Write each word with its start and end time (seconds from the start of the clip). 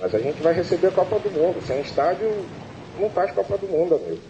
Mas 0.00 0.14
a 0.14 0.18
gente 0.18 0.42
vai 0.42 0.54
receber 0.54 0.88
a 0.88 0.92
Copa 0.92 1.18
do 1.18 1.30
Mundo. 1.30 1.62
Sem 1.66 1.80
estádio, 1.80 2.46
não 2.98 3.10
faz 3.10 3.30
Copa 3.32 3.58
do 3.58 3.66
Mundo, 3.66 3.96
amigo. 3.96 4.22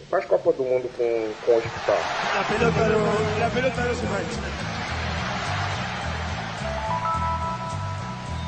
Não 0.00 0.06
faz 0.10 0.24
Copa 0.24 0.52
do 0.52 0.64
Mundo 0.64 0.90
com, 0.96 1.32
com 1.44 1.52
o 1.52 1.58
hospital. 1.58 1.98
La 2.34 2.44
pelota 2.44 2.88
no, 2.88 3.40
la 3.40 3.50
pelota 3.50 3.94
se. 3.94 4.06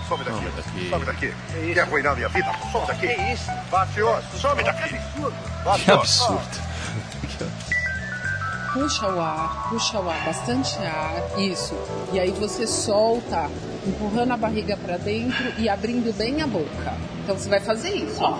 Some 0.09 0.25
daqui. 0.25 0.91
Some 0.91 1.05
daqui. 1.05 1.35
Quer 1.75 1.81
arruinar 1.81 2.17
minha 2.17 2.29
vida? 2.29 2.51
Some 2.73 2.87
daqui. 2.87 3.09
Que 3.09 3.33
isso? 3.33 3.51
Mafioso, 3.71 4.39
some 4.39 4.63
daqui. 4.63 4.99
Que 5.85 5.91
absurdo. 5.91 6.68
Puxa 8.79 9.09
o 9.09 9.21
ar, 9.21 9.71
puxa 9.71 9.99
o 9.99 10.09
ar, 10.09 10.25
bastante 10.25 10.79
ar, 10.79 11.21
isso. 11.37 11.75
E 12.13 12.21
aí 12.21 12.31
você 12.31 12.65
solta, 12.65 13.51
empurrando 13.85 14.33
a 14.33 14.37
barriga 14.37 14.77
para 14.77 14.97
dentro 14.97 15.53
e 15.59 15.69
abrindo 15.69 16.17
bem 16.17 16.41
a 16.43 16.47
boca. 16.47 16.95
Então 17.25 17.37
você 17.37 17.49
vai 17.49 17.59
fazer 17.59 17.91
isso, 17.91 18.23
ó. 18.23 18.39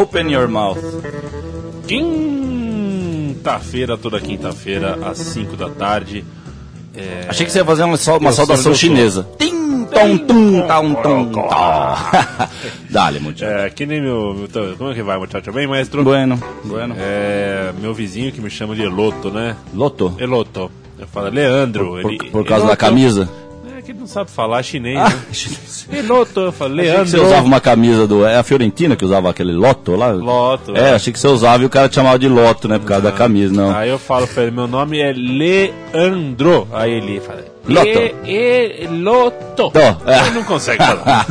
Open 0.00 0.30
your 0.30 0.48
mouth. 0.48 0.76
Quinta-feira, 1.88 3.96
toda 3.96 4.20
quinta-feira, 4.20 4.98
às 5.08 5.16
5 5.16 5.56
da 5.56 5.70
tarde. 5.70 6.22
É, 6.94 7.24
Achei 7.26 7.46
que 7.46 7.52
você 7.52 7.60
ia 7.60 7.64
fazer 7.64 7.84
uma, 7.84 7.96
uma 8.18 8.32
saudação 8.32 8.74
chinesa. 8.74 9.26
Tim, 9.38 9.86
tom, 9.86 10.18
tum, 10.18 10.66
tom, 10.66 10.94
tom, 10.94 11.32
tom. 11.32 11.48
Dale, 12.92 13.18
muchacho. 13.18 13.44
é, 13.50 13.70
que 13.70 13.86
nem 13.86 14.00
meu, 14.00 14.34
meu- 14.34 14.76
Como 14.76 14.90
é 14.90 14.94
que 14.94 15.02
vai, 15.02 15.18
muchacho? 15.18 15.50
Bem, 15.52 15.66
maestro? 15.66 16.04
Bueno, 16.04 16.38
bueno. 16.64 16.94
É, 16.98 17.72
meu 17.80 17.94
vizinho 17.94 18.30
que 18.30 18.40
me 18.40 18.50
chama 18.50 18.74
de 18.74 18.82
Eloto, 18.82 19.30
né? 19.30 19.56
Loto. 19.74 20.14
Eloto. 20.18 20.70
Eu 20.98 21.06
falo, 21.08 21.30
Leandro. 21.30 21.86
Por, 22.02 22.12
ele, 22.12 22.30
por 22.30 22.44
causa 22.44 22.64
da 22.66 22.70
Eloto. 22.72 22.78
camisa? 22.80 23.28
É 23.78 23.80
que 23.82 23.90
ele 23.90 23.98
não 23.98 24.06
sabe 24.06 24.30
falar 24.30 24.62
chinês, 24.62 24.96
Ah, 24.98 25.08
né? 25.08 25.98
Eloto, 25.98 26.38
eu 26.40 26.52
falo, 26.52 26.74
Achei 26.74 26.84
que 26.84 26.90
Leandro. 26.92 27.10
você 27.10 27.18
usava 27.18 27.42
uma 27.46 27.60
camisa 27.60 28.06
do. 28.06 28.24
É 28.24 28.36
a 28.36 28.42
Fiorentina 28.44 28.94
que 28.94 29.04
usava 29.04 29.28
aquele 29.30 29.52
Loto 29.52 29.96
lá? 29.96 30.12
Loto. 30.12 30.76
É, 30.76 30.92
achei 30.92 31.12
que 31.12 31.18
você 31.18 31.26
usava 31.26 31.62
e 31.62 31.66
o 31.66 31.70
cara 31.70 31.88
te 31.88 31.96
chamava 31.96 32.16
de 32.18 32.28
Loto, 32.28 32.68
né? 32.68 32.78
Por 32.78 32.86
causa 32.86 33.02
da 33.02 33.10
camisa, 33.10 33.52
não. 33.52 33.74
Aí 33.74 33.88
eu 33.90 33.98
falo 33.98 34.26
pra 34.28 34.42
ele, 34.44 34.52
meu 34.52 34.68
nome 34.68 35.00
é 35.00 35.12
Leandro. 35.12 36.68
Aí 36.72 36.92
ele 36.92 37.20
fala, 37.20 37.44
Loto. 37.66 37.86
E, 37.86 38.84
e, 38.84 38.86
Loto. 38.88 39.52
Tô, 39.54 39.70
é. 40.06 40.18
Ele 40.20 40.30
não 40.30 40.44
consegue 40.44 40.82
falar. 40.82 41.26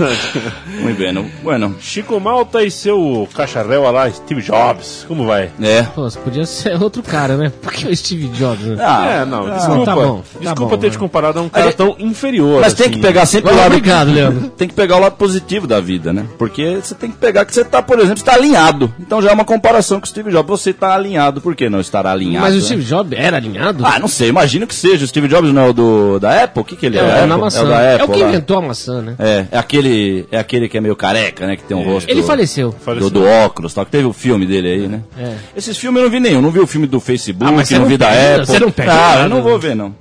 Muito 0.79 0.97
bem, 0.97 1.11
não. 1.11 1.25
Bueno. 1.41 1.75
Chico 1.79 2.19
Malta 2.19 2.63
e 2.63 2.69
seu 2.69 3.27
cacharel 3.33 3.89
lá, 3.91 4.09
Steve 4.11 4.41
Jobs. 4.41 5.05
Como 5.07 5.25
vai? 5.25 5.49
É. 5.61 5.83
Pô, 5.83 6.03
você 6.03 6.19
podia 6.19 6.45
ser 6.45 6.81
outro 6.81 7.01
cara, 7.01 7.35
né? 7.35 7.51
Por 7.61 7.73
que 7.73 7.87
o 7.87 7.95
Steve 7.95 8.27
Jobs? 8.27 8.63
Né? 8.63 8.77
Ah, 8.79 9.05
é, 9.21 9.25
não, 9.25 9.47
ah, 9.47 9.55
desculpa. 9.57 9.85
tá 9.85 9.95
bom, 9.95 10.17
tá 10.33 10.39
desculpa 10.39 10.75
bom, 10.75 10.77
ter 10.77 10.87
né? 10.87 10.91
te 10.91 10.97
comparado 10.99 11.39
a 11.39 11.41
um 11.41 11.49
cara 11.49 11.65
Mas- 11.65 11.75
tão 11.75 11.95
inferior. 11.97 12.61
Mas 12.61 12.73
tem 12.73 12.85
assim. 12.87 12.95
que 12.95 13.01
pegar 13.01 13.25
sempre 13.25 13.51
o 13.51 13.55
lado. 13.55 13.67
obrigado, 13.67 14.11
Leandro. 14.13 14.49
Tem 14.49 14.67
que 14.67 14.73
pegar 14.73 14.97
o 14.97 14.99
lado 14.99 15.15
positivo 15.15 15.65
da 15.65 15.79
vida, 15.79 16.13
né? 16.13 16.25
Porque 16.37 16.79
você 16.81 16.93
tem 16.93 17.09
que 17.09 17.17
pegar 17.17 17.43
que 17.45 17.53
você 17.53 17.65
tá, 17.65 17.81
por 17.81 17.97
exemplo, 17.97 18.17
está 18.19 18.33
alinhado. 18.35 18.93
Então 18.99 19.21
já 19.21 19.31
é 19.31 19.33
uma 19.33 19.45
comparação 19.45 19.99
com 19.99 20.05
o 20.05 20.09
Steve 20.09 20.31
Jobs. 20.31 20.49
Você 20.61 20.71
tá 20.73 20.93
alinhado, 20.93 21.41
por 21.41 21.55
que 21.55 21.69
não 21.69 21.79
estará 21.79 22.11
alinhado? 22.11 22.45
Mas 22.45 22.53
o 22.53 22.57
né? 22.59 22.63
Steve 22.63 22.83
Jobs 22.83 23.19
era 23.19 23.37
alinhado? 23.37 23.83
Ah, 23.85 23.97
não 23.99 24.07
sei, 24.07 24.29
imagino 24.29 24.67
que 24.67 24.75
seja. 24.75 25.03
O 25.03 25.07
Steve 25.07 25.27
Jobs 25.27 25.51
não 25.51 25.61
é 25.63 25.69
o 25.69 25.73
do, 25.73 26.19
da 26.21 26.43
Apple? 26.43 26.61
O 26.61 26.63
que, 26.63 26.75
que 26.77 26.85
ele 26.85 26.97
é? 26.97 27.01
é, 27.01 27.23
o 27.25 27.27
Da 27.27 27.37
maçã. 27.37 27.59
É 27.59 27.63
o 27.63 27.67
da 27.67 27.81
É 27.81 27.93
Apple. 27.95 28.05
o 28.07 28.11
que 28.13 28.23
lá. 28.23 28.29
inventou 28.29 28.57
a 28.57 28.61
maçã, 28.61 29.01
né? 29.01 29.15
É, 29.19 29.45
é 29.51 29.57
aquele, 29.57 30.25
é 30.31 30.39
aquele 30.39 30.69
que 30.69 30.77
é 30.77 30.81
meio 30.81 30.95
careca, 30.95 31.45
né? 31.45 31.55
Que 31.57 31.63
tem 31.63 31.75
um 31.75 31.83
rosto. 31.83 32.09
Ele 32.09 32.23
faleceu. 32.23 32.73
Faleceu. 32.79 33.09
Do, 33.09 33.19
do 33.21 33.25
óculos, 33.27 33.73
tal, 33.73 33.83
que 33.85 33.91
teve 33.91 34.05
o 34.05 34.13
filme 34.13 34.45
dele 34.45 34.67
aí, 34.71 34.87
né? 34.87 35.01
É. 35.19 35.33
Esses 35.57 35.75
filmes 35.77 35.99
eu 35.99 36.03
não 36.05 36.11
vi 36.11 36.19
nenhum. 36.21 36.41
Não 36.41 36.51
vi 36.51 36.59
o 36.59 36.67
filme 36.67 36.87
do 36.87 36.99
Facebook, 37.01 37.45
Ah, 37.51 37.55
mas 37.55 37.69
não 37.71 37.79
não 37.81 37.85
vi 37.87 37.97
da 37.97 38.07
pega, 38.07 38.33
Apple. 38.35 38.45
você 38.45 38.59
não 38.59 38.71
pega 38.71 38.91
Ah, 38.93 39.19
eu 39.23 39.29
não 39.29 39.37
né? 39.37 39.41
vou 39.43 39.59
ver, 39.59 39.75
não. 39.75 39.93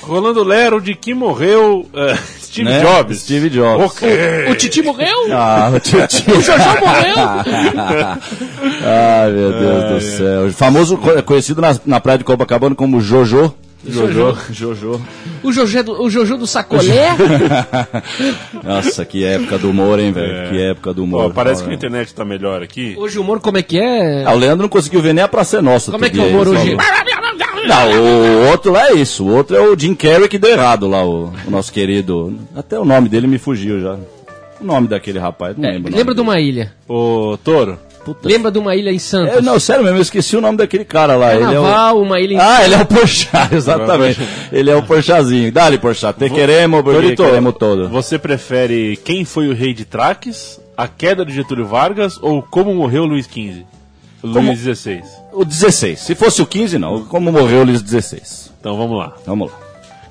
Rolando 0.00 0.42
Lero 0.42 0.80
de 0.80 0.94
que 0.94 1.12
morreu 1.12 1.84
eh, 1.92 2.16
Steve 2.40 2.70
Né? 2.70 2.80
Jobs. 2.80 3.18
Steve 3.20 3.50
Jobs. 3.50 3.84
Ok. 3.84 4.08
O 4.50 4.54
Titi 4.54 4.80
morreu? 4.80 5.26
Ah, 5.32 5.70
o 5.74 5.78
tio. 5.80 5.98
O 6.00 6.40
Jojo 6.40 6.80
morreu? 6.80 7.16
Ai, 8.84 9.30
meu 9.32 9.52
Deus 9.52 9.84
do 9.90 10.00
céu. 10.16 10.52
Famoso, 10.52 10.96
co- 10.96 11.22
conhecido 11.24 11.60
na, 11.60 11.76
na 11.84 12.00
praia 12.00 12.18
de 12.18 12.24
Copacabana 12.24 12.74
como 12.74 13.00
Jojo. 13.00 13.52
Jojo. 13.86 14.36
Jojo. 14.50 15.00
O 15.42 15.52
Jojo 15.52 15.82
do, 15.84 16.02
o 16.02 16.10
Jojo 16.10 16.36
do 16.36 16.46
sacolé? 16.46 17.10
Nossa, 18.64 19.04
que 19.04 19.24
época 19.24 19.58
do 19.58 19.70
humor, 19.70 19.98
hein, 20.00 20.12
velho? 20.12 20.50
Que 20.50 20.60
época 20.62 20.92
do 20.92 21.04
humor. 21.04 21.26
Ó, 21.26 21.30
parece 21.30 21.62
que 21.62 21.70
a 21.70 21.74
internet 21.74 22.12
tá 22.14 22.24
melhor 22.24 22.62
aqui. 22.62 22.94
Hoje 22.98 23.18
o 23.18 23.22
humor 23.22 23.40
como 23.40 23.58
é 23.58 23.62
que 23.62 23.78
é? 23.78 24.24
Ah, 24.24 24.32
o 24.34 24.38
Leandro 24.38 24.62
não 24.62 24.68
conseguiu 24.68 25.00
ver 25.00 25.14
nem 25.14 25.22
a 25.22 25.28
Praça 25.28 25.58
é 25.58 25.60
Nossa. 25.62 25.90
Como 25.92 26.04
é 26.04 26.10
que 26.10 26.18
é 26.18 26.22
o 26.22 26.26
humor 26.28 26.48
hoje? 26.48 26.76
Não, 27.66 27.90
o 27.92 28.50
outro 28.50 28.72
lá 28.72 28.88
é 28.90 28.94
isso. 28.94 29.24
O 29.24 29.34
outro 29.34 29.56
é 29.56 29.60
o 29.60 29.78
Jim 29.78 29.94
Carrey 29.94 30.28
que 30.28 30.38
deu 30.38 30.50
errado 30.50 30.88
lá, 30.88 31.04
o, 31.04 31.32
o 31.46 31.50
nosso 31.50 31.72
querido. 31.72 32.34
Até 32.56 32.78
o 32.78 32.84
nome 32.84 33.08
dele 33.08 33.26
me 33.26 33.38
fugiu 33.38 33.80
já. 33.80 33.96
O 34.60 34.64
nome 34.64 34.88
daquele 34.88 35.18
rapaz, 35.18 35.56
não 35.56 35.68
É, 35.68 35.72
lembro. 35.72 35.92
o 35.92 35.96
lembra 35.96 36.14
de 36.14 36.20
uma 36.20 36.40
ilha? 36.40 36.72
Ô, 36.88 37.38
Toro. 37.44 37.78
Puta. 38.14 38.28
Lembra 38.28 38.50
de 38.50 38.58
uma 38.58 38.74
ilha 38.76 38.90
em 38.90 38.98
Santos? 38.98 39.36
É, 39.36 39.40
não, 39.40 39.58
sério 39.60 39.82
mesmo, 39.82 39.98
eu 39.98 40.02
esqueci 40.02 40.36
o 40.36 40.40
nome 40.40 40.58
daquele 40.58 40.84
cara 40.84 41.16
lá. 41.16 41.34
Ele 41.34 41.44
é 41.44 41.48
o... 41.48 41.62
Carnaval, 41.62 42.02
uma 42.02 42.20
ilha 42.20 42.34
em 42.34 42.38
Ah, 42.40 42.64
ele 42.64 42.74
é 42.74 42.78
o 42.82 42.86
Porchat, 42.86 43.54
exatamente. 43.56 44.20
ele 44.52 44.70
é 44.70 44.76
o 44.76 44.82
Porchatzinho. 44.82 45.52
Dá-lhe, 45.52 45.78
Porchat. 45.78 46.18
Te 46.18 46.30
queremos, 46.30 46.82
porque 46.82 47.00
Torito, 47.00 47.22
queremos 47.24 47.54
todo. 47.58 47.88
Você 47.88 48.18
prefere 48.18 48.98
quem 49.04 49.24
foi 49.24 49.48
o 49.48 49.54
rei 49.54 49.72
de 49.74 49.84
Traques, 49.84 50.60
a 50.76 50.86
queda 50.88 51.24
de 51.24 51.32
Getúlio 51.32 51.66
Vargas 51.66 52.18
ou 52.22 52.42
como 52.42 52.74
morreu 52.74 53.04
Luiz 53.04 53.26
XV? 53.26 53.64
Como- 54.20 54.40
Luiz 54.50 54.58
XVI. 54.60 55.02
O 55.32 55.44
16. 55.44 56.00
Se 56.00 56.14
fosse 56.14 56.42
o 56.42 56.46
15, 56.46 56.78
não. 56.78 57.04
Como 57.04 57.30
morreu 57.30 57.60
o 57.60 57.64
Luiz 57.64 57.80
16. 57.82 58.50
Então 58.60 58.76
vamos 58.76 58.98
lá. 58.98 59.12
Vamos 59.24 59.50
lá. 59.50 59.56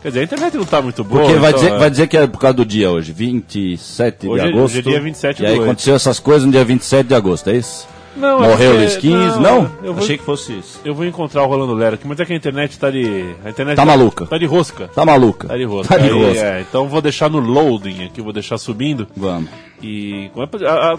Quer 0.07 0.11
dizer, 0.11 0.19
a 0.21 0.23
internet 0.23 0.55
não 0.55 0.63
tá 0.63 0.81
muito 0.81 1.03
boa. 1.03 1.19
Porque 1.21 1.35
vai, 1.37 1.49
então, 1.49 1.61
dizer, 1.61 1.73
é- 1.75 1.77
vai 1.79 1.89
dizer 1.89 2.07
que 2.07 2.15
é 2.15 2.25
por 2.25 2.39
causa 2.39 2.53
do 2.53 2.65
dia 2.65 2.89
hoje, 2.89 3.11
27 3.11 4.25
Hoje 4.29 4.41
de 4.41 4.47
agosto. 4.49 4.63
hoje 4.63 4.79
é 4.79 4.81
dia 4.81 5.01
27 5.01 5.43
E 5.43 5.45
aí 5.45 5.55
do 5.57 5.63
aconteceu 5.63 5.95
essas 5.95 6.17
coisas 6.17 6.45
no 6.45 6.51
dia 6.53 6.63
27 6.63 7.07
de 7.07 7.13
agosto, 7.13 7.49
é 7.49 7.57
isso? 7.57 7.85
Não, 8.17 8.43
é 8.43 8.47
Morreu 8.49 8.71
o 8.71 8.75
Luiz 8.77 8.97
15? 8.97 9.39
Não? 9.39 9.69
eu 9.83 9.93
vou, 9.93 10.03
Achei 10.03 10.17
que 10.17 10.23
fosse 10.23 10.53
isso. 10.57 10.81
eu 10.83 10.93
vou 10.95 11.05
encontrar 11.05 11.43
o 11.43 11.47
Rolando 11.47 11.73
Lero 11.73 11.95
aqui, 11.95 12.07
mas 12.07 12.19
é 12.19 12.25
que 12.25 12.33
a 12.33 12.35
internet 12.35 12.77
tá 12.79 12.89
de. 12.89 13.35
A 13.45 13.49
internet 13.49 13.75
Tá 13.75 13.85
maluca. 13.85 14.25
Tá 14.25 14.37
de 14.37 14.45
rosca. 14.45 14.87
Tá 14.93 15.05
maluca? 15.05 15.47
Tá 15.47 15.57
de 15.57 15.63
rosca. 15.63 15.93
Tá 15.95 16.01
de 16.01 16.09
Aí, 16.09 16.23
rosca. 16.23 16.39
é, 16.45 16.61
então 16.61 16.87
vou 16.87 17.01
deixar 17.01 17.29
no 17.29 17.39
loading 17.39 18.05
aqui, 18.05 18.21
vou 18.21 18.33
deixar 18.33 18.57
subindo. 18.57 19.07
Vamos. 19.15 19.49
E. 19.81 20.31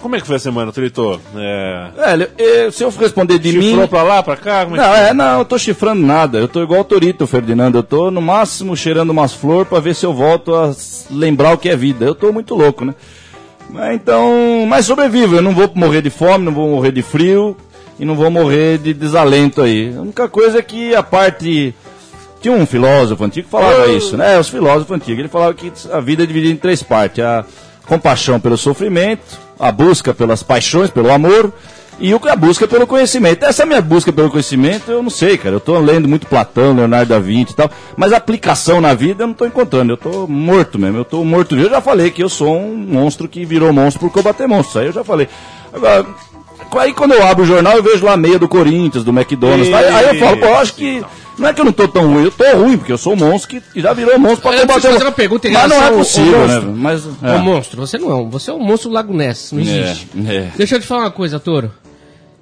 Como 0.00 0.14
é, 0.14 0.18
é 0.18 0.20
que 0.20 0.26
foi 0.26 0.36
a 0.36 0.38
semana, 0.38 0.70
Trito? 0.72 1.20
É. 1.34 1.88
Eu- 2.38 2.70
se 2.72 2.84
eu 2.84 2.90
responder 2.90 3.38
de 3.38 3.52
mim... 3.58 3.70
Chifrou 3.70 3.88
pra 3.88 4.02
lá, 4.04 4.22
pra 4.22 4.36
cá? 4.36 4.60
É 4.60 4.66
Não, 4.66 4.94
é, 4.94 5.12
não, 5.14 5.38
eu 5.40 5.44
tô 5.44 5.58
chifrando 5.58 6.00
nada. 6.06 6.38
Eu 6.38 6.46
tô 6.46 6.62
igual 6.62 6.82
o 6.82 6.84
Torito, 6.84 7.26
Ferdinando. 7.26 7.78
Eu 7.78 7.82
tô 7.82 8.10
no 8.10 8.22
máximo 8.22 8.76
cheirando 8.76 9.10
umas 9.10 9.32
flores 9.32 9.68
pra 9.68 9.80
ver 9.80 9.94
se 9.96 10.06
eu 10.06 10.12
volto 10.14 10.54
a 10.54 10.72
lembrar 11.10 11.52
o 11.54 11.58
que 11.58 11.68
é 11.68 11.76
vida. 11.76 12.04
Eu 12.04 12.14
tô 12.14 12.32
muito 12.32 12.54
louco, 12.54 12.84
né? 12.84 12.94
Mas 13.68 13.94
então, 13.94 14.64
mas 14.66 14.86
sobrevivo. 14.86 15.36
Eu 15.36 15.42
não 15.42 15.54
vou 15.54 15.70
morrer 15.74 16.02
de 16.02 16.10
fome, 16.10 16.44
não 16.44 16.52
vou 16.52 16.68
morrer 16.68 16.92
de 16.92 17.02
frio 17.02 17.56
e 17.98 18.04
não 18.04 18.14
vou 18.14 18.30
morrer 18.30 18.78
de 18.78 18.94
desalento 18.94 19.60
aí. 19.60 19.94
A 19.96 20.00
única 20.00 20.28
coisa 20.28 20.58
é 20.58 20.62
que 20.62 20.94
a 20.94 21.02
parte 21.02 21.74
tinha 22.40 22.54
um 22.54 22.66
filósofo 22.66 23.24
antigo 23.24 23.46
que 23.46 23.50
falava 23.50 23.88
isso, 23.88 24.16
né? 24.16 24.38
Os 24.38 24.48
filósofos 24.48 24.96
antigos. 24.96 25.18
Ele 25.18 25.28
falava 25.28 25.54
que 25.54 25.72
a 25.92 26.00
vida 26.00 26.22
é 26.22 26.26
dividida 26.26 26.52
em 26.52 26.56
três 26.56 26.82
partes: 26.82 27.22
a 27.22 27.44
compaixão 27.86 28.38
pelo 28.40 28.56
sofrimento, 28.56 29.38
a 29.58 29.70
busca 29.72 30.14
pelas 30.14 30.42
paixões, 30.42 30.90
pelo 30.90 31.10
amor 31.10 31.52
e 32.00 32.14
o- 32.14 32.20
a 32.28 32.36
busca 32.36 32.66
pelo 32.68 32.86
conhecimento. 32.86 33.44
Essa 33.44 33.62
é 33.62 33.66
minha 33.66 33.80
busca 33.80 34.12
pelo 34.12 34.30
conhecimento, 34.30 34.90
eu 34.90 35.02
não 35.02 35.10
sei, 35.10 35.36
cara. 35.38 35.56
Eu 35.56 35.60
tô 35.60 35.78
lendo 35.78 36.08
muito 36.08 36.26
Platão, 36.26 36.74
Leonardo 36.74 37.08
da 37.10 37.18
Vinci 37.18 37.52
e 37.52 37.56
tal, 37.56 37.70
mas 37.96 38.12
a 38.12 38.16
aplicação 38.18 38.80
na 38.80 38.94
vida 38.94 39.24
eu 39.24 39.26
não 39.28 39.34
tô 39.34 39.44
encontrando. 39.46 39.92
Eu 39.92 39.96
tô 39.96 40.26
morto 40.26 40.78
mesmo, 40.78 40.98
eu 40.98 41.04
tô 41.04 41.24
morto. 41.24 41.56
Eu 41.56 41.70
já 41.70 41.80
falei 41.80 42.10
que 42.10 42.22
eu 42.22 42.28
sou 42.28 42.56
um 42.58 42.76
monstro 42.76 43.28
que 43.28 43.44
virou 43.44 43.72
monstro 43.72 44.00
por 44.00 44.10
combater 44.12 44.46
monstros. 44.46 44.70
Isso 44.70 44.78
aí 44.78 44.86
eu 44.86 44.92
já 44.92 45.02
falei. 45.04 45.28
Agora, 45.72 46.06
aí 46.78 46.92
quando 46.92 47.12
eu 47.12 47.26
abro 47.26 47.44
o 47.44 47.46
jornal 47.46 47.76
eu 47.76 47.82
vejo 47.82 48.04
lá 48.04 48.12
a 48.12 48.16
meia 48.16 48.38
do 48.38 48.48
Corinthians, 48.48 49.04
do 49.04 49.10
McDonald's. 49.10 49.68
tá? 49.70 49.78
Aí, 49.78 49.86
aí 49.88 50.08
eu 50.08 50.14
falo, 50.24 50.36
pô, 50.38 50.46
eu 50.46 50.56
acho 50.58 50.74
que. 50.74 51.02
Não 51.38 51.48
é 51.48 51.52
que 51.54 51.60
eu 51.60 51.64
não 51.64 51.72
tô 51.72 51.86
tão 51.86 52.12
ruim, 52.12 52.24
eu 52.24 52.32
tô 52.32 52.44
ruim, 52.56 52.76
porque 52.76 52.92
eu 52.92 52.98
sou 52.98 53.12
um 53.12 53.16
monstro 53.16 53.60
que 53.60 53.80
já 53.80 53.92
virou 53.92 54.18
monstro 54.18 54.42
pra 54.50 54.60
combater 54.60 54.88
fazer 54.90 55.04
uma 55.04 55.12
pergunta 55.12 55.46
em 55.46 55.52
Mas 55.52 55.68
não 55.70 55.84
é 55.84 55.90
possível, 55.92 56.48
né? 56.48 56.60
Mas. 56.74 57.06
Ô 57.06 57.38
monstro, 57.38 57.80
você 57.86 57.96
não 57.96 58.10
é 58.10 58.14
um. 58.16 58.28
Você 58.30 58.50
é 58.50 58.54
um 58.54 58.58
monstro 58.58 58.90
Lago 58.90 59.14
Ness, 59.14 59.52
não 59.52 59.60
existe. 59.60 60.08
É, 60.26 60.34
é. 60.34 60.52
Deixa 60.56 60.74
eu 60.74 60.80
te 60.80 60.86
falar 60.88 61.02
uma 61.04 61.10
coisa, 61.12 61.38
Toro. 61.38 61.70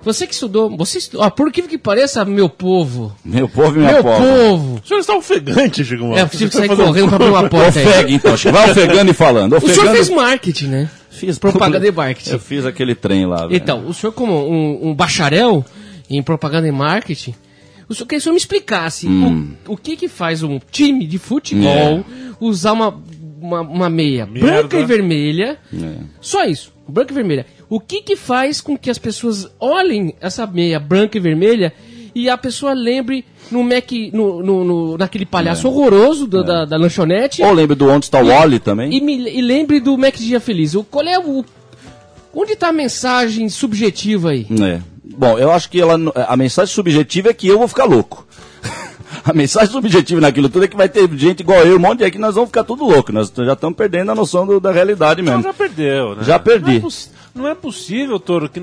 Você 0.06 0.24
que 0.26 0.32
estudou. 0.34 0.74
Você 0.76 0.98
estudou. 0.98 1.26
Ó, 1.26 1.30
por 1.30 1.50
que 1.52 1.62
que 1.62 1.76
pareça, 1.76 2.24
meu 2.24 2.48
povo? 2.48 3.12
Meu 3.24 3.48
povo 3.48 3.74
e 3.76 3.78
minha 3.80 3.92
meu 3.94 4.02
povo. 4.04 4.22
povo! 4.24 4.80
O 4.84 4.86
senhor 4.86 5.00
está 5.00 5.16
ofegante, 5.16 5.84
Chico 5.84 6.04
É, 6.04 6.06
eu 6.06 6.10
Malta. 6.10 6.36
tive 6.36 6.50
que 6.50 6.56
sair 6.56 6.68
correndo 6.68 7.08
pra 7.08 7.16
abrir 7.16 7.28
uma 7.30 7.48
porta 7.48 7.78
aí. 7.80 7.86
Ofegue, 7.88 8.14
então. 8.14 8.36
Chico. 8.36 8.52
Vai 8.54 8.70
ofegando 8.70 9.10
e 9.10 9.14
falando. 9.14 9.56
O 9.56 9.60
senhor 9.60 9.72
Ofegando- 9.72 9.94
fez 9.96 10.08
marketing, 10.08 10.66
né? 10.68 10.90
Fiz 11.10 11.38
propaganda 11.38 11.86
e 11.88 11.90
marketing. 11.90 12.30
Eu 12.30 12.38
fiz 12.38 12.64
aquele 12.64 12.94
trem 12.94 13.26
lá. 13.26 13.48
velho. 13.48 13.56
Então, 13.56 13.84
o 13.86 13.92
senhor, 13.92 14.12
como 14.12 14.48
um, 14.48 14.90
um 14.90 14.94
bacharel 14.94 15.64
em 16.08 16.22
propaganda 16.22 16.68
e 16.68 16.72
marketing, 16.72 17.34
o 17.88 17.94
senhor 17.94 18.06
queria 18.06 18.18
que 18.18 18.20
o 18.20 18.20
senhor 18.22 18.32
me 18.34 18.38
explicasse 18.38 19.08
Hum. 19.08 19.54
o, 19.66 19.72
o 19.72 19.76
que 19.76 19.96
que 19.96 20.06
faz 20.08 20.42
um 20.44 20.60
time 20.70 21.04
de 21.06 21.18
futebol 21.18 22.04
usar 22.40 22.72
uma, 22.74 22.94
uma, 23.40 23.60
uma 23.62 23.90
meia 23.90 24.24
Merda. 24.26 24.46
branca 24.46 24.78
e 24.78 24.84
vermelha. 24.84 25.58
É. 25.74 25.94
Só 26.20 26.44
isso, 26.44 26.72
branca 26.88 27.12
e 27.12 27.14
vermelha. 27.14 27.44
O 27.68 27.80
que 27.80 28.02
que 28.02 28.14
faz 28.16 28.60
com 28.60 28.76
que 28.76 28.90
as 28.90 28.98
pessoas 28.98 29.48
olhem 29.58 30.14
essa 30.20 30.46
meia 30.46 30.78
branca 30.78 31.16
e 31.18 31.20
vermelha 31.20 31.72
e 32.14 32.30
a 32.30 32.36
pessoa 32.38 32.72
lembre 32.72 33.24
no 33.50 33.62
Mac, 33.62 33.90
no, 34.12 34.42
no, 34.42 34.64
no- 34.64 34.98
naquele 34.98 35.26
palhaço 35.26 35.68
horroroso 35.68 36.26
do- 36.26 36.42
da, 36.44 36.64
da 36.64 36.76
lanchonete. 36.76 37.42
Ou 37.42 37.52
lembra 37.52 37.74
do 37.76 37.88
Onde 37.88 38.06
está 38.06 38.20
o 38.22 38.26
Wally 38.28 38.58
também? 38.58 38.92
E, 38.94 39.00
me- 39.00 39.28
e 39.28 39.40
lembre 39.42 39.80
do 39.80 39.96
Mac 39.98 40.14
Dia 40.16 40.40
Feliz. 40.40 40.74
O, 40.74 40.82
qual 40.84 41.04
é 41.06 41.18
o. 41.18 41.44
Onde 42.34 42.52
está 42.52 42.68
a 42.68 42.72
mensagem 42.72 43.48
subjetiva 43.48 44.30
aí? 44.30 44.46
É. 44.62 44.80
Bom, 45.18 45.38
eu 45.38 45.50
acho 45.50 45.70
que 45.70 45.80
ela, 45.80 45.96
a 46.28 46.36
mensagem 46.36 46.74
subjetiva 46.74 47.30
é 47.30 47.32
que 47.32 47.46
eu 47.48 47.58
vou 47.58 47.68
ficar 47.68 47.84
louco. 47.84 48.25
A 49.26 49.32
mensagem 49.32 49.70
subjetiva 49.72 50.20
naquilo 50.20 50.48
tudo 50.48 50.64
é 50.64 50.68
que 50.68 50.76
vai 50.76 50.88
ter 50.88 51.08
gente 51.16 51.40
igual 51.40 51.60
eu, 51.66 51.76
um 51.76 51.80
monte 51.80 52.04
de 52.04 52.10
que 52.10 52.18
nós 52.18 52.34
vamos 52.36 52.48
ficar 52.48 52.62
tudo 52.64 52.84
louco. 52.84 53.12
Nós 53.12 53.32
já 53.36 53.52
estamos 53.54 53.76
perdendo 53.76 54.12
a 54.12 54.14
noção 54.14 54.46
do- 54.46 54.60
da 54.60 54.70
realidade 54.70 55.20
mesmo. 55.20 55.42
já 55.42 55.52
perdeu, 55.52 56.14
né? 56.14 56.22
Já 56.24 56.38
perdi. 56.38 56.78
Não 56.80 56.88
é, 56.88 56.92
não 57.34 57.48
é 57.48 57.54
possível, 57.54 58.18
Toro, 58.20 58.48
que. 58.48 58.62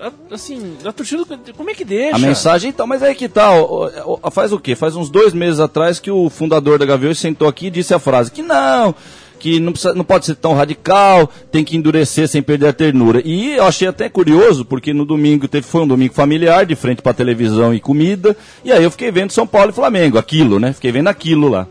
a- 0.00 0.34
Assim, 0.34 0.76
a 0.84 0.92
torcida. 0.92 1.24
Como 1.56 1.68
é 1.70 1.74
que 1.74 1.84
deixa? 1.84 2.16
A 2.16 2.18
mensagem, 2.18 2.70
então, 2.70 2.86
mas 2.86 3.02
aí 3.02 3.14
que 3.14 3.28
tá, 3.28 3.52
ó, 3.52 3.90
ó, 4.22 4.30
faz 4.30 4.50
o 4.52 4.58
quê? 4.58 4.74
Faz 4.74 4.96
uns 4.96 5.10
dois 5.10 5.34
meses 5.34 5.60
atrás 5.60 6.00
que 6.00 6.10
o 6.10 6.30
fundador 6.30 6.78
da 6.78 6.86
Gaviões 6.86 7.18
sentou 7.18 7.46
aqui 7.46 7.66
e 7.66 7.70
disse 7.70 7.92
a 7.92 7.98
frase 7.98 8.30
que 8.30 8.40
não, 8.42 8.94
que 9.42 9.58
não, 9.58 9.72
precisa, 9.72 9.92
não 9.92 10.04
pode 10.04 10.24
ser 10.24 10.36
tão 10.36 10.54
radical, 10.54 11.28
tem 11.50 11.64
que 11.64 11.76
endurecer 11.76 12.28
sem 12.28 12.40
perder 12.40 12.68
a 12.68 12.72
ternura. 12.72 13.20
E 13.24 13.54
eu 13.56 13.64
achei 13.64 13.88
até 13.88 14.08
curioso, 14.08 14.64
porque 14.64 14.94
no 14.94 15.04
domingo 15.04 15.48
teve, 15.48 15.66
foi 15.66 15.82
um 15.82 15.88
domingo 15.88 16.14
familiar, 16.14 16.64
de 16.64 16.76
frente 16.76 17.02
pra 17.02 17.12
televisão 17.12 17.74
e 17.74 17.80
comida, 17.80 18.36
e 18.64 18.70
aí 18.70 18.84
eu 18.84 18.90
fiquei 18.90 19.10
vendo 19.10 19.32
São 19.32 19.44
Paulo 19.44 19.70
e 19.70 19.74
Flamengo, 19.74 20.16
aquilo, 20.16 20.60
né? 20.60 20.72
Fiquei 20.72 20.92
vendo 20.92 21.08
aquilo 21.08 21.48
lá. 21.48 21.66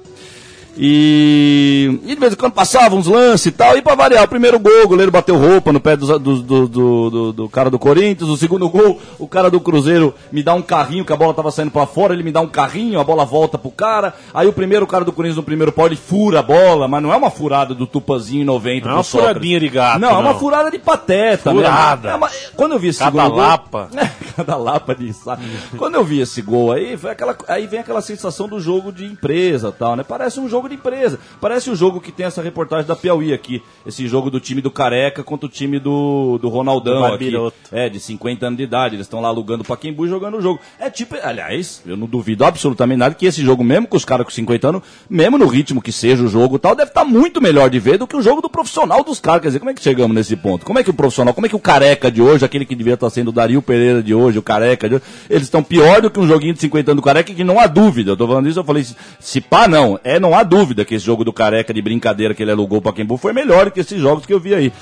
E, 0.77 1.99
e 2.05 2.15
de 2.15 2.19
vez 2.19 2.33
em 2.33 2.35
quando 2.35 2.53
passava 2.53 2.95
uns 2.95 3.07
lances 3.07 3.47
e 3.47 3.51
tal, 3.51 3.77
e 3.77 3.81
pra 3.81 3.95
variar, 3.95 4.23
o 4.23 4.27
primeiro 4.27 4.59
gol, 4.59 4.83
o 4.83 4.87
goleiro 4.87 5.11
bateu 5.11 5.37
roupa 5.37 5.71
no 5.73 5.79
pé 5.79 5.95
do, 5.95 6.17
do, 6.19 6.67
do, 6.67 7.31
do- 7.33 7.49
cara 7.49 7.69
do 7.69 7.77
Corinthians, 7.79 8.29
o 8.29 8.37
segundo 8.37 8.67
gol, 8.69 8.99
o 9.19 9.27
cara 9.27 9.49
do 9.49 9.59
Cruzeiro 9.59 10.13
me 10.31 10.41
dá 10.43 10.53
um 10.53 10.61
carrinho, 10.61 11.03
que 11.05 11.11
a 11.13 11.15
bola 11.15 11.33
tava 11.33 11.51
saindo 11.51 11.71
pra 11.71 11.85
fora, 11.85 12.13
ele 12.13 12.23
me 12.23 12.31
dá 12.31 12.41
um 12.41 12.47
carrinho, 12.47 12.99
a 12.99 13.03
bola 13.03 13.25
volta 13.25 13.57
pro 13.57 13.71
cara, 13.71 14.13
aí 14.33 14.47
o 14.47 14.53
primeiro 14.53 14.87
cara 14.87 15.03
do 15.03 15.11
Corinthians 15.11 15.37
no 15.37 15.43
primeiro 15.43 15.71
pau, 15.71 15.85
ele 15.87 15.95
fura 15.95 16.39
a 16.39 16.43
bola, 16.43 16.87
mas 16.87 17.01
não 17.03 17.11
é 17.13 17.15
uma 17.15 17.29
furada 17.29 17.73
do 17.73 17.85
Tupazinho 17.87 18.45
90 18.45 18.85
Não 18.85 18.91
é 18.91 18.95
uma 18.97 19.03
Sócrates. 19.03 19.33
furadinha 19.33 19.59
de 19.59 19.69
gato, 19.69 19.99
Não, 19.99 20.09
é 20.09 20.13
uma 20.13 20.33
não. 20.33 20.39
furada 20.39 20.71
de 20.71 20.79
pateta. 20.79 21.51
Furada. 21.51 22.09
mesmo. 22.09 22.09
É 22.13 22.15
uma- 22.15 22.29
quando 22.55 22.71
eu 22.73 22.79
vi 22.79 22.87
esse 22.89 22.99
Cada 22.99 23.27
gol- 23.27 23.37
lapa. 23.37 23.89
Cada 24.35 24.55
lapa 24.55 24.95
de 24.95 25.11
saco. 25.13 25.41
Quando 25.77 25.95
eu 25.95 26.03
vi 26.05 26.21
esse 26.21 26.41
gol 26.41 26.71
aí, 26.71 26.95
foi 26.97 27.11
aquela, 27.11 27.35
aí 27.49 27.67
vem 27.67 27.79
aquela 27.81 28.01
sensação 28.01 28.47
do 28.47 28.59
jogo 28.59 28.91
de 28.91 29.05
empresa 29.05 29.71
tal, 29.77 29.95
né? 29.95 30.03
Parece 30.07 30.39
um 30.39 30.47
jogo 30.47 30.60
de 30.69 30.75
empresa. 30.75 31.19
Parece 31.39 31.69
o 31.69 31.75
jogo 31.75 31.99
que 32.01 32.11
tem 32.11 32.25
essa 32.25 32.41
reportagem 32.41 32.85
da 32.85 32.95
Piauí 32.95 33.33
aqui. 33.33 33.61
Esse 33.85 34.07
jogo 34.07 34.29
do 34.29 34.39
time 34.39 34.61
do 34.61 34.71
Careca 34.71 35.23
contra 35.23 35.45
o 35.45 35.49
time 35.49 35.79
do, 35.79 36.37
do 36.41 36.49
Ronaldão 36.49 36.99
Do 36.99 37.05
aqui. 37.05 37.25
É, 37.71 37.89
de 37.89 37.99
50 37.99 38.45
anos 38.47 38.57
de 38.57 38.63
idade. 38.63 38.95
Eles 38.95 39.05
estão 39.05 39.21
lá 39.21 39.27
alugando 39.29 39.63
o 39.63 39.65
Paquembu 39.65 40.05
e 40.05 40.09
jogando 40.09 40.37
o 40.37 40.41
jogo. 40.41 40.59
É 40.79 40.89
tipo, 40.89 41.15
aliás, 41.21 41.81
eu 41.85 41.95
não 41.97 42.07
duvido 42.07 42.43
absolutamente 42.45 42.97
nada 42.99 43.15
que 43.15 43.25
esse 43.25 43.41
jogo, 43.43 43.63
mesmo 43.63 43.87
com 43.87 43.97
os 43.97 44.05
caras 44.05 44.25
com 44.25 44.31
50 44.31 44.67
anos, 44.69 44.81
mesmo 45.09 45.37
no 45.37 45.47
ritmo 45.47 45.81
que 45.81 45.91
seja 45.91 46.23
o 46.23 46.27
jogo 46.27 46.55
e 46.55 46.59
tal, 46.59 46.75
deve 46.75 46.89
estar 46.91 47.05
muito 47.05 47.41
melhor 47.41 47.69
de 47.69 47.79
ver 47.79 47.97
do 47.97 48.07
que 48.07 48.15
o 48.15 48.21
jogo 48.21 48.41
do 48.41 48.49
profissional 48.49 49.03
dos 49.03 49.19
caras. 49.19 49.41
Quer 49.41 49.47
dizer, 49.49 49.59
como 49.59 49.71
é 49.71 49.73
que 49.73 49.81
chegamos 49.81 50.15
nesse 50.15 50.35
ponto? 50.35 50.65
Como 50.65 50.77
é 50.79 50.83
que 50.83 50.89
o 50.89 50.93
profissional, 50.93 51.33
como 51.33 51.45
é 51.45 51.49
que 51.49 51.55
o 51.55 51.59
careca 51.59 52.11
de 52.11 52.21
hoje, 52.21 52.43
aquele 52.45 52.65
que 52.65 52.75
devia 52.75 52.93
estar 52.95 53.09
sendo 53.09 53.29
o 53.29 53.31
Dario 53.31 53.61
Pereira 53.61 54.01
de 54.03 54.13
hoje, 54.13 54.37
o 54.37 54.41
careca 54.41 54.87
de 54.89 54.95
hoje, 54.95 55.03
eles 55.29 55.43
estão 55.43 55.63
pior 55.63 56.01
do 56.01 56.09
que 56.09 56.19
um 56.19 56.27
joguinho 56.27 56.53
de 56.53 56.59
50 56.59 56.91
anos 56.91 57.01
do 57.01 57.05
careca, 57.05 57.33
que 57.33 57.43
não 57.43 57.59
há 57.59 57.67
dúvida. 57.67 58.11
Eu 58.11 58.17
tô 58.17 58.27
falando 58.27 58.47
isso, 58.49 58.59
eu 58.59 58.63
falei, 58.63 58.83
se- 58.83 58.95
se 59.19 59.41
pá, 59.41 59.67
não. 59.67 59.99
É, 60.03 60.19
não 60.19 60.35
há 60.35 60.43
dúvida 60.51 60.83
que 60.83 60.95
esse 60.95 61.05
jogo 61.05 61.23
do 61.23 61.31
careca 61.31 61.73
de 61.73 61.81
brincadeira 61.81 62.33
que 62.33 62.43
ele 62.43 62.51
alugou 62.51 62.79
o 62.79 62.81
Paquembu 62.81 63.15
foi 63.15 63.31
melhor 63.31 63.71
que 63.71 63.79
esses 63.79 63.97
jogos 63.97 64.25
que 64.25 64.33
eu 64.33 64.39
vi 64.39 64.53
aí. 64.53 64.73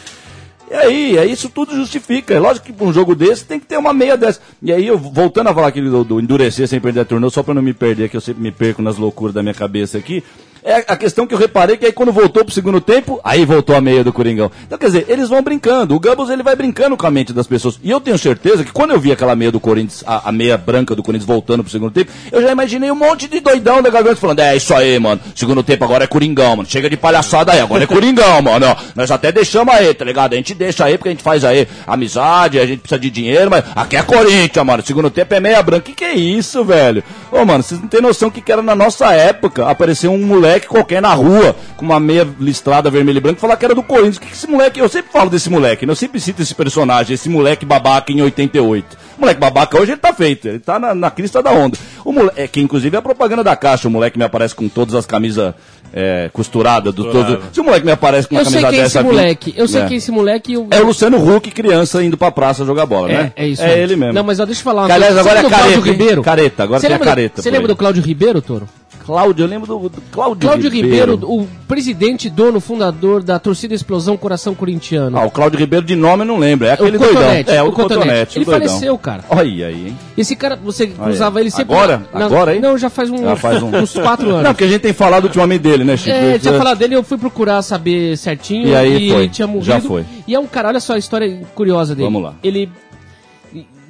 E 0.72 0.74
aí, 0.74 1.20
aí 1.20 1.32
isso 1.32 1.48
tudo 1.48 1.76
justifica. 1.76 2.34
É 2.34 2.40
lógico 2.40 2.66
que 2.66 2.74
pra 2.74 2.88
um 2.88 2.94
jogo 2.94 3.14
desse 3.14 3.46
tem 3.46 3.60
que 3.60 3.68
ter 3.68 3.78
uma 3.78 3.94
meia 3.94 4.18
dessa. 4.18 4.42
E 4.64 4.74
aí, 4.74 4.88
eu, 4.88 4.98
voltando 4.98 5.48
a 5.48 5.54
falar 5.54 5.68
aquele 5.68 5.90
do, 5.90 6.04
do 6.04 6.20
endurecer 6.20 6.68
sem 6.68 6.80
perder 6.80 7.02
a 7.02 7.06
turno, 7.06 7.30
só 7.30 7.44
pra 7.44 7.54
não 7.54 7.62
me 7.62 7.74
perder, 7.74 8.10
que 8.10 8.18
eu 8.18 8.22
sempre 8.22 8.42
me 8.42 8.52
perco 8.52 8.82
nas 8.82 8.98
loucuras 8.98 9.34
da 9.34 9.44
minha 9.44 9.54
cabeça 9.54 9.98
aqui. 10.00 10.24
É 10.64 10.84
a 10.88 10.96
questão 10.98 11.26
que 11.26 11.34
eu 11.34 11.38
reparei 11.38 11.78
que 11.78 11.86
aí 11.86 11.92
quando 11.92 12.12
voltou 12.12 12.44
pro 12.44 12.54
segundo 12.54 12.82
tempo, 12.82 13.20
aí 13.24 13.46
voltou 13.46 13.76
a 13.76 13.82
meia 13.82 14.04
do 14.04 14.12
Coringão. 14.12 14.52
Então, 14.66 14.78
quer 14.78 14.88
dizer, 14.88 15.06
eles 15.08 15.30
vão 15.30 15.42
brincando. 15.42 15.96
O 15.96 16.00
Gambos, 16.00 16.30
ele 16.30 16.44
vai 16.44 16.56
brincando 16.56 16.98
com 16.98 17.08
a 17.08 17.12
mente 17.12 17.34
das 17.34 17.48
pessoas. 17.48 17.80
E 17.82 17.90
eu 17.90 18.02
tenho 18.02 18.18
certeza 18.18 18.64
que 18.64 18.72
quando 18.72 18.92
eu 18.92 19.00
vi 19.00 19.12
aquela 19.12 19.36
meia 19.36 19.52
do 19.52 19.60
Corinthians, 19.60 20.04
a, 20.06 20.30
a 20.30 20.32
meia 20.32 20.58
branca 20.58 20.96
do 20.96 21.04
Corinthians 21.04 21.28
voltando 21.28 21.64
pro 21.64 21.72
segundo 21.72 21.92
tempo, 21.92 22.12
eu 22.32 22.42
já 22.42 22.52
imaginei 22.52 22.92
um 22.92 22.96
monte 22.96 23.28
de 23.28 23.40
doidão 23.40 23.82
da 23.82 23.90
Gaviões 23.90 24.20
falando, 24.20 24.40
é 24.40 24.56
isso 24.56 24.74
aí, 24.74 25.00
mano. 25.00 25.22
Segundo 25.36 25.64
tempo 25.64 25.84
agora 25.84 26.04
é 26.04 26.08
Coringão, 26.08 26.58
mano. 26.58 26.70
Chega 26.70 26.90
de 26.90 26.98
palhaçada 26.98 27.52
aí, 27.52 27.60
agora 27.60 27.84
é 27.84 27.88
Coringão, 27.88 28.42
mano. 28.42 28.76
Nós 28.96 29.12
até 29.12 29.32
deixamos 29.32 29.74
aí, 29.74 29.94
tá 29.94 30.06
ligado? 30.06 30.34
A 30.34 30.36
gente 30.36 30.54
deixa 30.54 30.86
aí 30.86 30.98
porque 30.98 31.10
a 31.10 31.12
gente 31.12 31.24
faz 31.24 31.44
aí 31.44 31.68
amizade, 31.88 32.60
a 32.60 32.66
gente 32.66 32.80
precisa 32.80 33.00
de 33.00 33.10
dinheiro, 33.10 33.50
mas 33.50 33.64
aqui 33.76 33.96
é 33.96 34.04
Corinthians, 34.04 34.66
mano. 34.66 34.84
Segundo 34.86 35.10
tempo 35.10 35.34
é 35.34 35.40
meia 35.40 35.62
branca. 35.64 35.86
Que 35.86 35.94
que 35.94 36.06
é 36.06 36.14
isso, 36.14 36.64
velho? 36.64 37.04
Ô, 37.32 37.46
mano, 37.46 37.62
vocês 37.62 37.80
não 37.80 37.88
tem 37.88 38.02
noção 38.02 38.30
que 38.32 38.42
que 38.42 38.52
era 38.52 38.62
na 38.62 38.76
nossa 38.76 39.14
época 39.14 39.70
aparecer 39.70 40.08
um 40.08 40.18
moleque 40.18 40.68
qualquer 40.68 41.02
na 41.02 41.14
rua 41.14 41.56
com 41.78 41.86
uma 41.86 42.00
meia 42.00 42.28
listrada 42.40 42.90
vermelha 42.90 43.20
e 43.20 43.22
branca 43.22 43.38
e 43.38 43.42
falar 43.42 43.56
que 43.56 43.66
era 43.66 43.76
do 43.76 43.84
Corinthians. 43.84 44.18
O 44.18 44.22
que, 44.22 44.28
que 44.28 44.34
esse 44.34 44.48
moleque. 44.48 44.80
Eu 44.80 44.90
sempre 44.90 45.12
falo 45.12 45.30
desse 45.30 45.50
moleque, 45.50 45.86
né? 45.86 45.92
Eu 45.92 45.96
sempre 45.96 46.20
cito 46.20 46.42
esse 46.42 46.56
personagem, 46.56 47.14
esse 47.14 47.30
moleque 47.30 47.66
babaca 47.66 48.12
em 48.12 48.22
88. 48.22 48.98
O 49.20 49.22
moleque 49.22 49.42
babaca 49.42 49.78
hoje 49.78 49.92
ele 49.92 50.00
tá 50.00 50.14
feito, 50.14 50.48
ele 50.48 50.60
tá 50.60 50.80
na, 50.80 50.96
na 50.96 51.12
crista 51.12 51.44
da 51.44 51.52
onda. 51.52 51.78
O 52.06 52.14
moleque, 52.14 52.40
é, 52.40 52.48
que 52.48 52.62
inclusive 52.62 52.96
é 52.96 53.00
a 53.00 53.02
propaganda 53.02 53.44
da 53.44 53.54
caixa, 53.54 53.90
o 53.90 53.92
moleque 53.92 54.18
me 54.18 54.24
aparece 54.24 54.56
com 54.56 54.70
todas 54.70 54.96
as 54.96 55.06
camisas 55.06 55.54
é, 55.92 56.30
costuradas. 56.32 56.94
Do, 56.94 57.12
todo, 57.12 57.42
se 57.52 57.60
o 57.60 57.64
moleque 57.66 57.86
me 57.86 57.92
aparece 57.92 58.30
com 58.30 58.36
uma 58.36 58.42
Eu 58.42 58.46
sei 58.46 58.62
camisa 58.62 58.70
quem 58.72 58.80
é 58.80 58.86
esse 58.86 58.94
dessa. 58.96 59.04
moleque. 59.06 59.54
Eu 59.58 59.68
sei 59.68 59.82
é. 59.82 59.86
quem 59.88 59.96
é 59.96 59.98
esse 59.98 60.10
moleque. 60.12 60.54
Eu... 60.54 60.68
É 60.72 60.80
o 60.80 60.86
Luciano 60.86 61.18
Huck, 61.36 61.52
criança, 61.52 62.02
indo 62.02 62.16
pra 62.18 62.32
praça 62.32 62.64
jogar 62.64 62.86
bola, 62.86 63.12
É, 63.12 63.14
né? 63.24 63.34
é 63.36 63.46
isso. 63.46 63.62
É 63.62 63.74
aí. 63.74 63.80
ele 63.82 63.98
mesmo. 63.98 64.14
Não, 64.14 64.24
mas 64.24 64.40
ó, 64.40 64.46
deixa 64.46 64.62
eu 64.62 64.64
falar 64.64 64.84
uma 64.84 64.88
Que, 64.88 64.94
aliás, 64.94 65.18
agora 65.18 65.40
é 65.42 65.50
careta? 65.50 65.80
Ribeiro? 65.82 66.22
Careta, 66.24 66.64
agora 66.64 66.80
Você 66.80 66.88
tem 66.88 66.96
a 66.96 67.00
careta 67.00 67.42
Você 67.42 67.52
lembra 67.52 67.66
aí. 67.66 67.74
do 67.74 67.76
Cláudio 67.76 68.02
Ribeiro, 68.02 68.42
Toro? 68.42 68.70
Cláudio, 69.06 69.44
eu 69.44 69.48
lembro 69.50 69.66
do, 69.66 69.90
do 69.90 70.02
Cláudio, 70.12 70.48
Cláudio 70.48 70.70
Ribeiro, 70.70 71.16
o 71.24 71.48
presidente, 71.68 72.30
dono, 72.30 72.60
fundador 72.60 73.24
da 73.24 73.40
torcida 73.40 73.74
Explosão 73.74 74.16
Coração 74.16 74.54
Corintiano. 74.54 75.18
Ah, 75.18 75.26
o 75.26 75.32
Cláudio 75.32 75.58
Ribeiro 75.58 75.84
de 75.84 75.96
nome 75.96 76.22
eu 76.22 76.28
não 76.28 76.38
lembro. 76.38 76.68
É 76.68 76.74
aquele 76.74 77.00
Cotonete, 77.00 77.46
doidão. 77.46 77.56
É, 77.56 77.64
o, 77.64 77.70
o 77.70 77.72
Cotonete. 77.72 78.00
Cotonete. 78.06 78.38
Ele 78.38 78.44
o 78.44 78.46
doidão. 78.46 78.68
faleceu, 78.68 78.98
cara. 79.00 79.09
Olha 79.30 79.68
aí, 79.68 79.88
hein? 79.88 79.98
Esse 80.18 80.36
cara, 80.36 80.56
você 80.56 80.92
Olha 81.00 81.28
aí. 81.28 81.42
ele 81.42 81.52
sempre. 81.52 81.74
Agora? 81.76 82.04
na- 82.14 82.26
Agora, 82.26 82.56
hein? 82.56 82.62
Não, 82.62 82.78
já 82.78 82.90
faz, 82.90 83.10
um, 83.10 83.18
Já 83.18 83.36
faz 83.36 83.62
um- 83.64 83.70
uns 83.76 83.94
quatro 83.94 84.30
anos. 84.30 84.44
Não, 84.44 84.52
porque 84.52 84.64
a 84.64 84.68
gente 84.68 84.82
tem 84.82 84.94
falado 84.94 85.26
ultimamente 85.26 85.62
dele, 85.62 85.84
né, 85.84 85.98
Chico? 85.98 86.16
É, 86.16 86.38
tinha 86.40 86.58
falado 86.58 86.78
dele, 86.78 86.96
eu 86.96 87.04
fui 87.04 87.18
procurar 87.18 87.62
saber 87.62 88.18
certinho 88.18 88.68
E 88.68 88.76
aí 88.76 89.08
e 89.08 89.12
foi, 89.12 89.20
ele 89.24 89.30
tinha 89.30 89.48
morrido. 89.48 89.66
já 89.66 89.80
foi. 89.82 90.06
E 90.28 90.34
é 90.36 90.40
um 90.40 90.48
cara, 90.48 90.68
olha 90.70 90.80
só 90.80 90.94
a 90.94 90.98
história 90.98 91.42
curiosa 91.56 91.96
dele. 91.96 92.06
Vamos 92.08 92.24
lá. 92.24 92.36
Ele, 92.44 92.70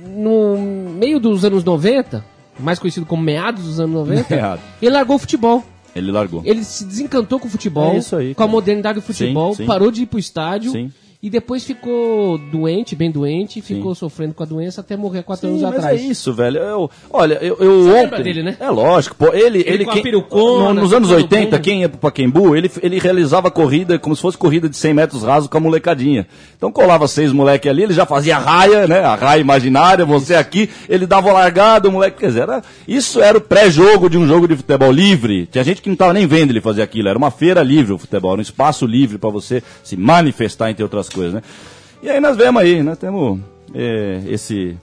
no 0.06 0.58
meio 0.98 1.20
dos 1.20 1.44
anos 1.46 1.64
90, 1.64 2.24
mais 2.60 2.80
conhecido 2.80 3.06
como 3.06 3.22
meados 3.24 3.64
dos 3.64 3.80
anos 3.80 3.94
90, 3.96 4.26
Meados. 4.36 4.64
ele 4.82 4.92
largou 4.92 5.16
o 5.16 5.20
futebol. 5.20 5.64
Ele 5.96 6.12
largou. 6.12 6.42
Ele 6.46 6.64
se 6.64 6.86
desencantou 6.86 7.40
com 7.40 7.48
o 7.48 7.52
futebol, 7.52 7.94
É 7.94 7.98
isso 7.98 8.16
aí, 8.16 8.36
com 8.36 8.44
a 8.44 8.46
cara. 8.46 8.52
modernidade 8.52 9.00
do 9.00 9.02
futebol, 9.02 9.52
Sim, 9.54 9.64
sim. 9.64 9.66
parou 9.66 9.92
de 9.92 10.04
ir 10.04 10.06
pro 10.06 10.20
estádio 10.20 10.72
Sim. 10.72 10.92
E 11.22 11.30
depois 11.30 11.66
ficou 11.66 12.38
doente, 12.38 12.96
bem 12.96 13.12
doente, 13.12 13.62
ficou 13.62 13.94
sofrendo 13.94 14.34
com 14.34 14.42
a 14.42 14.46
doença 14.46 14.80
até 14.80 14.96
morrer 14.96 15.22
quatro 15.24 15.48
anos 15.50 15.60
Sim, 15.60 15.66
mas 15.66 15.76
atrás. 15.80 16.00
é 16.00 16.04
isso, 16.04 16.34
velho. 16.34 16.58
Eu, 16.60 16.90
olha, 17.12 17.34
eu, 17.42 17.58
eu 17.60 17.84
Você 17.84 18.06
ontem... 18.06 18.24
dele, 18.24 18.42
né? 18.44 18.56
É 18.58 18.70
lógico, 18.70 19.16
pô. 19.18 19.34
Ele, 19.34 19.62
ele, 19.68 19.84
com 19.84 19.92
a 19.92 19.94
quem- 19.96 20.04
perucona, 20.04 20.74
no- 20.74 20.82
nos 20.82 20.94
anos 20.94 21.10
todo 21.10 21.18
80, 21.18 21.58
mundo. 21.58 21.62
quem 21.62 21.82
ia 21.82 21.90
pro 21.90 21.98
Paquembu, 22.00 22.56
ele, 22.56 22.72
ele 22.82 23.00
realizava 23.00 23.52
corrida 23.52 24.00
como 24.00 24.16
se 24.16 24.22
fosse 24.22 24.38
corrida 24.38 24.70
de 24.70 24.78
100 24.78 24.94
metros 24.94 25.24
raso 25.24 25.50
com 25.50 25.58
a 25.58 25.60
molecadinha. 25.60 26.26
Então 26.56 26.72
colava 26.72 27.06
seis 27.06 27.34
moleque 27.34 27.68
ali, 27.68 27.84
ele 27.84 27.94
já 27.94 28.06
fazia 28.06 28.38
raia, 28.38 28.88
né? 28.88 29.00
A 29.00 29.16
raia 29.16 29.42
imaginária, 29.42 30.06
você 30.06 30.36
aqui, 30.36 30.70
ele 30.88 31.06
dava 31.06 31.30
o 31.30 31.34
largado, 31.34 31.90
o 31.90 31.92
moleque, 31.92 32.20
quer 32.20 32.28
dizer, 32.28 32.44
era, 32.44 32.62
isso 32.88 33.22
era 33.22 33.38
o 33.38 33.42
pré-jogo 33.42 34.10
de 34.10 34.18
um 34.18 34.26
jogo 34.26 34.48
de 34.48 34.56
futebol 34.56 34.90
livre. 34.92 35.48
Tinha 35.52 35.66
gente 35.66 35.82
que 35.82 35.90
não 35.90 35.98
tava 35.98 36.14
nem 36.14 36.26
vendo 36.26 36.52
ele 36.52 36.62
fazer 36.62 36.82
aquilo, 36.82 37.10
era 37.10 37.18
uma 37.18 37.30
feira 37.30 37.62
livre 37.62 37.92
o 37.92 37.98
futebol, 37.98 38.32
era 38.32 38.40
um 38.40 38.42
espaço 38.42 38.86
livre 38.86 39.18
para 39.18 39.30
você 39.30 39.62
se 39.84 39.98
manifestar, 39.98 40.70
entre 40.70 40.82
outras 40.84 41.09
coisas, 41.10 41.34
né? 41.34 41.42
E 42.02 42.10
aí 42.10 42.20
nós 42.20 42.38
vemos 42.38 42.62
aí, 42.62 42.82
nós 42.82 42.98
temos 42.98 43.40
é, 43.74 44.22
esse. 44.28 44.78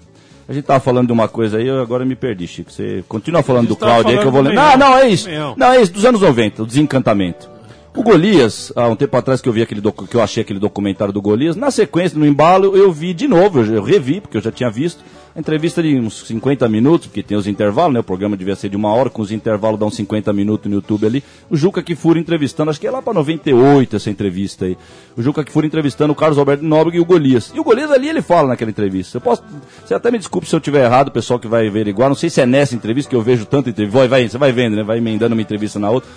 A 0.49 0.53
gente 0.53 0.65
tava 0.65 0.81
falando 0.81 1.07
de 1.07 1.13
uma 1.13 1.27
coisa 1.27 1.59
aí, 1.59 1.67
eu 1.67 1.81
agora 1.81 2.05
me 2.05 2.15
perdi, 2.15 2.47
Chico. 2.47 2.71
Você 2.71 3.03
continua 3.09 3.43
falando 3.43 3.69
do 3.69 3.77
Cláudio 3.77 4.13
aí 4.13 4.19
que 4.19 4.27
eu 4.27 4.31
vou 4.31 4.43
lembrar. 4.43 4.79
Não, 4.79 4.91
não, 4.91 4.99
é 4.99 5.09
isso. 5.09 5.29
Não, 5.57 5.73
é 5.73 5.81
isso, 5.81 5.93
dos 5.93 6.05
anos 6.05 6.21
90, 6.21 6.63
o 6.63 6.67
desencantamento. 6.67 7.51
O 7.97 8.03
Golias, 8.03 8.71
há 8.77 8.87
um 8.87 8.95
tempo 8.95 9.17
atrás 9.17 9.41
que 9.41 9.49
eu 9.49 9.53
vi 9.53 9.63
aquele 9.63 9.81
que 9.81 10.15
eu 10.15 10.23
achei 10.23 10.43
aquele 10.43 10.59
documentário 10.59 11.15
do 11.15 11.23
Golias, 11.23 11.57
na 11.57 11.71
sequência, 11.71 12.19
no 12.19 12.27
embalo, 12.27 12.77
eu 12.77 12.93
vi 12.93 13.15
de 13.15 13.27
novo, 13.27 13.61
eu, 13.61 13.77
eu 13.77 13.83
revi, 13.83 14.21
porque 14.21 14.37
eu 14.37 14.43
já 14.43 14.53
tinha 14.53 14.71
visto, 14.71 15.03
entrevista 15.41 15.83
de 15.83 15.99
uns 15.99 16.27
50 16.27 16.69
minutos, 16.69 17.07
porque 17.09 17.23
tem 17.23 17.37
os 17.37 17.47
intervalos, 17.47 17.93
né? 17.93 18.01
O 18.01 18.05
programa 18.05 18.37
devia 18.37 18.57
ser 18.57 18.69
de 18.69 18.77
uma 18.77 18.93
hora, 18.93 19.11
com 19.11 19.21
os 19.21 19.31
intervalos 19.31 19.79
dá 19.79 19.85
uns 19.85 19.95
50 19.97 20.33
minutos 20.33 20.71
no 20.71 20.77
YouTube 20.77 21.07
ali. 21.07 21.23
O 21.51 21.57
Juca 21.57 21.83
Kifuri 21.83 22.21
entrevistando, 22.21 22.71
acho 22.71 22.81
que 22.81 22.87
é 22.87 22.91
lá 22.91 23.03
pra 23.03 23.13
98 23.13 23.97
essa 23.97 24.11
entrevista 24.11 24.65
aí. 24.65 24.79
O 25.17 25.23
Juca 25.23 25.45
Kifuri 25.45 25.67
entrevistando 25.67 26.13
o 26.13 26.17
Carlos 26.17 26.39
Alberto 26.39 26.65
Nóbrega 26.65 26.97
e 26.97 27.01
o 27.01 27.05
Golias. 27.05 27.53
E 27.55 27.61
o 27.61 27.65
Golias 27.65 27.91
ali 27.91 28.09
ele 28.09 28.23
fala 28.23 28.49
naquela 28.49 28.71
entrevista. 28.71 29.19
Eu 29.19 29.21
posso. 29.21 29.43
Você 29.85 29.95
até 29.95 30.11
me 30.11 30.19
desculpe 30.19 30.49
se 30.49 30.57
eu 30.57 30.61
tiver 30.61 30.85
errado, 30.85 31.09
o 31.09 31.13
pessoal 31.13 31.39
que 31.39 31.47
vai 31.47 31.69
averiguar. 31.69 32.09
Não 32.09 32.17
sei 32.17 32.31
se 32.31 32.41
é 32.41 32.47
nessa 32.47 32.75
entrevista 32.75 33.11
que 33.11 33.17
eu 33.17 33.23
vejo 33.23 33.45
tanta 33.45 33.69
entrevista. 33.69 33.99
Vai, 33.99 34.09
vai, 34.09 34.29
você 34.29 34.39
vai 34.39 34.53
vendo, 34.53 34.77
né? 34.77 34.83
Vai 34.83 34.99
emendando 34.99 35.35
uma 35.35 35.43
entrevista 35.43 35.79
na 35.79 35.91
outra. 35.91 36.09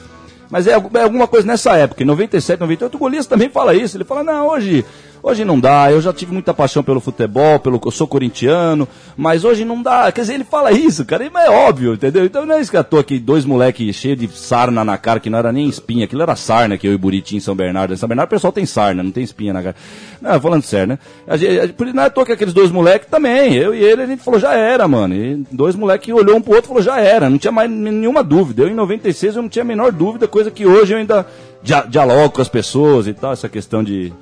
Mas 0.50 0.66
é, 0.66 0.72
é 0.72 1.04
alguma 1.04 1.28
coisa 1.28 1.46
nessa 1.46 1.76
época, 1.78 2.02
em 2.02 2.06
97, 2.08 2.60
98, 2.60 2.96
o 2.96 2.98
Golias 2.98 3.28
também 3.28 3.50
fala 3.50 3.76
isso. 3.76 3.96
Ele 3.96 4.04
fala, 4.04 4.24
não, 4.24 4.48
hoje 4.48 4.84
Hoje 5.22 5.44
não 5.44 5.60
dá, 5.60 5.92
eu 5.92 6.00
já 6.00 6.14
tive 6.14 6.32
muita 6.32 6.54
paixão 6.54 6.82
pelo 6.82 7.02
futebol, 7.02 7.60
pelo 7.60 7.80
eu 7.84 7.92
sou 7.92 8.08
corintiano, 8.08 8.88
mas 9.18 9.44
hoje 9.44 9.66
não 9.66 9.82
dá. 9.82 10.12
Quer 10.12 10.22
dizer, 10.22 10.36
ele 10.36 10.44
fala 10.46 10.72
isso, 10.72 11.04
cara, 11.06 11.26
é 11.26 11.50
óbvio, 11.50 11.94
entendeu? 11.94 12.24
Então 12.24 12.46
não 12.46 12.56
é 12.56 12.62
isso 12.62 12.72
que 12.72 12.78
eu 12.78 12.84
tô 12.84 12.98
aqui, 12.98 13.20
dois 13.20 13.44
moleques 13.44 13.96
cheios 13.96 14.18
de 14.18 14.28
sarna 14.30 14.84
na 14.86 14.98
cara, 14.98 15.20
que 15.20 15.30
não 15.30 15.38
era 15.38 15.52
nem 15.52 15.68
espinha, 15.68 16.06
aquilo 16.06 16.22
era 16.22 16.36
sarna 16.36 16.78
que 16.78 16.88
eu 16.88 16.94
e 16.94 16.98
Buriti 16.98 17.36
em 17.36 17.40
São 17.40 17.54
Bernardo. 17.54 17.94
Em 17.94 17.98
São 17.98 18.08
Bernardo 18.08 18.30
o 18.30 18.32
pessoal 18.32 18.54
tem 18.54 18.66
sarna, 18.66 19.04
não 19.04 19.12
tem 19.12 19.24
espinha 19.24 19.52
na 19.52 19.62
cara. 19.62 19.76
Não, 20.22 20.40
falando 20.40 20.64
sério, 20.64 20.88
né? 20.88 21.00
A 21.28 21.36
gente, 21.36 21.76
não 21.94 22.04
é 22.04 22.10
toa 22.10 22.26
que 22.26 22.32
aqueles 22.32 22.54
dois 22.54 22.72
moleques 22.72 23.10
também, 23.10 23.56
eu 23.56 23.76
e 23.76 23.84
ele, 23.84 24.04
a 24.04 24.06
gente 24.06 24.24
falou, 24.24 24.40
já 24.40 24.54
era, 24.54 24.88
mano. 24.88 25.16
E 25.16 25.44
dois 25.52 25.76
moleques 25.76 26.14
olhou 26.14 26.38
um 26.38 26.42
pro 26.42 26.54
outro 26.54 26.68
e 26.68 26.70
falou, 26.70 26.84
já 26.84 27.00
era, 27.00 27.30
não 27.30 27.38
tinha 27.38 27.52
mais 27.52 27.70
nenhuma 27.70 28.24
dúvida. 28.24 28.64
Eu 28.64 28.70
em 28.70 28.74
96 28.74 29.36
eu 29.36 29.42
não 29.42 29.50
tinha 29.50 29.64
a 29.64 29.66
menor 29.66 29.92
dúvida, 29.92 30.28
coisa 30.28 30.50
que 30.50 30.66
hoje 30.66 30.94
eu 30.94 30.98
ainda 30.98 31.26
dia, 31.62 31.82
dialogo 31.82 32.36
com 32.36 32.42
as 32.42 32.50
pessoas 32.50 33.08
e 33.08 33.14
tal, 33.14 33.34
essa 33.34 33.50
questão 33.50 33.84
de 33.84 34.14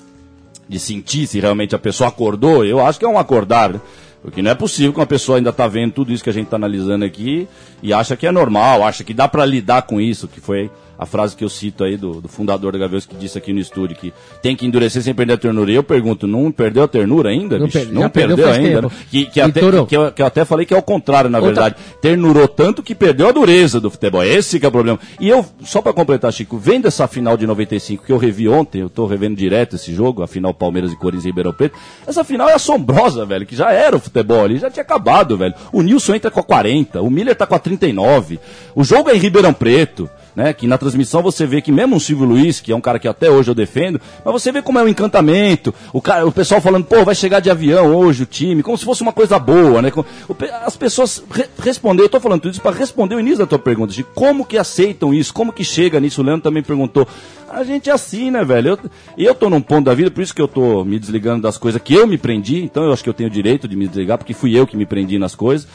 de 0.67 0.79
sentir 0.79 1.27
se 1.27 1.39
realmente 1.39 1.75
a 1.75 1.79
pessoa 1.79 2.09
acordou, 2.09 2.65
eu 2.65 2.85
acho 2.85 2.99
que 2.99 3.05
é 3.05 3.07
um 3.07 3.17
acordar. 3.17 3.73
Né? 3.73 3.81
Porque 4.21 4.41
não 4.41 4.51
é 4.51 4.55
possível 4.55 4.91
que 4.91 4.99
uma 4.99 5.05
pessoa 5.05 5.37
ainda 5.37 5.51
está 5.51 5.67
vendo 5.67 5.93
tudo 5.93 6.11
isso 6.11 6.23
que 6.23 6.29
a 6.29 6.33
gente 6.33 6.45
está 6.45 6.57
analisando 6.57 7.05
aqui 7.05 7.47
e 7.81 7.93
acha 7.93 8.15
que 8.17 8.27
é 8.27 8.31
normal, 8.31 8.83
acha 8.83 9.03
que 9.03 9.13
dá 9.13 9.27
para 9.27 9.45
lidar 9.45 9.83
com 9.83 10.01
isso, 10.01 10.27
que 10.27 10.41
foi 10.41 10.69
a 10.97 11.05
frase 11.05 11.35
que 11.35 11.43
eu 11.43 11.49
cito 11.49 11.83
aí 11.83 11.95
do, 11.97 12.21
do 12.21 12.27
fundador 12.27 12.73
da 12.73 12.79
Gaviões 12.79 13.05
que 13.05 13.15
disse 13.15 13.37
aqui 13.37 13.53
no 13.53 13.59
estúdio 13.59 13.95
que 13.95 14.13
tem 14.41 14.55
que 14.55 14.65
endurecer 14.65 15.01
sem 15.01 15.13
perder 15.13 15.33
a 15.33 15.37
ternura. 15.37 15.71
E 15.71 15.75
eu 15.75 15.83
pergunto, 15.83 16.27
não 16.27 16.51
perdeu 16.51 16.83
a 16.83 16.87
ternura 16.87 17.29
ainda? 17.29 17.59
Não, 17.59 17.69
per 17.69 17.91
não 17.91 18.09
perdeu, 18.09 18.35
perdeu, 18.37 18.53
ainda? 18.53 18.81
Né? 18.81 18.89
Que, 19.09 19.25
que, 19.25 19.41
até, 19.41 19.59
que, 19.59 19.95
eu, 19.95 20.11
que, 20.11 20.21
eu, 20.21 20.25
até 20.25 20.43
falei 20.45 20.65
que 20.65 20.73
é 20.73 20.77
o 20.77 20.81
contrário, 20.81 21.29
na 21.29 21.37
Outra... 21.39 21.53
verdade. 21.53 21.75
Ternurou 22.01 22.47
tanto 22.47 22.81
que 22.81 22.95
perdeu 22.95 23.27
a 23.27 23.31
dureza 23.31 23.79
do 23.79 23.89
futebol. 23.89 24.23
Esse 24.23 24.59
que 24.59 24.65
é 24.65 24.69
o 24.69 24.71
problema. 24.71 24.99
E 25.19 25.29
eu, 25.29 25.45
só 25.63 25.81
para 25.81 25.93
completar, 25.93 26.31
Chico, 26.33 26.57
vendo 26.57 26.87
essa 26.87 27.07
final 27.07 27.37
de 27.37 27.45
95 27.45 28.05
que 28.05 28.11
eu 28.11 28.17
revi 28.17 28.47
ontem, 28.47 28.81
eu 28.81 28.89
tô 28.89 29.05
revendo 29.05 29.35
direto 29.35 29.75
esse 29.75 29.93
jogo, 29.93 30.23
a 30.23 30.27
final 30.27 30.53
Palmeiras 30.53 30.91
e 30.91 30.95
Corinthians 30.95 31.25
e 31.25 31.27
Ribeirão 31.27 31.53
Preto, 31.53 31.77
essa 32.05 32.23
final 32.23 32.49
é 32.49 32.53
assombrosa, 32.53 33.25
velho, 33.25 33.45
que 33.45 33.55
já 33.55 33.71
era 33.71 33.95
o 33.95 33.99
futebol 33.99 34.43
ali, 34.43 34.57
já 34.57 34.69
tinha 34.69 34.83
acabado, 34.83 35.37
velho. 35.37 35.53
O 35.71 35.81
Nilson 35.81 36.15
entra 36.15 36.31
com 36.31 36.39
a 36.39 36.43
40, 36.43 37.01
o 37.01 37.09
Miller 37.09 37.35
tá 37.35 37.45
com 37.45 37.55
a 37.55 37.59
39, 37.59 38.39
o 38.75 38.83
jogo 38.83 39.09
é 39.09 39.15
em 39.15 39.19
Ribeirão 39.19 39.53
Preto 39.53 40.09
né? 40.37 40.53
Que 40.53 40.67
na 40.67 40.77
transmissão 40.77 41.23
você 41.23 41.47
vê 41.47 41.63
que 41.63 41.71
mesmo 41.71 41.95
o 41.95 41.99
Silvio 41.99 42.27
Luiz, 42.27 42.59
que 42.59 42.71
é 42.71 42.75
um 42.75 42.79
cara 42.79 42.99
que 42.99 43.07
até 43.07 43.27
hoje 43.27 43.49
eu 43.49 43.55
defendo, 43.55 43.99
mas 44.23 44.31
você 44.31 44.51
vê 44.51 44.61
como 44.61 44.77
é 44.77 44.83
um 44.83 44.87
encantamento, 44.87 45.73
o, 45.91 45.99
cara, 45.99 46.27
o 46.27 46.31
pessoal 46.31 46.61
falando, 46.61 46.85
pô, 46.85 47.03
vai 47.03 47.15
chegar 47.15 47.39
de 47.39 47.49
avião 47.49 47.87
hoje 47.95 48.21
o 48.21 48.25
time, 48.27 48.61
como 48.61 48.77
se 48.77 48.85
fosse 48.85 49.01
uma 49.01 49.11
coisa 49.11 49.39
boa, 49.39 49.81
né? 49.81 49.91
As 50.63 50.77
pessoas 50.77 51.23
re 51.31 51.45
responder, 51.59 52.03
eu 52.03 52.09
tô 52.09 52.19
falando 52.19 52.41
tudo 52.41 52.51
isso 52.51 52.61
para 52.61 52.75
responder 52.75 53.15
o 53.15 53.19
início 53.19 53.39
da 53.39 53.47
tua 53.47 53.57
pergunta, 53.57 53.91
de 53.91 54.03
como 54.03 54.45
que 54.45 54.59
aceitam 54.59 55.11
isso, 55.11 55.33
como 55.33 55.51
que 55.51 55.63
chega 55.63 55.99
nisso, 55.99 56.21
o 56.21 56.23
Leandro 56.23 56.43
também 56.43 56.61
perguntou. 56.61 57.07
A 57.49 57.63
gente 57.63 57.89
é 57.89 57.93
assim, 57.93 58.29
né, 58.29 58.45
velho? 58.45 58.77
E 59.17 59.23
eu, 59.23 59.29
eu 59.29 59.33
tô 59.33 59.49
num 59.49 59.61
ponto 59.61 59.85
da 59.85 59.95
vida, 59.95 60.11
por 60.11 60.21
isso 60.21 60.35
que 60.35 60.41
eu 60.41 60.47
tô 60.47 60.85
me 60.85 60.99
desligando 60.99 61.41
das 61.41 61.57
coisas 61.57 61.81
que 61.81 61.95
eu 61.95 62.05
me 62.05 62.17
prendi, 62.17 62.61
então 62.61 62.83
eu 62.83 62.93
acho 62.93 63.03
que 63.03 63.09
eu 63.09 63.13
tenho 63.13 63.27
o 63.27 63.33
direito 63.33 63.67
de 63.67 63.75
me 63.75 63.87
desligar, 63.87 64.19
porque 64.19 64.35
fui 64.35 64.55
eu 64.55 64.67
que 64.67 64.77
me 64.77 64.85
prendi 64.85 65.17
nas 65.17 65.33
coisas. 65.33 65.67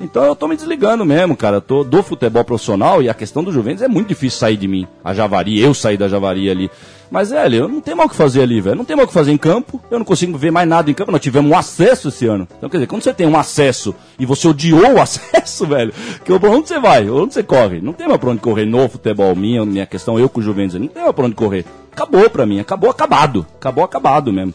Então 0.00 0.24
eu 0.24 0.36
tô 0.36 0.46
me 0.46 0.56
desligando 0.56 1.04
mesmo, 1.04 1.36
cara. 1.36 1.60
tô 1.60 1.82
do 1.82 2.02
futebol 2.02 2.44
profissional 2.44 3.02
e 3.02 3.08
a 3.08 3.14
questão 3.14 3.42
do 3.42 3.52
Juventus 3.52 3.82
é 3.82 3.88
muito 3.88 4.08
difícil 4.08 4.38
sair 4.38 4.56
de 4.56 4.68
mim. 4.68 4.86
A 5.04 5.12
Javari, 5.12 5.60
eu 5.60 5.74
sair 5.74 5.96
da 5.96 6.08
Javari 6.08 6.48
ali. 6.48 6.70
Mas, 7.10 7.30
velho, 7.30 7.56
eu 7.56 7.68
não 7.68 7.80
tenho 7.80 7.96
mal 7.96 8.06
o 8.06 8.08
que 8.08 8.14
fazer 8.14 8.42
ali, 8.42 8.60
velho. 8.60 8.76
Não 8.76 8.84
tem 8.84 8.94
mal 8.94 9.06
o 9.06 9.08
que 9.08 9.14
fazer 9.14 9.32
em 9.32 9.38
campo. 9.38 9.80
Eu 9.90 9.98
não 9.98 10.04
consigo 10.04 10.36
ver 10.36 10.50
mais 10.50 10.68
nada 10.68 10.90
em 10.90 10.94
campo. 10.94 11.10
Nós 11.10 11.22
tivemos 11.22 11.50
um 11.50 11.56
acesso 11.56 12.08
esse 12.08 12.26
ano. 12.26 12.46
Então, 12.56 12.68
quer 12.68 12.76
dizer, 12.76 12.86
quando 12.86 13.02
você 13.02 13.14
tem 13.14 13.26
um 13.26 13.36
acesso 13.36 13.94
e 14.18 14.26
você 14.26 14.46
odiou 14.46 14.94
o 14.94 15.00
acesso, 15.00 15.66
velho, 15.66 15.92
que 16.24 16.32
onde 16.32 16.68
você 16.68 16.78
vai? 16.78 17.08
Onde 17.08 17.34
você 17.34 17.42
corre? 17.42 17.80
Não 17.80 17.92
tem 17.92 18.06
mais 18.06 18.20
pra 18.20 18.30
onde 18.30 18.40
correr 18.40 18.66
no 18.66 18.88
futebol. 18.88 19.34
Minha, 19.34 19.64
minha 19.64 19.86
questão, 19.86 20.18
eu 20.18 20.28
com 20.28 20.40
o 20.40 20.42
Juventus. 20.42 20.78
Não 20.78 20.86
tem 20.86 21.02
mais 21.02 21.14
pra 21.14 21.24
onde 21.24 21.34
correr. 21.34 21.64
Acabou 21.90 22.28
pra 22.28 22.44
mim. 22.44 22.60
Acabou 22.60 22.90
acabado. 22.90 23.46
Acabou 23.56 23.84
acabado 23.84 24.32
mesmo. 24.32 24.52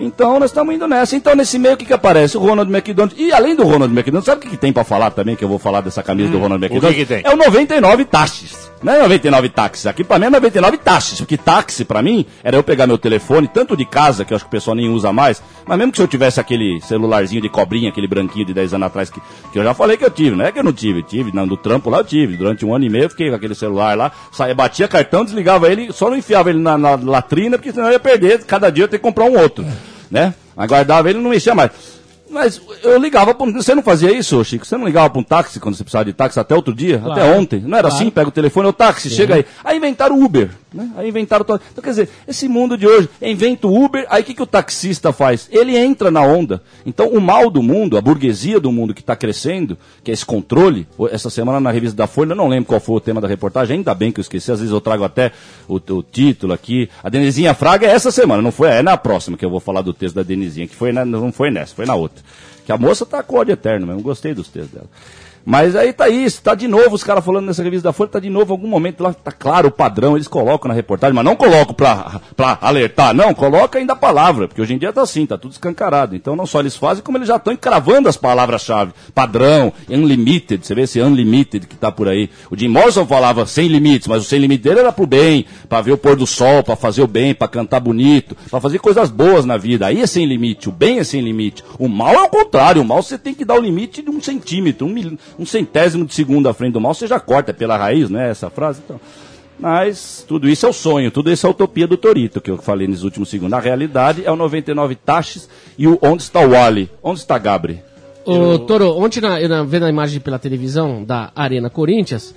Então 0.00 0.40
nós 0.40 0.50
estamos 0.50 0.74
indo 0.74 0.88
nessa. 0.88 1.14
Então 1.14 1.34
nesse 1.34 1.58
meio 1.58 1.74
o 1.74 1.76
que, 1.76 1.84
que 1.84 1.92
aparece? 1.92 2.36
O 2.36 2.40
Ronald 2.40 2.72
McDonald. 2.72 3.14
E 3.16 3.32
além 3.32 3.54
do 3.54 3.64
Ronald 3.64 3.92
McDonald, 3.92 4.24
sabe 4.24 4.38
o 4.38 4.42
que, 4.42 4.50
que 4.50 4.56
tem 4.56 4.72
para 4.72 4.82
falar 4.82 5.10
também? 5.10 5.36
Que 5.36 5.44
eu 5.44 5.48
vou 5.48 5.58
falar 5.58 5.82
dessa 5.82 6.02
camisa 6.02 6.28
hum, 6.28 6.32
do 6.32 6.38
Ronald 6.38 6.64
McDonald? 6.64 6.94
O 6.94 6.98
que, 6.98 7.06
que 7.06 7.22
tem? 7.22 7.30
É 7.30 7.34
o 7.34 7.36
99 7.36 8.04
taxas. 8.06 8.70
Não 8.82 8.94
é 8.94 8.98
99 8.98 9.50
táxis. 9.50 9.86
Aqui 9.86 10.02
pra 10.02 10.18
mim 10.18 10.26
é 10.26 10.30
99 10.30 10.78
taxas. 10.78 11.18
Porque 11.18 11.36
táxi 11.36 11.84
pra 11.84 12.02
mim 12.02 12.24
era 12.42 12.56
eu 12.56 12.62
pegar 12.62 12.86
meu 12.86 12.96
telefone, 12.96 13.46
tanto 13.46 13.76
de 13.76 13.84
casa, 13.84 14.24
que 14.24 14.32
eu 14.32 14.36
acho 14.36 14.44
que 14.44 14.48
o 14.48 14.50
pessoal 14.50 14.74
nem 14.74 14.88
usa 14.88 15.12
mais, 15.12 15.42
mas 15.66 15.76
mesmo 15.76 15.92
que 15.92 15.98
se 15.98 16.02
eu 16.02 16.08
tivesse 16.08 16.40
aquele 16.40 16.80
celularzinho 16.80 17.42
de 17.42 17.48
cobrinha, 17.48 17.90
aquele 17.90 18.06
branquinho 18.06 18.46
de 18.46 18.54
10 18.54 18.74
anos 18.74 18.86
atrás, 18.86 19.10
que, 19.10 19.20
que 19.52 19.58
eu 19.58 19.62
já 19.62 19.74
falei 19.74 19.96
que 19.96 20.04
eu 20.04 20.10
tive, 20.10 20.34
não 20.34 20.44
é 20.44 20.52
que 20.52 20.58
eu 20.58 20.64
não 20.64 20.72
tive, 20.72 21.02
tive, 21.02 21.34
não, 21.34 21.44
no 21.44 21.56
trampo 21.56 21.90
lá 21.90 21.98
eu 21.98 22.04
tive. 22.04 22.36
Durante 22.36 22.64
um 22.64 22.74
ano 22.74 22.84
e 22.84 22.88
meio 22.88 23.04
eu 23.04 23.10
fiquei 23.10 23.28
com 23.28 23.36
aquele 23.36 23.54
celular 23.54 23.96
lá, 23.96 24.12
saía, 24.32 24.54
batia 24.54 24.88
cartão, 24.88 25.24
desligava 25.24 25.70
ele, 25.70 25.92
só 25.92 26.08
não 26.08 26.16
enfiava 26.16 26.48
ele 26.48 26.58
na, 26.58 26.78
na 26.78 26.94
latrina, 26.94 27.58
porque 27.58 27.72
senão 27.72 27.88
eu 27.88 27.92
ia 27.92 28.00
perder, 28.00 28.44
cada 28.44 28.70
dia 28.70 28.82
eu 28.82 28.86
ia 28.86 28.88
ter 28.88 28.96
que 28.96 29.02
comprar 29.02 29.26
um 29.26 29.38
outro, 29.38 29.64
né? 30.10 30.34
Aguardava 30.56 31.08
ele 31.08 31.20
não 31.20 31.30
mexia 31.30 31.54
mais. 31.54 31.70
Mas 32.30 32.60
eu 32.84 32.96
ligava 32.96 33.34
pra 33.34 33.44
Você 33.46 33.74
não 33.74 33.82
fazia 33.82 34.16
isso, 34.16 34.42
Chico? 34.44 34.64
Você 34.64 34.76
não 34.76 34.86
ligava 34.86 35.10
para 35.10 35.18
um 35.18 35.24
táxi 35.24 35.58
quando 35.58 35.74
você 35.74 35.82
precisava 35.82 36.04
de 36.04 36.12
táxi 36.12 36.38
até 36.38 36.54
outro 36.54 36.72
dia? 36.72 36.98
Claro, 36.98 37.12
até 37.12 37.36
ontem? 37.36 37.60
Não 37.60 37.76
era 37.76 37.88
claro. 37.88 38.02
assim? 38.02 38.10
Pega 38.10 38.28
o 38.28 38.32
telefone, 38.32 38.68
o 38.68 38.72
táxi, 38.72 39.10
Sim. 39.10 39.16
chega 39.16 39.34
aí. 39.34 39.44
Aí 39.64 39.76
inventaram 39.76 40.16
o 40.16 40.24
Uber. 40.24 40.50
Né? 40.72 40.90
Aí 40.96 41.08
inventaram. 41.08 41.42
Então, 41.42 41.82
quer 41.82 41.90
dizer, 41.90 42.08
esse 42.28 42.48
mundo 42.48 42.78
de 42.78 42.86
hoje, 42.86 43.08
inventa 43.20 43.66
o 43.66 43.84
Uber, 43.84 44.06
aí 44.08 44.22
o 44.22 44.24
que, 44.24 44.34
que 44.34 44.42
o 44.42 44.46
taxista 44.46 45.12
faz? 45.12 45.48
Ele 45.50 45.76
entra 45.76 46.10
na 46.10 46.22
onda. 46.22 46.62
Então, 46.86 47.08
o 47.08 47.20
mal 47.20 47.50
do 47.50 47.62
mundo, 47.62 47.98
a 47.98 48.00
burguesia 48.00 48.60
do 48.60 48.70
mundo 48.70 48.94
que 48.94 49.00
está 49.00 49.16
crescendo, 49.16 49.76
que 50.04 50.10
é 50.10 50.14
esse 50.14 50.24
controle, 50.24 50.86
essa 51.10 51.28
semana 51.28 51.58
na 51.58 51.70
revista 51.70 51.96
da 51.96 52.06
Folha, 52.06 52.32
eu 52.32 52.36
não 52.36 52.46
lembro 52.46 52.66
qual 52.66 52.80
foi 52.80 52.96
o 52.96 53.00
tema 53.00 53.20
da 53.20 53.26
reportagem, 53.26 53.78
ainda 53.78 53.94
bem 53.94 54.12
que 54.12 54.20
eu 54.20 54.22
esqueci, 54.22 54.52
às 54.52 54.60
vezes 54.60 54.72
eu 54.72 54.80
trago 54.80 55.02
até 55.02 55.32
o, 55.66 55.76
o 55.76 56.02
título 56.02 56.52
aqui. 56.52 56.88
A 57.02 57.08
Denizinha 57.08 57.52
Fraga 57.52 57.86
é 57.86 57.90
essa 57.90 58.12
semana, 58.12 58.40
não 58.40 58.52
foi? 58.52 58.68
É 58.68 58.82
na 58.82 58.96
próxima 58.96 59.36
que 59.36 59.44
eu 59.44 59.50
vou 59.50 59.60
falar 59.60 59.82
do 59.82 59.92
texto 59.92 60.14
da 60.14 60.22
Denizinha, 60.22 60.68
que 60.68 60.76
foi 60.76 60.92
na, 60.92 61.04
não 61.04 61.32
foi 61.32 61.50
nessa, 61.50 61.74
foi 61.74 61.86
na 61.86 61.96
outra. 61.96 62.22
Que 62.64 62.70
a 62.70 62.78
moça 62.78 63.04
tá 63.04 63.22
com 63.22 63.36
ódio 63.36 63.52
eterno 63.52 63.86
mesmo, 63.88 64.02
gostei 64.02 64.34
dos 64.34 64.48
textos 64.48 64.72
dela. 64.72 64.88
Mas 65.44 65.74
aí 65.74 65.92
tá 65.92 66.08
isso, 66.08 66.42
tá 66.42 66.54
de 66.54 66.68
novo 66.68 66.94
os 66.94 67.02
caras 67.02 67.24
falando 67.24 67.46
nessa 67.46 67.62
revista 67.62 67.88
da 67.88 67.92
Folha, 67.92 68.10
tá 68.10 68.20
de 68.20 68.28
novo 68.28 68.52
algum 68.52 68.68
momento 68.68 69.02
lá, 69.02 69.12
tá 69.12 69.32
claro 69.32 69.68
o 69.68 69.70
padrão, 69.70 70.16
eles 70.16 70.28
colocam 70.28 70.68
na 70.68 70.74
reportagem, 70.74 71.14
mas 71.14 71.24
não 71.24 71.34
colocam 71.34 71.74
pra, 71.74 72.20
pra 72.36 72.58
alertar, 72.60 73.14
não, 73.14 73.32
coloca 73.34 73.78
ainda 73.78 73.94
a 73.94 73.96
palavra, 73.96 74.46
porque 74.46 74.60
hoje 74.60 74.74
em 74.74 74.78
dia 74.78 74.92
tá 74.92 75.02
assim, 75.02 75.24
tá 75.24 75.38
tudo 75.38 75.52
escancarado. 75.52 76.14
Então 76.14 76.36
não 76.36 76.46
só 76.46 76.60
eles 76.60 76.76
fazem, 76.76 77.02
como 77.02 77.16
eles 77.16 77.28
já 77.28 77.36
estão 77.36 77.52
encravando 77.52 78.08
as 78.08 78.16
palavras-chave. 78.16 78.92
Padrão, 79.14 79.72
unlimited, 79.88 80.66
você 80.66 80.74
vê 80.74 80.82
esse 80.82 81.00
unlimited 81.00 81.66
que 81.66 81.76
tá 81.76 81.90
por 81.90 82.08
aí. 82.08 82.28
O 82.50 82.56
Jim 82.56 82.68
Morrison 82.68 83.06
falava 83.06 83.46
sem 83.46 83.66
limites, 83.68 84.08
mas 84.08 84.22
o 84.22 84.24
sem 84.26 84.38
limite 84.38 84.64
dele 84.64 84.80
era 84.80 84.92
pro 84.92 85.06
bem, 85.06 85.46
para 85.68 85.80
ver 85.80 85.92
o 85.92 85.98
pôr 85.98 86.16
do 86.16 86.26
sol, 86.26 86.62
para 86.62 86.76
fazer 86.76 87.02
o 87.02 87.06
bem, 87.06 87.34
para 87.34 87.48
cantar 87.48 87.80
bonito, 87.80 88.36
para 88.50 88.60
fazer 88.60 88.78
coisas 88.78 89.10
boas 89.10 89.44
na 89.44 89.56
vida. 89.56 89.86
Aí 89.86 90.02
é 90.02 90.06
sem 90.06 90.26
limite, 90.26 90.68
o 90.68 90.72
bem 90.72 90.98
é 90.98 91.04
sem 91.04 91.20
limite. 91.20 91.64
O 91.78 91.88
mal 91.88 92.14
é 92.14 92.22
o 92.22 92.28
contrário, 92.28 92.82
o 92.82 92.84
mal 92.84 93.02
você 93.02 93.16
tem 93.16 93.34
que 93.34 93.44
dar 93.44 93.54
o 93.54 93.60
limite 93.60 94.02
de 94.02 94.10
um 94.10 94.20
centímetro, 94.20 94.86
um 94.86 94.90
milímetro 94.90 95.29
um 95.38 95.46
centésimo 95.46 96.04
de 96.04 96.14
segundo 96.14 96.48
à 96.48 96.54
frente 96.54 96.72
do 96.72 96.80
mal, 96.80 96.94
você 96.94 97.06
já 97.06 97.18
corta 97.18 97.52
pela 97.52 97.76
raiz, 97.76 98.10
né? 98.10 98.30
Essa 98.30 98.50
frase. 98.50 98.80
Então. 98.84 99.00
Mas 99.58 100.24
tudo 100.26 100.48
isso 100.48 100.64
é 100.64 100.68
o 100.68 100.72
sonho, 100.72 101.10
tudo 101.10 101.30
isso 101.30 101.46
é 101.46 101.48
a 101.48 101.50
utopia 101.50 101.86
do 101.86 101.96
Torito, 101.96 102.40
que 102.40 102.50
eu 102.50 102.56
falei 102.56 102.88
nos 102.88 103.04
últimos 103.04 103.28
segundos. 103.28 103.50
Na 103.50 103.60
realidade 103.60 104.24
é 104.24 104.30
o 104.30 104.36
99 104.36 104.94
taxas 104.94 105.48
e 105.76 105.86
o 105.86 105.98
onde 106.00 106.22
está 106.22 106.40
o 106.40 106.50
Wally? 106.50 106.90
Onde 107.02 107.20
está 107.20 107.36
Gabri? 107.36 107.82
Ô, 108.24 108.52
eu... 108.52 108.58
Toro, 108.60 108.96
ontem 108.96 109.20
na, 109.20 109.40
eu, 109.40 109.66
vendo 109.66 109.84
a 109.84 109.90
imagem 109.90 110.18
pela 110.20 110.38
televisão 110.38 111.04
da 111.04 111.30
Arena 111.36 111.68
Corinthians, 111.68 112.34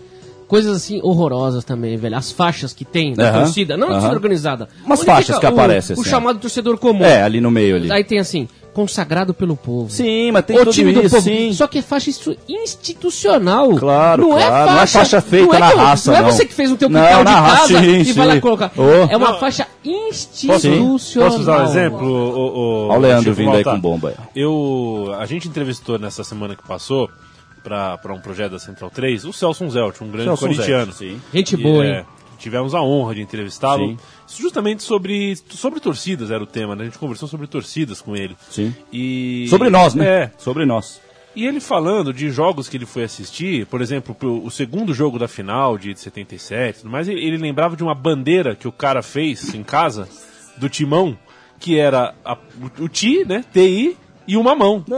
coisas 0.54 0.78
assim 0.78 1.00
horrorosas 1.02 1.64
também, 1.64 1.98
velho. 1.98 2.16
As 2.16 2.32
faixas 2.32 2.74
que 2.74 2.86
tem 2.86 3.16
da 3.16 3.34
torcida, 3.34 3.76
não 3.76 3.88
a 3.88 3.92
torcida 3.94 4.14
organizada. 4.14 4.70
Umas 4.86 5.02
faixas 5.02 5.40
que 5.40 5.46
aparecem 5.48 5.96
assim. 5.96 6.04
O 6.04 6.06
é. 6.06 6.08
chamado 6.08 6.38
torcedor 6.38 6.78
comum. 6.78 7.04
É, 7.04 7.24
ali 7.24 7.42
no 7.42 7.50
meio 7.50 7.76
ali. 7.76 7.92
Aí 7.92 8.04
tem 8.04 8.20
assim, 8.20 8.48
consagrado 8.72 9.34
pelo 9.34 9.58
povo. 9.58 9.90
Sim, 9.90 10.32
mas 10.32 10.46
tem 10.46 10.56
o 10.58 10.60
tudo 10.60 10.72
time 10.72 10.92
isso, 10.92 11.02
do 11.02 11.10
povo. 11.10 11.24
sim. 11.24 11.52
Só 11.54 11.66
que 11.66 11.80
é 11.80 11.82
faixa 11.82 12.12
institucional. 12.48 13.70
Claro, 13.78 14.22
não 14.22 14.30
claro. 14.30 14.44
É 14.44 14.48
faixa, 14.48 14.72
não 14.72 14.82
é 14.84 14.88
faixa 14.88 15.22
feita 15.22 15.56
é 15.56 15.60
na 15.60 15.72
que, 15.72 15.76
raça, 15.76 16.12
não. 16.12 16.20
não. 16.22 16.28
é 16.28 16.32
você 16.32 16.46
que 16.46 16.54
fez 16.54 16.72
o 16.72 16.78
teu 16.78 16.88
não, 16.88 17.02
quintal 17.02 17.26
de 17.26 17.32
na 17.32 17.42
casa 17.42 17.50
raça, 17.50 17.80
sim, 17.80 18.00
e 18.02 18.14
vai 18.14 18.28
lá 18.28 18.34
sim. 18.36 18.40
colocar. 18.40 18.72
Oh. 18.78 19.12
É 19.12 19.18
uma 19.18 19.32
Não. 19.32 19.40
faixa 19.40 19.68
institucional. 19.84 21.00
Posso 21.00 21.40
usar 21.40 21.62
um 21.62 21.64
exemplo? 21.64 22.08
O, 22.08 22.86
o, 22.86 22.88
Olha 22.90 22.98
o 22.98 23.02
Leandro 23.02 23.34
Chico 23.34 23.36
vindo 23.38 23.58
aí 23.58 23.64
com 23.64 23.80
bomba. 23.80 24.14
Eu, 24.36 25.16
a 25.18 25.26
gente 25.26 25.48
entrevistou 25.48 25.98
nessa 25.98 26.24
semana 26.24 26.56
que 26.56 26.62
passou 26.62 27.10
para 27.64 28.14
um 28.14 28.20
projeto 28.20 28.52
da 28.54 28.60
Central 28.60 28.90
3 28.90 29.26
o 29.26 29.34
Celso 29.34 29.70
Zelt, 29.70 30.02
um 30.02 30.08
grande 30.10 30.26
Celso 30.26 30.42
corintiano. 30.48 30.92
Zelt, 30.92 31.14
sim. 31.14 31.22
Gente 31.34 31.54
E, 31.56 31.58
boa, 31.58 31.86
é, 31.86 32.00
hein? 32.00 32.06
tivemos 32.38 32.76
a 32.76 32.82
honra 32.82 33.16
de 33.16 33.22
entrevistá-lo. 33.22 33.88
Sim. 33.88 33.98
Justamente 34.42 34.84
sobre, 34.84 35.36
sobre 35.50 35.80
torcidas 35.80 36.30
era 36.32 36.44
o 36.44 36.48
tema, 36.48 36.76
né? 36.76 36.82
A 36.84 36.86
gente 36.86 36.98
conversou 36.98 37.28
sobre 37.28 37.48
torcidas 37.48 38.02
com 38.02 38.16
ele. 38.16 38.36
Sim. 38.50 38.76
E... 38.92 39.46
Sobre 39.50 39.70
nós, 39.70 39.94
né? 39.96 40.06
É. 40.08 40.32
Sobre 40.38 40.66
nós. 40.66 41.00
E 41.36 41.48
ele 41.48 41.60
falando 41.60 42.14
de 42.14 42.30
jogos 42.30 42.70
que 42.70 42.78
ele 42.78 42.86
foi 42.86 43.04
assistir, 43.04 43.66
por 43.66 43.82
exemplo, 43.82 44.16
o 44.22 44.52
segundo 44.52 44.94
jogo 44.94 45.18
da 45.18 45.28
final 45.28 45.78
de 45.80 45.98
77, 46.00 46.80
tudo 46.82 46.92
mais, 46.92 47.08
ele, 47.08 47.26
ele 47.26 47.38
lembrava 47.38 47.76
de 47.76 47.82
uma 47.84 47.96
bandeira 47.96 48.56
que 48.56 48.68
o 48.68 48.72
cara 48.72 49.02
fez 49.02 49.54
em 49.56 49.64
casa, 49.64 50.08
do 50.58 50.70
timão, 50.70 51.18
que 51.60 51.80
era 51.80 52.14
a- 52.24 52.38
o, 52.80 52.84
o 52.84 52.88
TI, 52.90 53.26
né? 53.26 53.44
TI, 53.52 53.98
e 54.28 54.38
uma 54.38 54.56
mão, 54.56 54.84
né? 54.88 54.98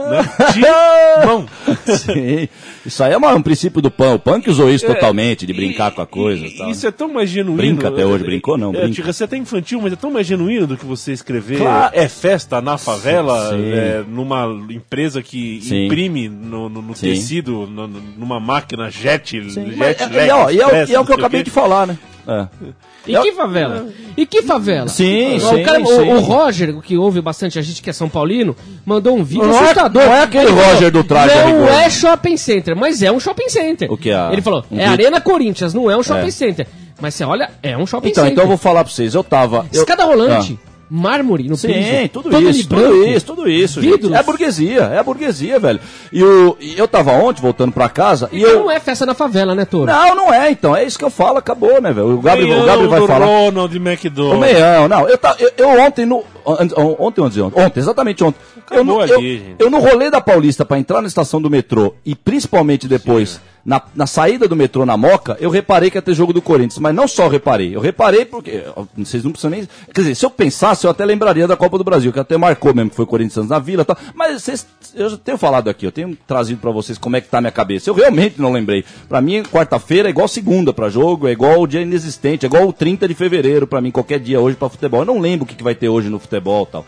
De 0.52 0.60
mão. 1.26 1.46
Sim. 1.86 2.48
Isso 2.84 3.02
aí 3.02 3.12
é 3.12 3.18
um 3.18 3.42
princípio 3.42 3.82
do 3.82 3.90
pão. 3.90 4.14
O 4.14 4.18
punk 4.18 4.48
usou 4.48 4.70
isso 4.70 4.86
totalmente, 4.86 5.44
de 5.46 5.52
brincar 5.52 5.90
com 5.92 6.00
a 6.02 6.06
coisa. 6.06 6.44
E- 6.44 6.48
e 6.48 6.56
tal, 6.56 6.70
Isso 6.70 6.82
né? 6.84 6.88
é 6.88 6.92
tão 6.92 7.12
mais 7.12 7.28
genuíno. 7.28 7.56
Brinca 7.56 7.88
até 7.88 8.06
hoje, 8.06 8.24
brincou 8.24 8.56
não, 8.56 8.70
É, 8.74 8.80
brinca. 8.82 8.94
chega 8.94 9.10
a 9.10 9.12
ser 9.12 9.24
até 9.24 9.36
infantil, 9.36 9.80
mas 9.82 9.92
é 9.92 9.96
tão 9.96 10.10
mais 10.10 10.26
genuíno 10.26 10.66
do 10.66 10.76
que 10.76 10.84
você 10.84 11.12
escrever 11.12 11.58
Claro. 11.58 11.92
é 11.94 12.08
festa 12.08 12.60
na 12.60 12.78
favela, 12.78 13.50
é, 13.54 14.04
numa 14.08 14.46
empresa 14.70 15.20
que 15.22 15.60
Sim. 15.62 15.86
imprime 15.86 16.28
no, 16.28 16.68
no- 16.68 16.82
no 16.82 16.94
tecido, 16.94 17.66
no- 17.66 17.88
numa 17.88 18.38
máquina 18.38 18.90
jet, 18.90 19.40
jet 19.50 20.02
é- 20.02 20.06
leg 20.06 20.28
e, 20.28 20.30
ó, 20.30 20.50
e 20.50 20.60
é, 20.60 20.66
o- 20.66 20.88
e 20.90 20.94
é 20.94 21.00
o 21.00 21.04
que 21.04 21.12
eu 21.12 21.16
acabei 21.16 21.42
de 21.42 21.50
falar, 21.50 21.86
né? 21.86 21.98
É. 22.28 22.46
E 23.06 23.16
que 23.22 23.32
favela? 23.32 23.86
E 24.16 24.26
que 24.26 24.42
favela? 24.42 24.88
Sim, 24.88 25.36
o, 25.36 25.40
sim, 25.40 25.62
cara- 25.62 25.80
o- 25.82 25.86
sim. 25.86 26.12
o 26.12 26.18
Roger, 26.20 26.76
que 26.80 26.96
ouve 26.96 27.20
bastante 27.20 27.58
a 27.58 27.62
gente 27.62 27.82
que 27.82 27.90
é 27.90 27.92
São 27.92 28.08
Paulino, 28.08 28.56
mandou 28.84 29.16
um 29.16 29.22
vídeo 29.22 29.46
Não 29.46 29.54
é- 29.54 29.60
assustador. 29.64 30.04
não 30.04 30.12
é 30.14 30.22
aquele 30.22 30.44
Ele 30.46 30.52
falou, 30.56 30.72
Roger 30.74 30.90
do 30.90 31.04
traje 31.04 31.34
Não 31.34 31.68
é 31.68 31.90
shopping 31.90 32.36
center, 32.36 32.76
mas 32.76 33.02
é 33.02 33.12
um 33.12 33.20
shopping 33.20 33.48
center. 33.48 33.92
O 33.92 33.96
que 33.96 34.10
é? 34.10 34.32
Ele 34.32 34.42
falou, 34.42 34.64
Um 34.70 34.80
é? 34.80 34.86
Arena 34.86 35.20
Corinthians, 35.20 35.74
não 35.74 35.90
é 35.90 35.96
um 35.96 36.02
shopping 36.02 36.28
É. 36.28 36.30
center. 36.30 36.66
Mas 37.00 37.14
você 37.14 37.24
olha, 37.24 37.50
é 37.62 37.76
um 37.76 37.86
shopping 37.86 38.08
Então, 38.08 38.24
center. 38.24 38.32
então 38.32 38.44
eu 38.44 38.48
vou 38.48 38.56
falar 38.56 38.82
pra 38.82 38.92
vocês. 38.92 39.14
Eu 39.14 39.22
tava. 39.22 39.66
eu- 39.72 39.80
Escada 39.82 40.04
rolante, 40.04 40.58
mármore 40.88 41.48
no 41.48 41.56
Sim, 41.56 41.68
piso. 41.68 42.08
tudo 42.12 42.30
todo 42.30 42.48
isso, 42.48 42.68
branco, 42.68 42.84
tudo 42.88 43.04
isso, 43.06 43.26
tudo 43.26 43.48
isso. 43.48 43.80
gente. 43.82 44.12
É 44.12 44.16
a 44.18 44.22
burguesia, 44.22 44.80
é 44.82 44.98
a 44.98 45.02
burguesia, 45.02 45.58
velho. 45.58 45.80
E, 46.12 46.22
o, 46.22 46.56
e 46.60 46.78
eu 46.78 46.86
tava 46.86 47.12
ontem, 47.12 47.40
voltando 47.42 47.72
pra 47.72 47.88
casa, 47.88 48.28
e 48.32 48.38
Então 48.38 48.50
eu. 48.50 48.58
não 48.60 48.70
é 48.70 48.78
festa 48.78 49.04
na 49.04 49.14
favela, 49.14 49.54
né, 49.54 49.64
Toro? 49.64 49.86
Não, 49.86 50.14
não 50.14 50.32
é, 50.32 50.50
então. 50.50 50.76
É 50.76 50.84
isso 50.84 50.98
que 50.98 51.04
eu 51.04 51.10
falo, 51.10 51.38
acabou, 51.38 51.80
né, 51.80 51.92
velho? 51.92 52.10
O 52.16 52.20
Gabriel, 52.20 52.46
o 52.46 52.50
Meião 52.50 52.66
Gabriel 52.66 52.90
vai 52.90 53.00
do 53.00 53.06
falar. 53.06 53.26
Ronald 53.26 53.76
O 53.76 53.80
McDonald. 53.80 54.40
meião, 54.40 54.88
não. 54.88 55.08
Eu, 55.08 55.18
ta- 55.18 55.36
eu, 55.38 55.50
eu 55.56 55.68
ontem 55.80 56.06
no. 56.06 56.22
Ontem, 56.44 56.74
ontem, 56.78 57.20
ontem, 57.20 57.40
ontem, 57.42 57.80
exatamente 57.80 58.22
ontem. 58.22 58.38
Eu, 58.70 58.76
Acabou 58.82 58.84
no- 58.96 59.00
ali, 59.00 59.12
eu, 59.12 59.20
gente. 59.20 59.54
eu 59.58 59.70
no 59.70 59.78
rolê 59.80 60.10
da 60.10 60.20
Paulista 60.20 60.64
pra 60.64 60.78
entrar 60.78 61.00
na 61.02 61.08
estação 61.08 61.40
do 61.42 61.50
metrô 61.50 61.94
e 62.04 62.14
principalmente 62.14 62.86
depois 62.86 63.40
na, 63.66 63.82
na 63.96 64.06
saída 64.06 64.46
do 64.46 64.54
metrô 64.54 64.86
na 64.86 64.96
Moca, 64.96 65.36
eu 65.40 65.50
reparei 65.50 65.90
que 65.90 65.98
ia 65.98 66.02
ter 66.02 66.14
jogo 66.14 66.32
do 66.32 66.40
Corinthians. 66.40 66.78
Mas 66.78 66.94
não 66.94 67.08
só 67.08 67.26
reparei, 67.26 67.74
eu 67.74 67.80
reparei 67.80 68.24
porque. 68.24 68.62
Vocês 68.96 69.24
não 69.24 69.32
precisam 69.32 69.50
nem. 69.50 69.68
Quer 69.92 70.02
dizer, 70.02 70.14
se 70.14 70.24
eu 70.24 70.30
pensasse, 70.30 70.86
eu 70.86 70.90
até 70.90 71.04
lembraria 71.04 71.48
da 71.48 71.56
Copa 71.56 71.76
do 71.76 71.82
Brasil, 71.82 72.12
que 72.12 72.20
até 72.20 72.36
marcou 72.36 72.72
mesmo, 72.72 72.90
que 72.90 72.96
foi 72.96 73.04
Corinthians 73.04 73.48
na 73.48 73.58
Vila 73.58 73.82
e 73.82 73.84
tal. 73.84 73.98
Mas 74.14 74.44
vocês, 74.44 74.64
eu 74.94 75.10
já 75.10 75.16
tenho 75.16 75.36
falado 75.36 75.68
aqui, 75.68 75.84
eu 75.84 75.90
tenho 75.90 76.16
trazido 76.26 76.60
pra 76.60 76.70
vocês 76.70 76.96
como 76.96 77.16
é 77.16 77.20
que 77.20 77.28
tá 77.28 77.38
a 77.38 77.40
minha 77.40 77.50
cabeça. 77.50 77.90
Eu 77.90 77.94
realmente 77.94 78.40
não 78.40 78.52
lembrei. 78.52 78.84
Pra 79.08 79.20
mim, 79.20 79.42
quarta-feira 79.42 80.08
é 80.08 80.10
igual 80.10 80.28
segunda 80.28 80.72
pra 80.72 80.88
jogo, 80.88 81.26
é 81.26 81.32
igual 81.32 81.60
o 81.60 81.66
dia 81.66 81.82
inexistente, 81.82 82.46
é 82.46 82.48
igual 82.48 82.68
o 82.68 82.72
30 82.72 83.08
de 83.08 83.14
fevereiro 83.14 83.66
pra 83.66 83.80
mim, 83.80 83.90
qualquer 83.90 84.20
dia 84.20 84.40
hoje 84.40 84.56
pra 84.56 84.68
futebol. 84.68 85.00
Eu 85.00 85.06
não 85.06 85.18
lembro 85.18 85.44
o 85.44 85.46
que, 85.46 85.56
que 85.56 85.64
vai 85.64 85.74
ter 85.74 85.88
hoje 85.88 86.08
no 86.08 86.20
futebol 86.20 86.66
e 86.68 86.72
tal. 86.72 86.86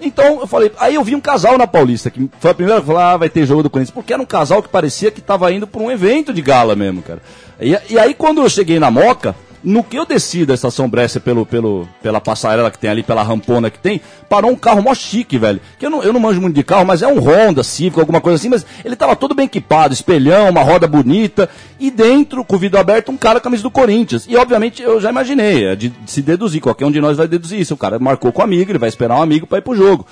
Então, 0.00 0.40
eu 0.40 0.46
falei, 0.46 0.72
aí 0.78 0.94
eu 0.94 1.04
vi 1.04 1.14
um 1.14 1.20
casal 1.20 1.56
na 1.56 1.66
Paulista, 1.66 2.10
que 2.10 2.28
foi 2.38 2.50
a 2.50 2.54
primeira 2.54 2.80
que 2.80 2.86
falou, 2.86 3.00
ah, 3.00 3.16
vai 3.16 3.28
ter 3.28 3.46
jogo 3.46 3.62
do 3.62 3.70
Corinthians, 3.70 3.94
porque 3.94 4.12
era 4.12 4.22
um 4.22 4.26
casal 4.26 4.62
que 4.62 4.68
parecia 4.68 5.10
que 5.10 5.20
tava 5.20 5.50
indo 5.52 5.66
pra 5.66 5.80
um 5.80 5.90
evento 5.90 6.32
de 6.32 6.42
gala 6.42 6.74
mesmo, 6.74 7.02
cara. 7.02 7.22
E, 7.60 7.78
e 7.90 7.98
aí, 7.98 8.12
quando 8.12 8.42
eu 8.42 8.48
cheguei 8.48 8.78
na 8.78 8.90
Moca, 8.90 9.34
no 9.64 9.82
que 9.82 9.98
eu 9.98 10.04
desci 10.04 10.44
da 10.44 10.54
estação 10.54 10.88
Brescia 10.88 11.20
pelo, 11.20 11.46
pelo, 11.46 11.88
pela 12.02 12.20
passarela 12.20 12.70
que 12.70 12.78
tem 12.78 12.90
ali, 12.90 13.02
pela 13.02 13.22
rampona 13.22 13.70
que 13.70 13.78
tem, 13.78 14.00
parou 14.28 14.50
um 14.50 14.56
carro 14.56 14.82
mó 14.82 14.94
chique, 14.94 15.38
velho. 15.38 15.60
Que 15.78 15.86
eu 15.86 15.90
não, 15.90 16.02
eu 16.02 16.12
não 16.12 16.20
manjo 16.20 16.40
muito 16.40 16.54
de 16.54 16.62
carro, 16.62 16.84
mas 16.84 17.02
é 17.02 17.08
um 17.08 17.18
Honda 17.18 17.62
Civic, 17.64 17.98
alguma 17.98 18.20
coisa 18.20 18.36
assim, 18.36 18.50
mas 18.50 18.66
ele 18.84 18.94
tava 18.94 19.16
todo 19.16 19.34
bem 19.34 19.46
equipado, 19.46 19.94
espelhão, 19.94 20.50
uma 20.50 20.62
roda 20.62 20.86
bonita, 20.86 21.48
e 21.80 21.90
dentro, 21.90 22.44
com 22.44 22.56
o 22.56 22.58
vidro 22.58 22.78
aberto, 22.78 23.10
um 23.10 23.16
cara 23.16 23.40
com 23.40 23.48
a 23.48 23.50
camisa 23.50 23.62
do 23.62 23.70
Corinthians. 23.70 24.26
E 24.28 24.36
obviamente 24.36 24.82
eu 24.82 25.00
já 25.00 25.08
imaginei, 25.08 25.64
é 25.64 25.74
de, 25.74 25.88
de 25.88 26.10
se 26.10 26.20
deduzir, 26.20 26.60
qualquer 26.60 26.84
um 26.84 26.92
de 26.92 27.00
nós 27.00 27.16
vai 27.16 27.26
deduzir 27.26 27.60
isso. 27.60 27.74
O 27.74 27.78
cara 27.78 27.98
marcou 27.98 28.32
com 28.32 28.42
o 28.42 28.44
amigo, 28.44 28.70
ele 28.70 28.78
vai 28.78 28.88
esperar 28.88 29.16
um 29.16 29.22
amigo 29.22 29.46
pra 29.46 29.58
ir 29.58 29.62
pro 29.62 29.74
jogo. 29.74 30.06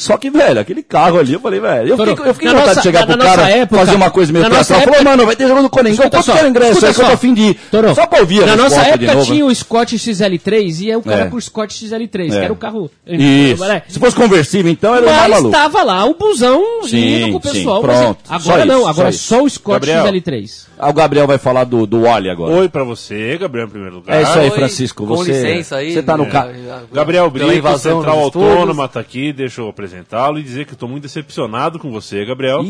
Só 0.00 0.16
que, 0.16 0.30
velho, 0.30 0.58
aquele 0.58 0.82
carro 0.82 1.18
ali, 1.18 1.34
eu 1.34 1.40
falei, 1.40 1.60
velho, 1.60 1.88
eu 1.90 1.96
Toro, 1.98 2.10
fiquei, 2.12 2.30
eu 2.30 2.34
fiquei 2.34 2.48
na 2.48 2.54
com 2.54 2.60
vontade 2.60 2.76
nossa- 2.76 2.80
de 2.90 2.96
chegar 2.96 3.06
pro 3.06 3.18
cara, 3.18 3.50
época- 3.50 3.78
fazer 3.84 3.96
uma 3.96 4.10
coisa 4.10 4.32
meio 4.32 4.48
nossa 4.48 4.64
teatral. 4.74 4.94
Falou, 4.94 5.10
mano, 5.10 5.26
vai 5.26 5.36
ter 5.36 5.46
jogo 5.46 5.60
do. 5.68 5.88
Escuta 5.90 6.10
Quanto 6.10 6.24
só, 6.24 6.32
que 6.32 6.38
era 6.38 6.46
o 6.46 6.50
ingresso? 6.50 6.72
Aí 6.74 6.80
que 6.80 6.86
eu 6.86 6.94
só. 6.94 7.04
tô 7.06 7.12
afim 7.12 7.34
de 7.34 7.42
ir. 7.42 7.54
Toro, 7.70 7.94
Só 7.94 8.06
pra 8.06 8.20
ouvir 8.20 8.42
a 8.42 8.46
Na 8.46 8.56
nossa 8.56 8.80
época 8.80 9.16
tinha 9.24 9.44
o 9.44 9.54
Scott 9.54 9.94
XL3 9.98 10.80
e 10.80 10.90
é 10.90 10.96
o 10.96 11.02
cara 11.02 11.24
É. 11.24 11.28
com 11.28 11.36
o 11.36 11.40
Scott 11.40 11.74
XL3, 11.74 12.32
É. 12.34 12.38
que 12.38 12.44
era 12.44 12.52
o 12.52 12.56
carro. 12.56 12.90
Isso. 13.06 13.62
É. 13.64 13.82
Se 13.88 13.98
fosse 13.98 14.16
conversível, 14.16 14.72
então 14.72 14.94
era 14.94 15.04
Mas 15.04 15.30
maluco. 15.30 15.50
tava 15.50 15.82
lá 15.82 16.04
o 16.06 16.14
busão 16.14 16.62
Sim, 16.86 17.24
indo 17.28 17.32
com 17.32 17.38
o 17.48 17.52
sim, 17.52 17.58
pessoal. 17.58 17.80
pronto. 17.82 18.18
mas 18.28 18.42
Só 18.42 18.50
agora 18.52 18.64
isso, 18.66 18.72
não, 18.80 18.88
agora 18.88 19.08
é 19.08 19.12
só 19.12 19.36
só 19.36 19.42
o 19.44 19.50
Scott 19.50 19.86
Gabriel. 19.86 20.04
XL3. 20.04 20.66
Ah, 20.78 20.88
o 20.88 20.92
Gabriel 20.94 21.26
vai 21.26 21.36
falar 21.36 21.64
do, 21.64 21.86
do 21.86 22.02
Wally 22.04 22.30
agora. 22.30 22.54
Oi 22.56 22.68
pra 22.70 22.84
você, 22.84 23.36
Gabriel, 23.38 23.66
em 23.66 23.70
primeiro 23.70 23.96
lugar. 23.96 24.16
É 24.16 24.22
isso 24.22 24.38
aí, 24.38 24.44
Oi, 24.48 24.50
Francisco. 24.50 25.06
com 25.06 25.14
você, 25.16 25.30
licença 25.32 25.76
aí. 25.76 25.92
Você 25.92 26.02
tá 26.02 26.16
no 26.16 26.24
né, 26.24 26.30
carro. 26.30 26.50
Gabriel 26.90 27.30
Brito, 27.30 27.52
invasão 27.52 27.98
Central. 27.98 28.18
Autônoma, 28.18 28.88
tá 28.88 28.98
aqui, 29.00 29.30
deixa 29.32 29.60
eu 29.60 29.72
apresentá-lo 29.90 30.38
e 30.38 30.42
dizer 30.42 30.66
que 30.66 30.76
tô 30.76 30.86
muito 30.88 31.02
decepcionado 31.02 31.78
com 31.78 31.90
você, 31.90 32.24
Gabriel. 32.24 32.64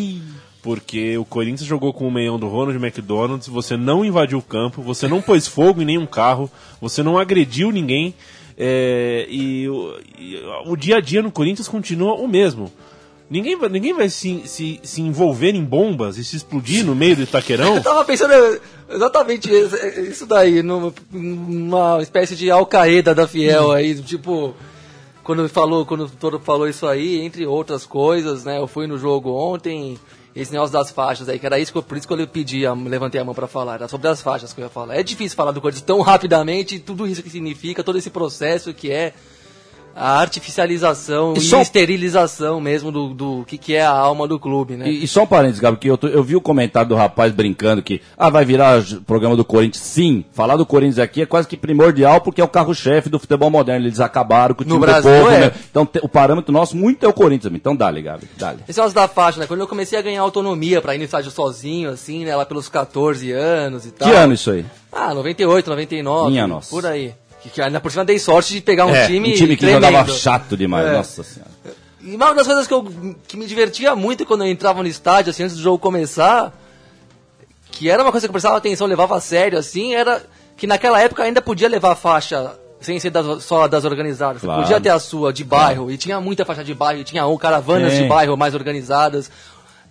Porque 0.62 1.16
o 1.16 1.24
Corinthians 1.24 1.66
jogou 1.66 1.90
com 1.92 2.06
o 2.06 2.10
meião 2.12 2.38
do 2.38 2.46
Ronald 2.46 2.76
McDonald's, 2.76 3.48
você 3.48 3.76
não 3.78 4.04
invadiu 4.04 4.38
o 4.38 4.42
campo, 4.42 4.82
você 4.82 5.08
não 5.08 5.22
pôs 5.22 5.48
fogo 5.48 5.80
em 5.80 5.86
nenhum 5.86 6.04
carro, 6.06 6.50
você 6.80 7.02
não 7.02 7.16
agrediu 7.16 7.70
ninguém, 7.70 8.14
é, 8.58 9.26
e, 9.30 9.66
o- 9.70 9.94
e 10.18 10.36
o 10.66 10.76
dia 10.76 10.96
a 10.98 11.00
dia 11.00 11.22
no 11.22 11.30
Corinthians 11.32 11.66
continua 11.66 12.12
o 12.14 12.28
mesmo. 12.28 12.70
Ninguém 13.30 13.56
vai, 13.56 13.70
ninguém 13.70 13.94
vai 13.94 14.10
se, 14.10 14.42
se, 14.44 14.80
se 14.82 15.00
envolver 15.00 15.54
em 15.54 15.64
bombas 15.64 16.18
e 16.18 16.24
se 16.24 16.36
explodir 16.36 16.84
no 16.84 16.94
meio 16.94 17.16
do 17.16 17.22
Itaquerão. 17.22 17.76
Eu 17.80 17.82
tava 17.82 18.04
pensando 18.04 18.34
exatamente 18.90 19.48
isso, 19.50 19.76
isso 20.10 20.26
daí, 20.26 20.62
numa, 20.62 20.92
numa 21.10 22.02
espécie 22.02 22.36
de 22.36 22.50
Al-Qaeda 22.50 23.14
da 23.14 23.26
Fiel 23.26 23.70
aí, 23.70 23.94
tipo, 24.02 24.54
quando 25.22 25.48
falou, 25.48 25.84
quando 25.86 26.04
o 26.04 26.08
Toro 26.10 26.38
falou 26.38 26.68
isso 26.68 26.86
aí, 26.86 27.20
entre 27.20 27.46
outras 27.46 27.86
coisas, 27.86 28.44
né? 28.44 28.58
Eu 28.58 28.66
fui 28.66 28.86
no 28.86 28.98
jogo 28.98 29.30
ontem, 29.30 29.98
esse 30.34 30.52
negócio 30.52 30.72
das 30.72 30.90
faixas 30.90 31.28
aí, 31.28 31.38
que 31.38 31.46
era 31.46 31.58
isso 31.58 31.72
que 31.72 31.78
eu, 31.78 31.82
por 31.82 31.96
isso 31.96 32.06
que 32.06 32.14
eu 32.14 32.26
pedi, 32.26 32.62
levantei 32.86 33.20
a 33.20 33.24
mão 33.24 33.34
pra 33.34 33.46
falar, 33.46 33.74
era 33.74 33.88
sobre 33.88 34.08
as 34.08 34.22
faixas 34.22 34.52
que 34.52 34.60
eu 34.60 34.64
ia 34.64 34.70
falar. 34.70 34.96
É 34.96 35.02
difícil 35.02 35.36
falar 35.36 35.52
do 35.52 35.60
Corinthians 35.60 35.84
tão 35.84 36.00
rapidamente, 36.00 36.78
tudo 36.78 37.06
isso 37.06 37.22
que 37.22 37.30
significa, 37.30 37.82
todo 37.82 37.98
esse 37.98 38.10
processo 38.10 38.72
que 38.72 38.90
é 38.90 39.12
a 39.94 40.18
artificialização 40.20 41.34
E 41.34 41.38
e, 41.38 41.40
só- 41.42 41.60
esterilização 41.60 42.60
mesmo 42.60 42.90
do, 42.92 43.08
do 43.14 43.44
que, 43.46 43.58
que 43.58 43.74
é 43.74 43.82
a 43.82 43.90
alma 43.90 44.26
do 44.26 44.38
clube, 44.38 44.76
né? 44.76 44.88
E, 44.90 45.04
e 45.04 45.08
só 45.08 45.22
um 45.22 45.26
parênteses, 45.26 45.60
Gabi, 45.60 45.78
que 45.78 45.88
eu, 45.88 45.96
tô- 45.98 46.08
eu 46.08 46.22
vi 46.22 46.36
o 46.36 46.40
comentário 46.40 46.88
do 46.88 46.94
rapaz 46.96 47.32
brincando 47.32 47.82
que 47.82 48.00
ah, 48.16 48.30
vai 48.30 48.44
virar 48.44 48.82
programa 49.06 49.36
do 49.36 49.44
Corinthians. 49.44 49.82
Sim, 49.84 50.24
falar 50.32 50.56
do 50.56 50.64
Corinthians 50.66 50.98
aqui 50.98 51.22
é 51.22 51.26
quase 51.26 51.46
que 51.48 51.56
primordial 51.56 52.20
porque 52.20 52.40
é 52.40 52.44
o 52.44 52.48
carro-chefe 52.48 53.08
do 53.08 53.18
futebol 53.18 53.50
moderno. 53.50 53.86
Eles 53.86 54.00
acabaram 54.00 54.54
com 54.54 54.62
o 54.62 54.66
No 54.66 54.74
time 54.74 54.86
Brasil, 54.86 55.10
do 55.10 55.18
povo, 55.24 55.30
é. 55.30 55.40
né? 55.40 55.52
Então 55.70 55.84
te- 55.86 56.00
o 56.02 56.08
parâmetro 56.08 56.52
nosso 56.52 56.76
muito 56.76 57.04
é 57.04 57.08
o 57.08 57.12
Corinthians. 57.12 57.52
Então 57.54 57.74
dale, 57.76 58.02
Gabi, 58.02 58.28
dale. 58.36 58.58
Esse 58.68 58.78
negócio 58.78 58.94
da 58.94 59.08
faixa, 59.08 59.38
né? 59.40 59.46
Quando 59.46 59.60
eu 59.60 59.68
comecei 59.68 59.98
a 59.98 60.02
ganhar 60.02 60.22
autonomia 60.22 60.80
pra 60.80 60.94
ir 60.94 60.98
no 60.98 61.04
estádio 61.04 61.30
sozinho, 61.30 61.90
assim, 61.90 62.24
né? 62.24 62.34
Lá 62.36 62.46
pelos 62.46 62.68
14 62.68 63.32
anos 63.32 63.86
e 63.86 63.90
tal. 63.90 64.08
Que 64.08 64.14
ano 64.14 64.34
isso 64.34 64.50
aí? 64.50 64.64
Ah, 64.92 65.14
98, 65.14 65.70
99. 65.70 66.30
Minha 66.30 66.46
nossa. 66.46 66.70
Por 66.70 66.84
aí. 66.86 67.14
Que, 67.42 67.60
ainda 67.62 67.80
por 67.80 67.90
cima 67.90 68.04
dei 68.04 68.18
sorte 68.18 68.52
de 68.54 68.60
pegar 68.60 68.84
um 68.86 68.94
É, 68.94 69.06
time 69.06 69.32
um 69.32 69.34
time 69.36 69.56
que 69.56 69.64
tremendo. 69.64 69.84
jogava 69.86 70.12
chato 70.12 70.56
demais, 70.56 70.86
É. 70.88 70.92
nossa 70.92 71.22
senhora. 71.22 71.50
E 72.02 72.14
uma 72.16 72.34
das 72.34 72.46
coisas 72.46 72.66
que, 72.66 72.72
eu, 72.74 73.14
que 73.28 73.36
me 73.36 73.46
divertia 73.46 73.94
muito 73.96 74.24
quando 74.26 74.44
eu 74.44 74.48
entrava 74.50 74.82
no 74.82 74.88
estádio, 74.88 75.30
assim, 75.30 75.42
antes 75.42 75.56
do 75.56 75.62
jogo 75.62 75.78
começar, 75.78 76.52
que 77.70 77.88
era 77.88 78.02
uma 78.02 78.10
coisa 78.12 78.26
que 78.26 78.30
eu 78.30 78.32
prestava 78.32 78.56
atenção, 78.56 78.86
levava 78.86 79.16
a 79.16 79.20
sério, 79.20 79.58
assim, 79.58 79.94
era 79.94 80.22
que 80.56 80.66
naquela 80.66 81.00
época 81.00 81.22
ainda 81.22 81.40
podia 81.40 81.68
levar 81.68 81.94
faixa 81.94 82.52
sem 82.80 82.98
ser 82.98 83.10
das- 83.10 83.44
só 83.44 83.68
das 83.68 83.84
organizadas. 83.84 84.40
Claro. 84.42 84.62
Podia 84.62 84.80
ter 84.80 84.88
a 84.88 84.98
sua 84.98 85.32
de 85.32 85.44
bairro, 85.44 85.90
e 85.90 85.96
tinha 85.98 86.20
muita 86.20 86.44
faixa 86.44 86.64
de 86.64 86.74
bairro, 86.74 87.00
e 87.00 87.04
tinha 87.04 87.22
caravanas 87.38 87.92
Tem. 87.92 88.02
de 88.02 88.08
bairro 88.08 88.36
mais 88.36 88.54
organizadas. 88.54 89.30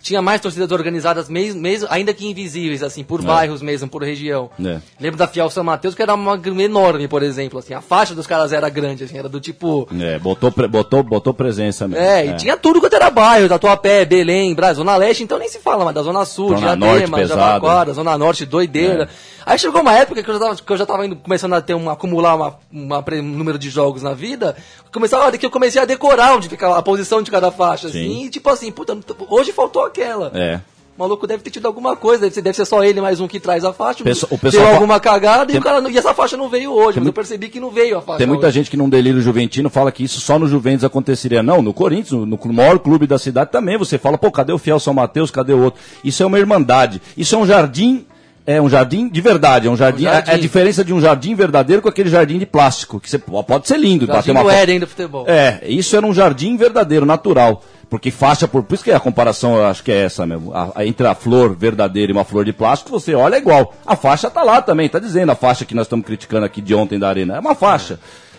Tinha 0.00 0.22
mais 0.22 0.40
torcidas 0.40 0.70
organizadas, 0.70 1.28
mesmo, 1.28 1.60
mesmo, 1.60 1.86
ainda 1.90 2.14
que 2.14 2.26
invisíveis, 2.26 2.82
assim, 2.82 3.04
por 3.04 3.22
bairros 3.22 3.60
mesmo, 3.60 3.88
por 3.88 4.02
região. 4.02 4.50
É. 4.58 4.78
Lembro 4.98 5.18
da 5.18 5.26
Fiel 5.26 5.50
São 5.50 5.62
Mateus, 5.62 5.94
que 5.94 6.02
era 6.02 6.14
uma 6.14 6.40
enorme, 6.58 7.06
por 7.06 7.22
exemplo, 7.22 7.58
assim, 7.58 7.74
a 7.74 7.80
faixa 7.80 8.14
dos 8.14 8.26
caras 8.26 8.52
era 8.52 8.68
grande, 8.68 9.04
assim, 9.04 9.18
era 9.18 9.28
do 9.28 9.40
tipo... 9.40 9.86
É, 10.00 10.18
botou, 10.18 10.50
botou, 10.68 11.02
botou 11.02 11.34
presença 11.34 11.86
mesmo. 11.86 12.02
É, 12.02 12.26
e 12.26 12.36
tinha 12.36 12.56
tudo 12.56 12.80
quanto 12.80 12.96
era 12.96 13.10
bairro, 13.10 13.48
Tatuapé, 13.48 14.04
Belém, 14.04 14.54
Brás, 14.54 14.76
Zona 14.76 14.96
Leste, 14.96 15.22
então 15.22 15.38
nem 15.38 15.48
se 15.48 15.60
fala, 15.60 15.84
mas 15.84 15.94
da 15.94 16.02
Zona 16.02 16.24
Sul, 16.24 16.56
Zona 16.56 16.76
Diadema. 16.76 17.26
Jabaquara, 17.26 17.92
Zona 17.92 18.16
Norte, 18.16 18.46
doideira. 18.46 19.08
Aí 19.44 19.58
chegou 19.58 19.80
uma 19.80 19.94
época 19.94 20.22
que 20.22 20.30
eu 20.30 20.34
já 20.34 20.40
tava, 20.40 20.56
que 20.56 20.72
eu 20.72 20.76
já 20.76 20.86
tava 20.86 21.06
indo, 21.06 21.16
começando 21.16 21.54
a 21.54 21.60
ter 21.60 21.74
um, 21.74 21.88
acumular 21.90 22.36
uma, 22.36 22.58
uma 22.70 23.04
um 23.12 23.22
número 23.22 23.58
de 23.58 23.70
jogos 23.70 24.02
na 24.02 24.12
vida, 24.12 24.54
começava, 24.92 25.36
que 25.36 25.46
eu 25.46 25.50
comecei 25.50 25.80
a 25.80 25.84
decorar 25.84 26.34
onde 26.34 26.48
ficava 26.48 26.78
a 26.78 26.82
posição 26.82 27.22
de 27.22 27.30
cada 27.30 27.50
faixa, 27.50 27.88
Sim. 27.88 27.98
assim, 27.98 28.24
e 28.26 28.30
tipo 28.30 28.48
assim, 28.50 28.70
puta, 28.70 28.96
hoje 29.28 29.52
faltou 29.52 29.89
aquela. 29.90 30.30
É. 30.34 30.60
O 30.96 31.02
maluco 31.02 31.26
deve 31.26 31.42
ter 31.42 31.48
tido 31.50 31.64
alguma 31.66 31.96
coisa, 31.96 32.20
deve 32.24 32.34
ser, 32.34 32.42
deve 32.42 32.54
ser 32.56 32.66
só 32.66 32.84
ele 32.84 33.00
mais 33.00 33.20
um 33.20 33.26
que 33.26 33.40
traz 33.40 33.64
a 33.64 33.72
faixa. 33.72 34.04
Pesso- 34.04 34.26
o 34.26 34.30
deu 34.30 34.38
pessoal 34.38 34.66
fa- 34.66 34.72
alguma 34.74 35.00
cagada 35.00 35.44
e, 35.44 35.54
Tem- 35.54 35.58
o 35.60 35.64
cara, 35.64 35.80
não- 35.80 35.88
e 35.88 35.96
essa 35.96 36.12
faixa 36.12 36.36
não 36.36 36.46
veio 36.50 36.72
hoje, 36.72 36.98
mas 36.98 37.06
eu 37.06 37.12
percebi 37.12 37.48
que 37.48 37.58
não 37.58 37.70
veio 37.70 37.96
a 37.96 38.02
faixa. 38.02 38.18
Tem 38.18 38.26
muita 38.26 38.48
hoje. 38.48 38.54
gente 38.56 38.70
que 38.70 38.76
num 38.76 38.88
delírio 38.88 39.18
juventino 39.22 39.70
fala 39.70 39.90
que 39.90 40.04
isso 40.04 40.20
só 40.20 40.38
no 40.38 40.46
Juventus 40.46 40.84
aconteceria. 40.84 41.42
Não, 41.42 41.62
no 41.62 41.72
Corinthians, 41.72 42.10
no, 42.10 42.26
no 42.26 42.52
maior 42.52 42.78
clube 42.78 43.06
da 43.06 43.18
cidade 43.18 43.50
também, 43.50 43.78
você 43.78 43.96
fala, 43.96 44.18
pô, 44.18 44.30
cadê 44.30 44.52
o 44.52 44.58
Fiel 44.58 44.78
São 44.78 44.92
Mateus, 44.92 45.30
cadê 45.30 45.54
o 45.54 45.62
outro? 45.62 45.80
Isso 46.04 46.22
é 46.22 46.26
uma 46.26 46.38
irmandade. 46.38 47.00
Isso 47.16 47.34
é 47.34 47.38
um 47.38 47.46
jardim 47.46 48.04
É 48.52 48.60
um 48.60 48.68
jardim 48.68 49.08
de 49.08 49.20
verdade, 49.20 49.66
é 49.68 49.70
um 49.70 49.76
jardim. 49.76 50.02
Um 50.06 50.10
jardim. 50.10 50.30
É, 50.30 50.32
é 50.32 50.36
a 50.36 50.40
diferença 50.40 50.84
de 50.84 50.92
um 50.92 51.00
jardim 51.00 51.34
verdadeiro 51.34 51.80
com 51.82 51.88
aquele 51.88 52.08
jardim 52.10 52.38
de 52.38 52.46
plástico, 52.46 52.98
que 52.98 53.08
você 53.08 53.18
pode 53.18 53.68
ser 53.68 53.78
lindo, 53.78 54.06
Jardim 54.06 54.32
bater 54.32 54.44
uma. 54.46 54.52
Éden 54.54 54.80
do 54.80 54.86
futebol. 54.86 55.24
É, 55.28 55.60
isso 55.66 55.96
era 55.96 56.04
um 56.06 56.12
jardim 56.12 56.56
verdadeiro, 56.56 57.04
natural. 57.06 57.62
Porque 57.88 58.10
faixa 58.10 58.46
por. 58.46 58.62
Por 58.62 58.74
isso 58.74 58.84
que 58.84 58.92
a 58.92 59.00
comparação 59.00 59.56
eu 59.56 59.64
acho 59.66 59.82
que 59.82 59.90
é 59.90 60.04
essa 60.04 60.24
mesmo. 60.24 60.54
A- 60.54 60.70
a- 60.76 60.86
entre 60.86 61.06
a 61.06 61.14
flor 61.14 61.56
verdadeira 61.56 62.12
e 62.12 62.14
uma 62.14 62.24
flor 62.24 62.44
de 62.44 62.52
plástico, 62.52 62.90
você 62.90 63.14
olha 63.14 63.34
é 63.34 63.38
igual. 63.38 63.74
A 63.84 63.96
faixa 63.96 64.30
tá 64.30 64.42
lá 64.44 64.62
também, 64.62 64.88
tá 64.88 64.98
dizendo 65.00 65.30
a 65.32 65.34
faixa 65.34 65.64
que 65.64 65.74
nós 65.74 65.86
estamos 65.86 66.06
criticando 66.06 66.44
aqui 66.46 66.60
de 66.60 66.72
ontem 66.74 66.98
da 66.98 67.08
arena. 67.08 67.36
É 67.36 67.40
uma 67.40 67.54
faixa. 67.54 67.98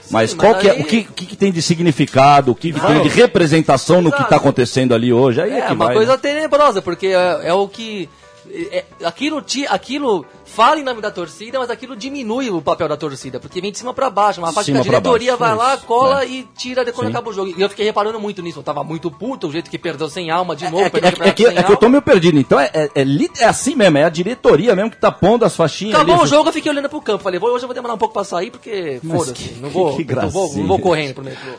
Mas 0.09 0.31
Sim, 0.31 0.37
qual 0.37 0.53
mas 0.53 0.61
que 0.61 0.67
é, 0.67 0.71
aí- 0.71 0.81
o 0.81 0.85
que, 0.85 1.03
que 1.03 1.25
que 1.25 1.35
tem 1.37 1.51
de 1.51 1.61
significado, 1.61 2.51
o 2.51 2.55
que, 2.55 2.71
que 2.73 2.79
tem 2.79 3.01
de 3.01 3.09
representação 3.09 4.01
no 4.01 4.09
que 4.09 4.15
está 4.15 4.27
Exato. 4.27 4.35
acontecendo 4.35 4.93
ali 4.93 5.11
hoje? 5.13 5.41
Aí 5.41 5.51
é, 5.51 5.59
É, 5.59 5.71
uma 5.71 5.85
vai, 5.85 5.95
coisa 5.95 6.13
né? 6.13 6.17
tenebrosa, 6.21 6.81
porque 6.81 7.07
é, 7.07 7.39
é 7.43 7.53
o 7.53 7.67
que. 7.67 8.09
É- 8.49 8.77
é- 9.01 9.05
aquilo, 9.05 9.41
ti- 9.41 9.65
aquilo 9.67 10.25
fala 10.45 10.79
em 10.79 10.83
nome 10.83 11.01
da 11.01 11.09
torcida, 11.11 11.59
mas 11.59 11.69
aquilo 11.69 11.95
diminui 11.95 12.49
o 12.49 12.61
papel 12.61 12.87
da 12.89 12.97
torcida, 12.97 13.39
porque 13.39 13.61
vem 13.61 13.71
de 13.71 13.77
cima 13.77 13.93
pra 13.93 14.09
baixo. 14.09 14.39
Uma 14.41 14.51
parte 14.51 14.65
que 14.67 14.71
Cima 14.71 14.79
a 14.79 14.83
pra 14.83 14.99
diretoria 14.99 15.35
vai 15.37 15.55
lá, 15.55 15.75
isso, 15.75 15.85
cola 15.85 16.23
é. 16.23 16.27
e 16.27 16.43
tira 16.57 16.83
de 16.83 16.91
quando 16.91 17.07
Sim. 17.07 17.13
acaba 17.13 17.29
o 17.29 17.33
jogo. 17.33 17.53
E 17.57 17.61
eu 17.61 17.69
fiquei 17.69 17.85
reparando 17.85 18.19
muito 18.19 18.41
nisso. 18.41 18.59
Eu 18.59 18.63
tava 18.63 18.83
muito 18.83 19.09
puto, 19.11 19.47
o 19.47 19.51
jeito 19.51 19.69
que 19.69 19.77
perdeu 19.77 20.09
sem 20.09 20.29
alma 20.31 20.55
de 20.55 20.65
novo. 20.69 20.79
É, 20.83 20.89
que- 20.89 20.99
perdeu 21.01 21.09
é, 21.09 21.13
que- 21.13 21.45
é 21.45 21.51
que, 21.51 21.59
é 21.59 21.63
que 21.63 21.71
eu 21.71 21.77
tô 21.77 21.89
meio 21.89 22.01
perdido. 22.01 22.37
Então 22.39 22.59
é, 22.59 22.69
é, 22.73 22.89
é 22.95 23.05
é 23.39 23.45
assim 23.45 23.75
mesmo, 23.75 23.97
é 23.97 24.03
a 24.03 24.09
diretoria 24.09 24.75
mesmo 24.75 24.91
que 24.91 24.97
tá 24.97 25.11
pondo 25.11 25.45
as 25.45 25.55
faixinhas 25.55 25.95
Acabou 25.95 26.15
ali. 26.15 26.23
o 26.23 26.27
jogo, 26.27 26.49
eu 26.49 26.53
fiquei 26.53 26.71
olhando 26.71 26.89
pro 26.89 27.01
campo. 27.01 27.23
Falei, 27.23 27.39
vou- 27.39 27.51
hoje 27.51 27.63
eu 27.63 27.67
vou 27.67 27.75
demorar 27.75 27.93
um 27.93 27.97
pouco 27.97 28.13
pra 28.13 28.23
sair, 28.23 28.51
porque 28.51 28.99
foda-se. 29.05 29.53
Não 29.61 29.69
vou, 29.69 29.85
não 29.85 29.91
vou, 29.91 29.97
não 29.99 30.05
gracinha. 30.05 30.65
vou 30.67 30.79
correndo 30.79 31.13
pro 31.15 31.23
metrô. 31.23 31.51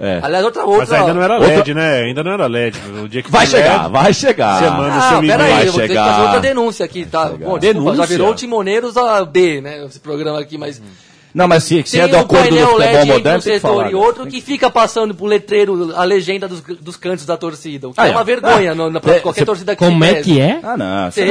É. 0.00 0.20
Aliás, 0.22 0.44
outra 0.44 0.64
outra. 0.64 0.78
Mas 0.86 0.92
ainda 0.92 1.14
não 1.14 1.22
era 1.22 1.34
Outra- 1.34 1.48
LED, 1.56 1.74
né? 1.74 2.02
Ainda 2.02 2.22
não 2.22 2.30
era 2.32 2.46
LED. 2.46 2.78
O 3.02 3.08
dia 3.08 3.20
que 3.22 3.30
Vai 3.30 3.46
chegar, 3.46 3.82
LED, 3.82 3.92
vai 3.92 4.14
chegar. 4.14 4.58
Você 4.58 4.70
manda 4.70 4.94
Ah, 4.94 5.00
seu 5.10 5.20
pera 5.20 5.34
e-mail. 5.34 5.42
aí, 5.42 5.52
vai 5.54 5.66
eu 5.68 5.72
vou 5.72 5.80
ter 5.80 5.86
que 5.88 5.88
chegar. 5.94 6.06
fazer 6.12 6.22
outra 6.22 6.40
denúncia 6.40 6.84
aqui, 6.84 7.04
tá? 7.04 7.24
Bom, 7.26 7.58
desculpa, 7.58 7.60
já 7.60 7.72
Denúncia? 7.72 8.06
virou 8.06 8.34
Timoneiros 8.34 8.96
a 8.96 9.24
B, 9.24 9.60
né? 9.60 9.84
Esse 9.86 9.98
programa 9.98 10.38
aqui, 10.38 10.56
mas. 10.56 10.80
Não, 11.38 11.46
mas 11.46 11.62
se, 11.62 11.84
se 11.86 11.92
Tem 11.92 12.00
é 12.00 12.08
do 12.08 12.16
um 12.16 12.20
acordo 12.20 12.42
do 12.42 12.48
painel 12.48 12.66
futebol 12.66 12.78
LED 12.80 12.96
entre 12.98 13.12
moderno, 13.12 13.38
um 13.38 13.42
tem 13.42 13.52
que 13.54 13.60
falar. 13.60 13.90
e 13.92 13.94
outro 13.94 14.26
que 14.26 14.40
fica 14.40 14.68
passando 14.68 15.14
pro 15.14 15.24
letreiro 15.24 15.94
a 15.96 16.02
legenda 16.02 16.48
dos, 16.48 16.60
dos 16.60 16.96
cantos 16.96 17.24
da 17.24 17.36
torcida. 17.36 17.88
O 17.88 17.94
que 17.94 18.00
Ah, 18.00 18.06
é 18.06 18.10
é. 18.10 18.12
uma 18.12 18.24
vergonha 18.24 18.74
no- 18.74 18.90
na, 18.90 18.98
pra 18.98 19.14
É, 19.14 19.20
qualquer 19.20 19.42
cê- 19.42 19.46
torcida 19.46 19.76
que 19.76 19.84
Como 19.84 20.02
é 20.04 20.14
que 20.20 20.40
é? 20.40 20.58
Ah, 20.64 20.76
não. 20.76 20.86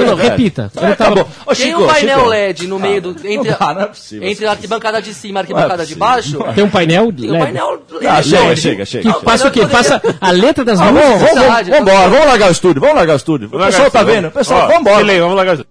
Não, 0.05 0.19
é- 0.19 0.23
repita. 0.29 0.71
É, 0.81 0.85
acabou. 0.87 1.27
Ô, 1.45 1.53
Tem 1.53 1.65
Chico, 1.67 1.83
um 1.83 1.87
painel 1.87 2.17
Chico. 2.19 2.29
LED 2.29 2.67
no 2.67 2.79
meio 2.79 3.01
do. 3.01 3.09
Entre, 3.09 3.35
não 3.35 3.43
dá, 3.59 3.73
não 3.73 3.81
é 3.81 3.85
possível. 3.87 4.27
entre 4.29 4.45
a 4.45 4.51
arquibancada 4.51 5.01
de 5.01 5.13
cima 5.13 5.33
e 5.33 5.35
a 5.35 5.39
é 5.39 5.41
arquibancada 5.41 5.85
de 5.85 5.95
baixo. 5.95 6.39
Tem 6.55 6.63
um 6.63 6.69
painel 6.69 7.11
Tem 7.11 7.27
um 7.29 7.33
LED? 7.33 7.43
painel 7.43 7.81
LED. 7.91 8.07
Ah, 8.07 8.21
chega, 8.23 8.43
LED. 8.43 8.61
chega, 8.61 8.85
chega. 8.85 9.03
Chega. 9.11 9.19
passa 9.25 9.47
o 9.49 9.51
quê? 9.51 9.67
Passa 9.67 10.01
a 10.21 10.31
letra 10.31 10.63
das 10.63 10.79
Ah, 10.79 10.85
vamos, 10.85 11.01
músicas? 11.03 11.19
vamos, 11.19 11.33
vamos, 11.35 11.47
Verdade, 11.47 11.69
vamos 11.71 11.91
embora, 11.91 12.09
vamos 12.09 12.25
largar 12.27 12.47
o 12.47 12.51
estúdio, 12.53 12.79
vamos 12.81 12.95
largar 12.95 13.13
o 13.13 13.17
estúdio. 13.17 13.47
O 13.47 13.51
Vamos 13.51 13.65
pessoal 13.67 13.91
tá 13.91 14.03
vendo? 14.03 14.21
vamos. 14.21 14.33
Pessoal, 14.33 14.61
vamos 14.67 14.79
embora. 14.79 15.19
Vamos 15.19 15.35
largar 15.35 15.55
isso. 15.55 15.65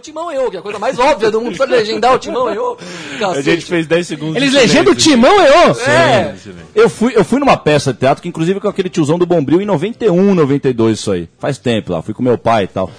O 0.00 0.02
Timão 0.02 0.32
eu, 0.32 0.50
que 0.50 0.56
é 0.56 0.60
a 0.60 0.62
coisa 0.62 0.78
mais 0.78 0.98
óbvia 0.98 1.30
do 1.30 1.40
mundo. 1.42 1.56
Precisa 1.56 1.76
legendar 1.76 2.14
o 2.14 2.18
Timão 2.18 2.48
eu. 2.48 2.78
A 3.28 3.42
gente 3.42 3.66
fez 3.66 3.86
10 3.86 4.06
segundos. 4.06 4.36
Eles 4.36 4.54
legendam 4.54 4.94
o. 4.94 4.96
Timão 4.96 5.36
e 5.44 5.48
ô! 5.50 5.90
É. 5.90 6.34
Eu 6.74 6.88
fui, 6.88 7.12
eu 7.14 7.22
fui 7.22 7.38
numa 7.38 7.56
peça 7.58 7.92
de 7.92 7.98
teatro 7.98 8.22
que 8.22 8.28
inclusive 8.28 8.58
com 8.60 8.68
aquele 8.68 8.88
tiozão 8.88 9.18
do 9.18 9.26
Bombril 9.26 9.60
em 9.60 9.66
91, 9.66 10.34
92 10.34 10.98
isso 10.98 11.12
aí. 11.12 11.28
Faz 11.38 11.58
tempo 11.58 11.92
lá, 11.92 12.00
fui 12.00 12.14
com 12.14 12.22
meu 12.22 12.38
pai 12.38 12.64
e 12.64 12.68
tal. 12.68 12.90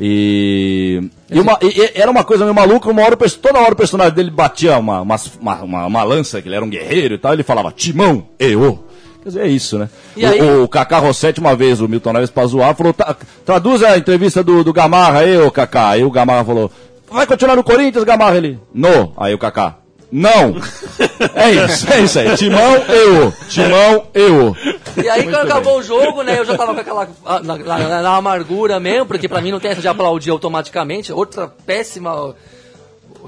E, 0.00 1.02
e 1.30 1.38
uma- 1.40 1.58
e- 1.60 1.66
e 1.80 1.90
era 1.94 2.10
uma 2.10 2.24
coisa 2.24 2.44
meio 2.44 2.54
maluca, 2.54 2.88
uma 2.88 3.02
hora, 3.02 3.16
toda 3.16 3.58
hora 3.60 3.72
o 3.74 3.76
personagem 3.76 4.14
dele 4.14 4.30
batia 4.30 4.78
uma, 4.78 5.00
uma, 5.02 5.16
uma, 5.40 5.54
uma- 5.62 5.86
uma 5.86 6.02
lança, 6.04 6.40
que 6.40 6.48
ele 6.48 6.54
era 6.56 6.64
um 6.64 6.70
guerreiro 6.70 7.14
e 7.14 7.18
tal, 7.18 7.32
ele 7.34 7.42
falava, 7.42 7.70
Timão, 7.72 8.28
eu. 8.38 8.84
Quer 9.28 9.32
dizer, 9.40 9.44
é 9.44 9.48
isso, 9.48 9.78
né? 9.78 9.90
E 10.16 10.24
o, 10.24 10.28
aí? 10.30 10.40
o 10.60 10.66
Kaká 10.66 10.98
Rossetti, 10.98 11.38
uma 11.38 11.54
vez, 11.54 11.80
o 11.82 11.86
Milton 11.88 12.14
Neves 12.14 12.30
pra 12.30 12.46
zoar, 12.46 12.74
falou, 12.74 12.94
"Tá, 12.94 13.14
traduz 13.44 13.82
a 13.82 13.98
entrevista 13.98 14.42
do, 14.42 14.64
do 14.64 14.72
Gamarra 14.72 15.18
aí, 15.20 15.36
ô 15.36 15.50
Kaká. 15.50 15.90
Aí 15.90 16.02
o 16.02 16.10
Gamarra 16.10 16.44
falou, 16.46 16.70
vai 17.10 17.26
continuar 17.26 17.56
no 17.56 17.62
Corinthians, 17.62 18.04
Gamarra? 18.04 18.38
Ele, 18.38 18.58
no. 18.72 19.12
Aí 19.18 19.34
o 19.34 19.38
Kaká, 19.38 19.76
não. 20.10 20.56
é 21.36 21.50
isso, 21.50 21.92
é 21.92 22.00
isso 22.00 22.18
aí. 22.18 22.34
Timão, 22.36 22.74
eu. 22.88 23.32
Timão, 23.50 24.06
eu. 24.14 24.56
E 25.02 25.08
aí, 25.10 25.24
quando 25.24 25.36
acabou 25.36 25.78
o 25.78 25.82
jogo, 25.82 26.22
né, 26.22 26.38
eu 26.38 26.46
já 26.46 26.56
tava 26.56 26.72
com 26.74 26.80
aquela. 26.80 27.06
Na, 27.42 27.56
na- 27.58 28.02
na 28.02 28.16
amargura 28.16 28.80
mesmo, 28.80 29.04
porque 29.04 29.28
pra 29.28 29.42
mim 29.42 29.52
não 29.52 29.60
tem 29.60 29.72
essa 29.72 29.82
de 29.82 29.88
aplaudir 29.88 30.30
automaticamente. 30.30 31.12
Outra 31.12 31.52
péssima 31.66 32.34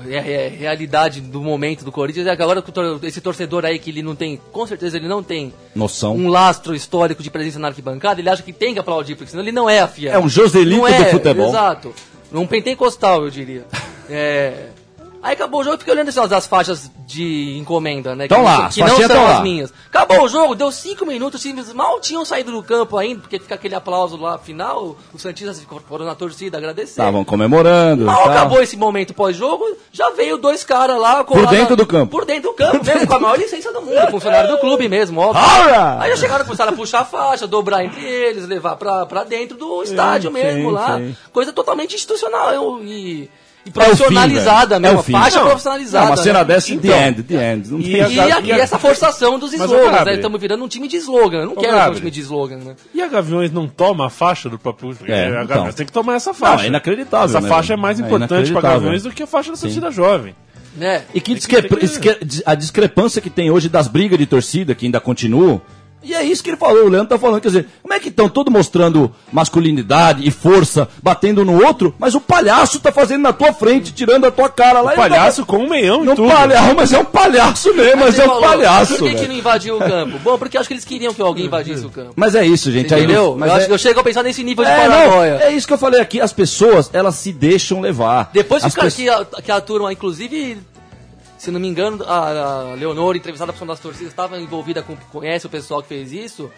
é, 0.09 0.16
é, 0.16 0.48
realidade 0.48 1.20
do 1.20 1.40
momento 1.40 1.85
do 1.85 1.92
Corinthians 1.92 2.26
é 2.26 2.37
que 2.37 2.42
agora 2.42 2.62
esse 3.03 3.20
torcedor 3.20 3.64
aí 3.64 3.79
que 3.79 3.90
ele 3.90 4.03
não 4.03 4.14
tem, 4.14 4.40
com 4.53 4.66
certeza 4.66 4.96
ele 4.96 5.09
não 5.09 5.22
tem 5.22 5.53
Noção. 5.74 6.14
um 6.14 6.29
lastro 6.29 6.74
histórico 6.74 7.22
de 7.22 7.31
presença 7.31 7.59
na 7.59 7.68
arquibancada, 7.68 8.20
ele 8.20 8.29
acha 8.29 8.42
que 8.42 8.53
tem 8.53 8.72
que 8.72 8.81
aplaudir, 8.81 9.16
porque 9.16 9.31
senão 9.31 9.42
ele 9.42 9.53
não 9.53 9.68
é 9.68 9.81
a 9.81 9.88
fiel. 9.88 10.14
É 10.14 10.18
um 10.18 10.29
Joselito 10.29 10.76
Não 10.76 10.88
é, 10.88 11.05
do 11.05 11.11
futebol. 11.11 11.48
Exato. 11.48 11.94
Um 12.33 12.46
pentecostal, 12.46 13.24
eu 13.24 13.31
diria. 13.31 13.64
É. 14.12 14.70
Aí 15.22 15.35
acabou 15.35 15.61
o 15.61 15.64
jogo, 15.64 15.74
eu 15.74 15.78
fiquei 15.78 15.92
olhando 15.92 16.09
essas 16.09 16.33
as 16.33 16.46
faixas 16.46 16.90
de 17.06 17.56
encomenda, 17.59 18.14
né? 18.14 18.26
Tão 18.26 18.38
que 18.38 18.44
lá, 18.44 18.68
que 18.70 18.80
não 18.80 18.96
são 18.96 19.26
as 19.26 19.35
lá. 19.37 19.40
minhas. 19.42 19.72
Acabou 19.88 20.22
o 20.22 20.28
jogo, 20.28 20.54
deu 20.54 20.72
cinco 20.72 21.04
minutos, 21.04 21.40
os 21.40 21.46
times 21.46 21.72
mal 21.74 22.00
tinham 22.00 22.24
saído 22.24 22.50
do 22.52 22.62
campo 22.62 22.96
ainda, 22.96 23.20
porque 23.20 23.38
fica 23.38 23.54
aquele 23.54 23.74
aplauso 23.74 24.16
lá 24.16 24.38
final, 24.38 24.96
os 25.12 25.20
Santistas 25.20 25.61
foram 25.88 26.06
na 26.06 26.14
torcida 26.14 26.56
agradecer. 26.56 26.92
Estavam 26.92 27.24
comemorando. 27.24 28.04
Mal 28.06 28.24
tá. 28.24 28.30
acabou 28.33 28.62
esse 28.62 28.76
momento 28.76 29.12
pós-jogo, 29.12 29.64
já 29.92 30.11
veio 30.11 30.38
dois 30.38 30.64
caras 30.64 30.98
lá 30.98 31.22
Por 31.22 31.46
dentro 31.48 31.70
na- 31.70 31.76
do 31.76 31.87
campo. 31.87 32.11
Por 32.11 32.24
dentro 32.24 32.50
do 32.50 32.56
campo 32.56 32.85
mesmo, 32.85 33.06
com 33.06 33.14
a 33.14 33.20
maior 33.20 33.38
licença 33.38 33.70
do 33.72 33.83
mundo, 33.83 34.11
funcionário 34.11 34.48
do 34.50 34.59
clube 34.59 34.88
mesmo, 34.88 35.20
óbvio. 35.20 35.42
Ora! 35.44 36.00
Aí 36.00 36.11
já 36.12 36.16
chegaram, 36.16 36.44
começaram 36.44 36.72
a 36.72 36.76
puxar 36.76 37.00
a 37.00 37.04
faixa, 37.04 37.46
dobrar 37.46 37.85
entre 37.85 38.02
eles, 38.02 38.46
levar 38.46 38.76
pra, 38.76 39.04
pra 39.04 39.24
dentro 39.24 39.56
do 39.56 39.83
estádio 39.83 40.30
mesmo 40.30 40.70
sim, 40.70 40.74
lá. 40.74 40.96
sim. 40.96 41.14
Coisa 41.33 41.52
totalmente 41.52 41.94
institucional 41.94 42.52
eu- 42.52 42.80
e, 42.85 43.28
e 43.64 43.68
É 43.68 43.70
o 43.70 43.73
fim, 43.73 43.73
profissionalizada 43.73 44.68
velho. 44.79 44.81
mesmo. 44.83 44.96
É 44.96 45.01
o 45.01 45.03
fim. 45.03 45.12
Faixa 45.12 45.38
Não, 45.38 45.46
profissionalizada. 45.46 46.05
Não, 46.07 46.11
uma 46.12 46.16
cena 46.16 46.38
né? 46.40 46.44
dessa, 46.44 46.73
Então. 46.73 46.90
the 46.90 47.09
end, 47.09 47.23
the 47.23 47.53
end. 47.53 47.70
Não 47.70 47.79
E 47.81 47.83
tem 47.85 48.01
a- 48.03 48.09
E, 48.09 48.20
a- 48.33 48.40
e 48.40 48.51
essa 48.53 48.79
forçação 48.79 49.38
dos 49.38 49.53
slogans, 49.53 50.05
né? 50.05 50.14
Estamos 50.14 50.40
virando 50.40 50.64
um 50.64 50.68
time 50.68 50.88
de 50.88 50.96
slogan. 50.96 51.38
Eu 51.42 51.46
não 51.46 51.55
quero 51.57 51.77
ser 51.85 51.90
um 51.90 51.94
time 51.94 52.11
de 52.11 52.20
slogan, 52.20 52.57
né? 52.59 52.77
E 52.94 53.01
a 53.03 53.09
Gaviões 53.09 53.51
não 53.53 53.68
toma 53.68 54.07
a 54.07 54.11
faixa 54.11 54.49
do 54.49 54.59
próprio. 54.59 54.96
É, 55.07 55.25
a 55.27 55.29
então. 55.29 55.46
Gaviões 55.46 55.75
tem 55.75 55.87
que 55.87 55.92
tomar 55.92 56.14
essa 56.14 56.31
Não, 56.31 56.35
faixa. 56.35 56.64
é 56.64 56.68
inacreditável, 56.68 57.27
Essa 57.29 57.40
né, 57.40 57.49
faixa 57.49 57.75
é 57.75 57.77
mais 57.77 57.99
É 58.01 58.03
importante 58.03 58.29
pra 58.29 58.37
inacreditável. 58.38 58.81
Gaviões 58.81 59.03
do 59.03 59.11
que 59.11 59.23
a 59.23 59.27
faixa 59.27 59.53
da 59.53 59.57
torcida 59.59 59.90
jovem. 59.90 60.35
né? 60.77 61.03
E 61.12 61.20
que, 61.20 61.35
Tem 61.35 61.68
que- 62.18 62.42
a 62.46 62.55
discrepância 62.55 63.20
que 63.20 63.29
tem 63.29 63.51
hoje 63.51 63.68
das 63.68 63.88
brigas 63.88 64.16
de 64.18 64.25
torcida, 64.25 64.75
que 64.75 64.87
ainda 64.87 65.01
continuam. 65.01 65.61
E 66.02 66.14
é 66.14 66.22
isso 66.24 66.42
que 66.42 66.48
ele 66.50 66.56
falou, 66.56 66.86
o 66.86 66.88
Leandro 66.88 67.08
tá 67.08 67.18
falando. 67.18 67.40
Quer 67.42 67.48
dizer, 67.48 67.68
como 67.82 67.92
é 67.92 68.00
que 68.00 68.08
estão 68.08 68.28
todos 68.28 68.50
mostrando 68.52 69.12
masculinidade 69.30 70.26
e 70.26 70.30
força, 70.30 70.88
batendo 71.02 71.44
no 71.44 71.62
outro, 71.62 71.94
mas 71.98 72.14
o 72.14 72.20
palhaço 72.20 72.80
tá 72.80 72.90
fazendo 72.90 73.22
na 73.22 73.32
tua 73.32 73.52
frente, 73.52 73.92
tirando 73.92 74.24
a 74.26 74.30
tua 74.30 74.48
cara 74.48 74.80
lá. 74.80 74.92
O 74.92 74.96
palhaço 74.96 75.44
com 75.44 75.58
um 75.58 75.68
meião 75.68 76.02
e 76.02 76.06
Não 76.06 76.16
tudo. 76.16 76.28
palhaço, 76.32 76.74
mas 76.76 76.92
é 76.92 76.98
um 76.98 77.04
palhaço 77.04 77.74
mesmo, 77.74 78.00
mas 78.00 78.14
Você 78.14 78.22
é 78.22 78.24
um 78.24 78.28
falou, 78.28 78.42
palhaço. 78.42 78.96
Por 78.96 79.08
que, 79.10 79.14
que 79.14 79.26
não 79.28 79.34
invadiu 79.34 79.76
o 79.76 79.78
campo? 79.78 80.18
Bom, 80.20 80.38
porque 80.38 80.56
eu 80.56 80.60
acho 80.60 80.68
que 80.68 80.74
eles 80.74 80.84
queriam 80.84 81.12
que 81.12 81.20
alguém 81.20 81.46
invadisse 81.46 81.84
o 81.84 81.90
campo. 81.90 82.12
Mas 82.16 82.34
é 82.34 82.46
isso, 82.46 82.70
gente. 82.72 82.94
aí 82.94 83.02
Entendeu? 83.04 83.22
não- 83.32 83.36
mas 83.36 83.48
eu, 83.50 83.54
é- 83.54 83.58
acho 83.58 83.66
que 83.66 83.72
eu 83.74 83.78
chego 83.78 84.00
a 84.00 84.02
pensar 84.02 84.22
nesse 84.22 84.42
nível 84.42 84.64
de 84.64 84.70
É, 84.70 84.88
não, 84.88 84.90
paranoia. 84.90 85.38
é 85.42 85.52
isso 85.52 85.66
que 85.66 85.72
eu 85.74 85.78
falei 85.78 86.00
aqui. 86.00 86.20
As 86.20 86.32
pessoas, 86.32 86.88
elas 86.92 87.14
se 87.16 87.32
deixam 87.32 87.80
levar. 87.80 88.30
Depois 88.32 88.62
que, 88.62 88.66
As 88.68 88.72
o 88.72 88.76
cara- 88.76 88.86
pessoas- 88.90 89.26
que, 89.28 89.36
a, 89.38 89.42
que 89.42 89.52
a 89.52 89.60
turma, 89.60 89.92
inclusive, 89.92 90.58
se 91.40 91.50
não 91.50 91.59
me 91.59 91.66
engano, 91.66 92.05
a, 92.05 92.72
a 92.72 92.74
Leonor, 92.74 93.16
entrevistada 93.16 93.50
por 93.50 93.62
uma 93.62 93.72
das 93.72 93.81
torcidas, 93.81 94.09
estava 94.09 94.38
envolvida 94.38 94.83
com. 94.83 94.94
conhece 94.94 95.46
o 95.46 95.48
pessoal 95.48 95.81
que 95.81 95.88
fez 95.88 96.12
isso. 96.12 96.50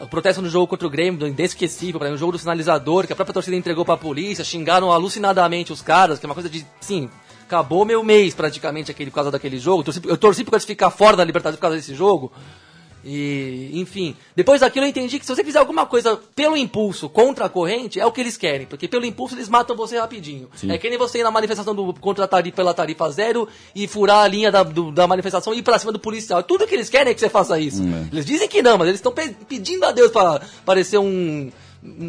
O 0.00 0.06
protesto 0.06 0.40
no 0.40 0.48
jogo 0.48 0.68
contra 0.68 0.86
o 0.86 0.90
Grêmio, 0.90 1.18
do 1.18 1.26
inesquecível, 1.26 1.98
para 1.98 2.08
um 2.08 2.16
jogo 2.16 2.30
do 2.30 2.38
sinalizador, 2.38 3.04
que 3.04 3.12
a 3.12 3.16
própria 3.16 3.34
torcida 3.34 3.56
entregou 3.56 3.84
pra 3.84 3.96
polícia, 3.96 4.44
xingaram 4.44 4.92
alucinadamente 4.92 5.72
os 5.72 5.82
caras, 5.82 6.20
que 6.20 6.26
é 6.26 6.28
uma 6.28 6.34
coisa 6.34 6.48
de. 6.48 6.64
Sim, 6.80 7.10
acabou 7.42 7.84
meu 7.84 8.04
mês 8.04 8.32
praticamente 8.32 8.92
aquele, 8.92 9.10
por 9.10 9.16
causa 9.16 9.30
daquele 9.32 9.58
jogo. 9.58 9.80
Eu 9.80 9.84
torci, 9.84 10.00
eu 10.04 10.16
torci 10.16 10.46
eles 10.48 10.64
ficar 10.64 10.90
fora 10.90 11.16
da 11.16 11.24
Libertadores 11.24 11.58
por 11.58 11.62
causa 11.62 11.76
desse 11.76 11.92
jogo. 11.92 12.30
E, 13.04 13.70
enfim, 13.74 14.16
depois 14.36 14.60
daquilo 14.60 14.86
eu 14.86 14.90
entendi 14.90 15.18
que 15.18 15.26
se 15.26 15.34
você 15.34 15.42
fizer 15.44 15.58
alguma 15.58 15.84
coisa 15.86 16.16
pelo 16.36 16.56
impulso 16.56 17.08
contra 17.08 17.46
a 17.46 17.48
corrente, 17.48 17.98
é 17.98 18.06
o 18.06 18.12
que 18.12 18.20
eles 18.20 18.36
querem, 18.36 18.66
porque 18.66 18.86
pelo 18.86 19.04
impulso 19.04 19.34
eles 19.34 19.48
matam 19.48 19.74
você 19.76 19.98
rapidinho. 19.98 20.48
É 20.70 20.78
que 20.78 20.88
nem 20.88 20.98
você 20.98 21.18
ir 21.18 21.22
na 21.24 21.30
manifestação 21.30 21.74
do, 21.74 21.92
contra 21.94 22.24
a 22.24 22.28
tarifa 22.28 22.56
pela 22.56 22.72
tarifa 22.74 23.10
zero 23.10 23.48
e 23.74 23.86
furar 23.88 24.24
a 24.24 24.28
linha 24.28 24.50
da, 24.52 24.62
do- 24.62 24.92
da 24.92 25.06
manifestação 25.06 25.52
e 25.54 25.58
ir 25.58 25.62
pra 25.62 25.78
cima 25.78 25.92
do 25.92 25.98
policial. 25.98 26.42
Tudo 26.42 26.66
que 26.66 26.74
eles 26.74 26.88
querem 26.88 27.10
é 27.10 27.14
que 27.14 27.20
você 27.20 27.28
faça 27.28 27.58
isso. 27.58 27.82
Eles 28.12 28.24
dizem 28.24 28.48
que 28.48 28.62
não, 28.62 28.78
mas 28.78 28.88
eles 28.88 28.98
estão 28.98 29.12
pe- 29.12 29.34
pedindo 29.48 29.84
a 29.84 29.90
Deus 29.92 30.10
para 30.12 30.40
parecer 30.64 30.98
um. 30.98 31.50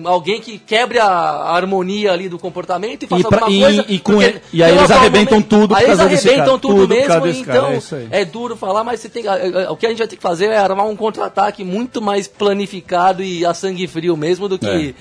Alguém 0.06 0.40
que 0.40 0.60
quebre 0.60 1.00
a, 1.00 1.08
harmonia 1.10 2.12
ali 2.12 2.30
do 2.30 2.38
comportamento 2.38 3.04
e 3.04 3.08
faça 3.08 3.28
pra- 3.28 3.40
alguma 3.46 3.52
e- 3.72 3.76
coisa. 3.76 3.86
e 3.90 4.00
com 4.00 4.12
porque 4.14 4.26
ele- 4.28 4.42
e 4.54 4.64
aí 4.64 4.78
eles 4.78 4.92
arrebentam 4.92 5.42
tudo 5.42 5.70
por 5.70 5.78
Aí 5.78 5.86
eles 5.86 6.00
arrebentam 6.00 6.36
cara. 6.46 6.60
tudo, 6.60 6.76
Tudo 6.82 6.88
mesmo, 6.90 7.22
desse 7.22 7.44
cara, 7.44 7.76
então 7.76 7.98
é 8.12 8.22
é 8.22 8.26
duro 8.26 8.56
falar, 8.56 8.84
mas 8.84 9.00
você 9.00 9.10
tem, 9.10 9.28
a- 9.28 9.34
a- 9.34 9.72
o 9.72 9.76
que 9.76 9.88
a 9.88 9.90
gente 9.90 9.98
vai 9.98 10.08
ter 10.08 10.16
que 10.16 10.22
fazer 10.22 10.46
é 10.52 10.58
armar 10.58 10.86
um 10.86 10.96
contra-ataque 10.96 11.64
muito 11.64 12.00
mais 12.04 12.28
planificado 12.28 13.24
e 13.24 13.44
a 13.44 13.54
sangue 13.56 13.88
frio 13.88 14.16
mesmo 14.16 14.48
do 14.48 14.60
que 14.60 14.68
É. 14.68 14.94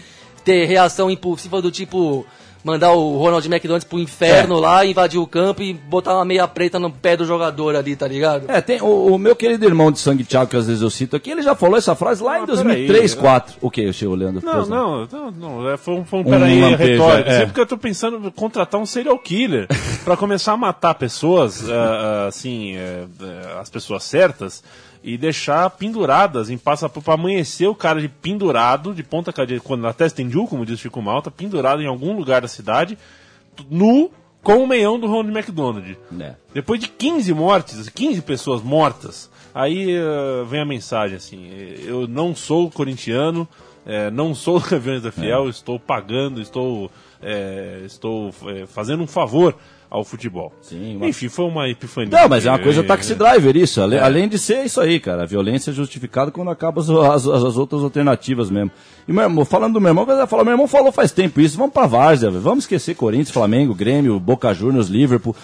ter 0.43 0.65
reação 0.65 1.11
impulsiva 1.11 1.61
do 1.61 1.71
tipo 1.71 2.25
mandar 2.65 2.93
o 2.93 3.17
Ronald 3.19 3.47
McDonald 3.47 3.85
pro 3.87 3.99
inferno 3.99 4.59
é. 4.59 4.61
lá, 4.61 4.87
invadir 4.87 5.19
o 5.19 5.27
campo 5.27 5.63
e 5.63 5.73
botar 5.73 6.15
uma 6.15 6.25
meia 6.25 6.47
preta 6.47 6.79
no 6.79 6.91
pé 6.91 7.17
do 7.17 7.25
jogador 7.25 7.77
ali, 7.77 7.97
tá 7.97 8.07
ligado? 8.07 8.45
É, 8.49 8.61
tem 8.61 8.81
o, 8.81 9.15
o 9.15 9.19
meu 9.19 9.35
querido 9.35 9.65
irmão 9.65 9.91
de 9.91 9.99
sangue 9.99 10.25
Thiago, 10.25 10.51
que 10.51 10.57
às 10.57 10.67
vezes 10.67 10.83
eu 10.83 10.91
cito 10.91 11.17
aqui, 11.17 11.31
ele 11.31 11.43
já 11.43 11.55
falou 11.55 11.77
essa 11.77 11.95
frase 11.95 12.23
lá 12.23 12.35
ah, 12.35 12.41
em 12.41 12.47
2003, 12.47 12.89
2004. 12.89 13.57
O 13.61 13.71
que, 13.71 13.91
o 14.07 14.15
Leandro? 14.15 14.45
Não, 14.45 14.67
não, 14.67 15.09
não, 15.11 15.31
não, 15.31 15.71
é, 15.71 15.77
foi 15.77 15.95
um, 15.95 16.05
foi 16.05 16.21
um, 16.21 16.23
um 16.23 16.31
peraí, 16.31 16.75
retórico. 16.75 17.29
É. 17.29 17.39
Sempre 17.39 17.55
que 17.55 17.61
eu 17.61 17.67
tô 17.67 17.79
pensando 17.79 18.27
em 18.27 18.31
contratar 18.31 18.81
um 18.81 18.87
serial 18.87 19.19
killer 19.19 19.67
pra 20.05 20.17
começar 20.17 20.53
a 20.53 20.57
matar 20.57 20.95
pessoas, 20.95 21.61
uh, 21.63 21.65
uh, 21.65 22.29
assim, 22.29 22.77
uh, 22.77 23.61
as 23.61 23.69
pessoas 23.69 24.05
certas, 24.05 24.63
e 25.03 25.19
deixar 25.19 25.69
penduradas 25.71 26.49
em 26.49 26.57
passa 26.57 26.89
para 26.89 27.15
amanhecer 27.15 27.67
o 27.67 27.75
cara 27.75 28.01
de 28.01 28.09
pendurado, 28.09 28.95
de 28.95 29.03
ponta 29.03 29.33
cadeira, 29.33 29.63
quando 29.63 29.83
na 29.83 29.93
testa 29.93 30.17
tem 30.17 30.31
como 30.47 30.65
diz 30.65 30.79
o 30.79 30.83
Chico 30.83 31.03
Malta, 31.03 31.31
pendurado 31.31 31.83
em 31.83 31.87
algum 31.87 32.17
lugar 32.17 32.43
da 32.43 32.49
cidade, 32.49 32.97
nu, 33.69 34.11
com 34.43 34.63
o 34.63 34.67
meião 34.67 34.99
do 34.99 35.07
Ronald 35.07 35.37
McDonald. 35.37 35.99
É. 36.21 36.35
Depois 36.55 36.81
de 36.81 36.89
15 36.89 37.33
mortes, 37.35 37.89
15 37.89 38.23
pessoas 38.23 38.63
mortas, 38.63 39.31
aí 39.55 39.97
uh, 39.99 40.45
vem 40.47 40.61
a 40.61 40.67
mensagem 40.67 41.17
assim: 41.17 41.49
eu 41.85 42.07
não 42.07 42.35
sou 42.35 42.71
corintiano, 42.71 43.49
é, 43.85 44.11
não 44.11 44.35
sou 44.35 44.61
Gaviões 44.63 45.03
da 45.03 45.11
Fiel, 45.11 45.47
é. 45.47 45.51
estou 45.51 45.79
pagando, 45.81 46.41
estou, 46.41 46.91
estou 47.85 48.33
fazendo 48.69 49.03
um 49.03 49.07
favor 49.09 49.57
ao 49.93 50.05
futebol. 50.05 50.51
Sim, 50.63 50.97
uma... 50.97 51.07
Enfim, 51.07 51.29
foi 51.29 51.45
uma 51.45 51.69
epifania. 51.69 52.09
Não, 52.11 52.27
mas 52.27 52.47
é 52.47 52.51
uma 52.51 52.59
coisa 52.59 52.83
taxi 52.83 53.15
driver 53.15 53.55
isso. 53.55 53.79
Ale, 53.83 53.97
é. 53.97 54.01
Além 54.01 54.27
de 54.27 54.39
ser 54.39 54.65
isso 54.65 54.81
aí, 54.81 54.99
cara. 54.99 55.25
A 55.25 55.27
violência 55.27 55.71
é 55.71 55.75
justificada 55.75 56.31
quando 56.31 56.51
acaba 56.51 56.81
as, 56.81 56.89
as, 56.89 57.27
as 57.27 57.57
outras 57.59 57.83
alternativas 57.83 58.51
mesmo. 58.51 58.71
E 59.07 59.13
meu 59.13 59.23
irmão, 59.23 59.45
falando 59.45 59.75
do 59.75 59.81
meu 59.83 59.91
irmão, 59.91 60.07
eu 60.09 60.27
falar, 60.27 60.45
meu 60.45 60.55
irmão 60.55 60.67
falou 60.67 60.91
faz 60.91 61.13
tempo 61.13 61.41
isso, 61.41 61.59
vamos 61.59 61.75
pra 61.75 61.87
Várzea, 61.87 62.31
vamos 62.31 62.65
esquecer 62.65 62.95
Corinthians, 62.95 63.31
Flamengo, 63.31 63.75
Grêmio, 63.75 64.19
Boca 64.19 64.55
Juniors, 64.55 64.89
Liverpool. 64.89 65.37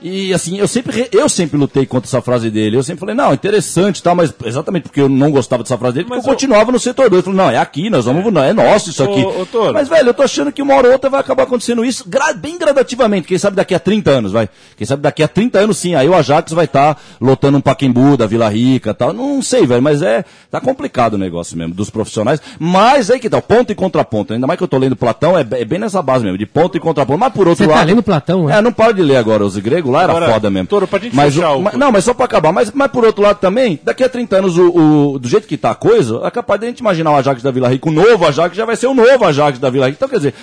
E 0.00 0.32
assim, 0.34 0.58
eu 0.58 0.68
sempre, 0.68 1.08
eu 1.10 1.28
sempre 1.28 1.56
lutei 1.56 1.86
contra 1.86 2.08
essa 2.08 2.20
frase 2.20 2.50
dele. 2.50 2.76
Eu 2.76 2.82
sempre 2.82 3.00
falei, 3.00 3.14
não, 3.14 3.32
interessante, 3.32 4.02
tá, 4.02 4.14
mas 4.14 4.32
exatamente 4.44 4.84
porque 4.84 5.00
eu 5.00 5.08
não 5.08 5.30
gostava 5.30 5.62
dessa 5.62 5.78
frase 5.78 5.94
dele, 5.94 6.06
mas 6.08 6.18
porque 6.18 6.28
eu, 6.28 6.32
eu 6.32 6.36
continuava 6.36 6.70
no 6.70 6.78
setor 6.78 7.08
2. 7.08 7.20
Eu 7.20 7.24
falei, 7.32 7.38
não, 7.38 7.50
é 7.50 7.58
aqui, 7.58 7.88
nós 7.88 8.04
vamos, 8.04 8.32
não, 8.32 8.42
é 8.42 8.52
nosso 8.52 8.90
isso 8.90 9.02
aqui. 9.02 9.22
Ô, 9.24 9.42
ô, 9.42 9.72
mas, 9.72 9.88
velho, 9.88 10.10
eu 10.10 10.14
tô 10.14 10.22
achando 10.22 10.52
que 10.52 10.60
uma 10.60 10.74
hora 10.74 10.88
ou 10.88 10.92
outra 10.92 11.08
vai 11.08 11.20
acabar 11.20 11.44
acontecendo 11.44 11.84
isso 11.84 12.04
gra 12.06 12.32
bem 12.32 12.58
gradativamente. 12.58 13.26
Quem 13.26 13.38
sabe 13.38 13.56
daqui 13.56 13.74
a 13.74 13.78
30 13.78 14.10
anos, 14.10 14.32
vai. 14.32 14.48
Quem 14.76 14.86
sabe 14.86 15.02
daqui 15.02 15.22
a 15.22 15.28
30 15.28 15.58
anos 15.58 15.78
sim, 15.78 15.94
aí 15.94 16.08
o 16.08 16.14
Ajax 16.14 16.52
vai 16.52 16.66
estar 16.66 16.94
tá 16.94 17.00
lotando 17.20 17.58
um 17.58 17.60
Paquembu 17.60 18.16
da 18.16 18.26
Vila 18.26 18.48
Rica 18.48 18.92
tal. 18.92 19.12
Não 19.12 19.40
sei, 19.40 19.66
velho, 19.66 19.82
mas 19.82 20.02
é, 20.02 20.24
tá 20.50 20.60
complicado 20.60 21.14
o 21.14 21.18
negócio 21.18 21.56
mesmo, 21.56 21.74
dos 21.74 21.90
profissionais. 21.90 22.40
Mas 22.58 23.10
aí 23.10 23.18
que 23.18 23.30
tá, 23.30 23.40
ponto 23.40 23.72
e 23.72 23.74
contraponto. 23.74 24.32
Ainda 24.34 24.46
mais 24.46 24.58
que 24.58 24.64
eu 24.64 24.68
tô 24.68 24.78
lendo 24.78 24.96
Platão, 24.96 25.38
é, 25.38 25.40
é 25.40 25.64
bem 25.64 25.78
nessa 25.78 26.02
base 26.02 26.24
mesmo, 26.24 26.38
de 26.38 26.46
ponto 26.46 26.76
e 26.76 26.80
contraponto. 26.80 27.18
Mas 27.18 27.32
por 27.32 27.48
outro 27.48 27.64
Você 27.64 27.70
lado. 27.70 27.80
Você 27.80 27.86
tá 27.86 27.90
lendo 27.92 28.02
Platão, 28.02 28.50
é? 28.50 28.58
É, 28.58 28.62
não 28.62 28.72
para 28.72 28.92
de 28.92 29.02
ler 29.02 29.16
agora 29.16 29.44
os 29.44 29.56
gregos, 29.56 29.85
lá 29.90 30.02
era 30.04 30.12
agora, 30.12 30.32
foda 30.32 30.50
mesmo. 30.50 30.68
Toro, 30.68 30.86
pra 30.86 30.98
gente 30.98 31.14
mas, 31.14 31.34
fechar 31.34 31.52
o... 31.52 31.62
mas, 31.62 31.74
Não, 31.74 31.92
mas 31.92 32.04
só 32.04 32.14
pra 32.14 32.24
acabar. 32.24 32.52
Mas, 32.52 32.70
mas 32.72 32.90
por 32.90 33.04
outro 33.04 33.22
lado 33.22 33.38
também, 33.38 33.78
daqui 33.82 34.04
a 34.04 34.08
30 34.08 34.36
anos, 34.36 34.58
o, 34.58 35.14
o 35.14 35.18
do 35.18 35.28
jeito 35.28 35.46
que 35.46 35.56
tá 35.56 35.70
a 35.70 35.74
coisa, 35.74 36.20
é 36.24 36.30
capaz 36.30 36.60
de 36.60 36.66
a 36.66 36.68
gente 36.68 36.80
imaginar 36.80 37.12
o 37.12 37.16
Ajax 37.16 37.42
da 37.42 37.50
Vila 37.50 37.68
Rica, 37.68 37.88
o 37.88 37.92
novo 37.92 38.26
Ajax 38.26 38.56
já 38.56 38.64
vai 38.64 38.76
ser 38.76 38.86
o 38.86 38.94
novo 38.94 39.24
Ajax 39.24 39.58
da 39.58 39.70
Vila 39.70 39.86
Rica. 39.86 39.96
Então, 39.96 40.08
quer 40.08 40.16
dizer, 40.16 40.34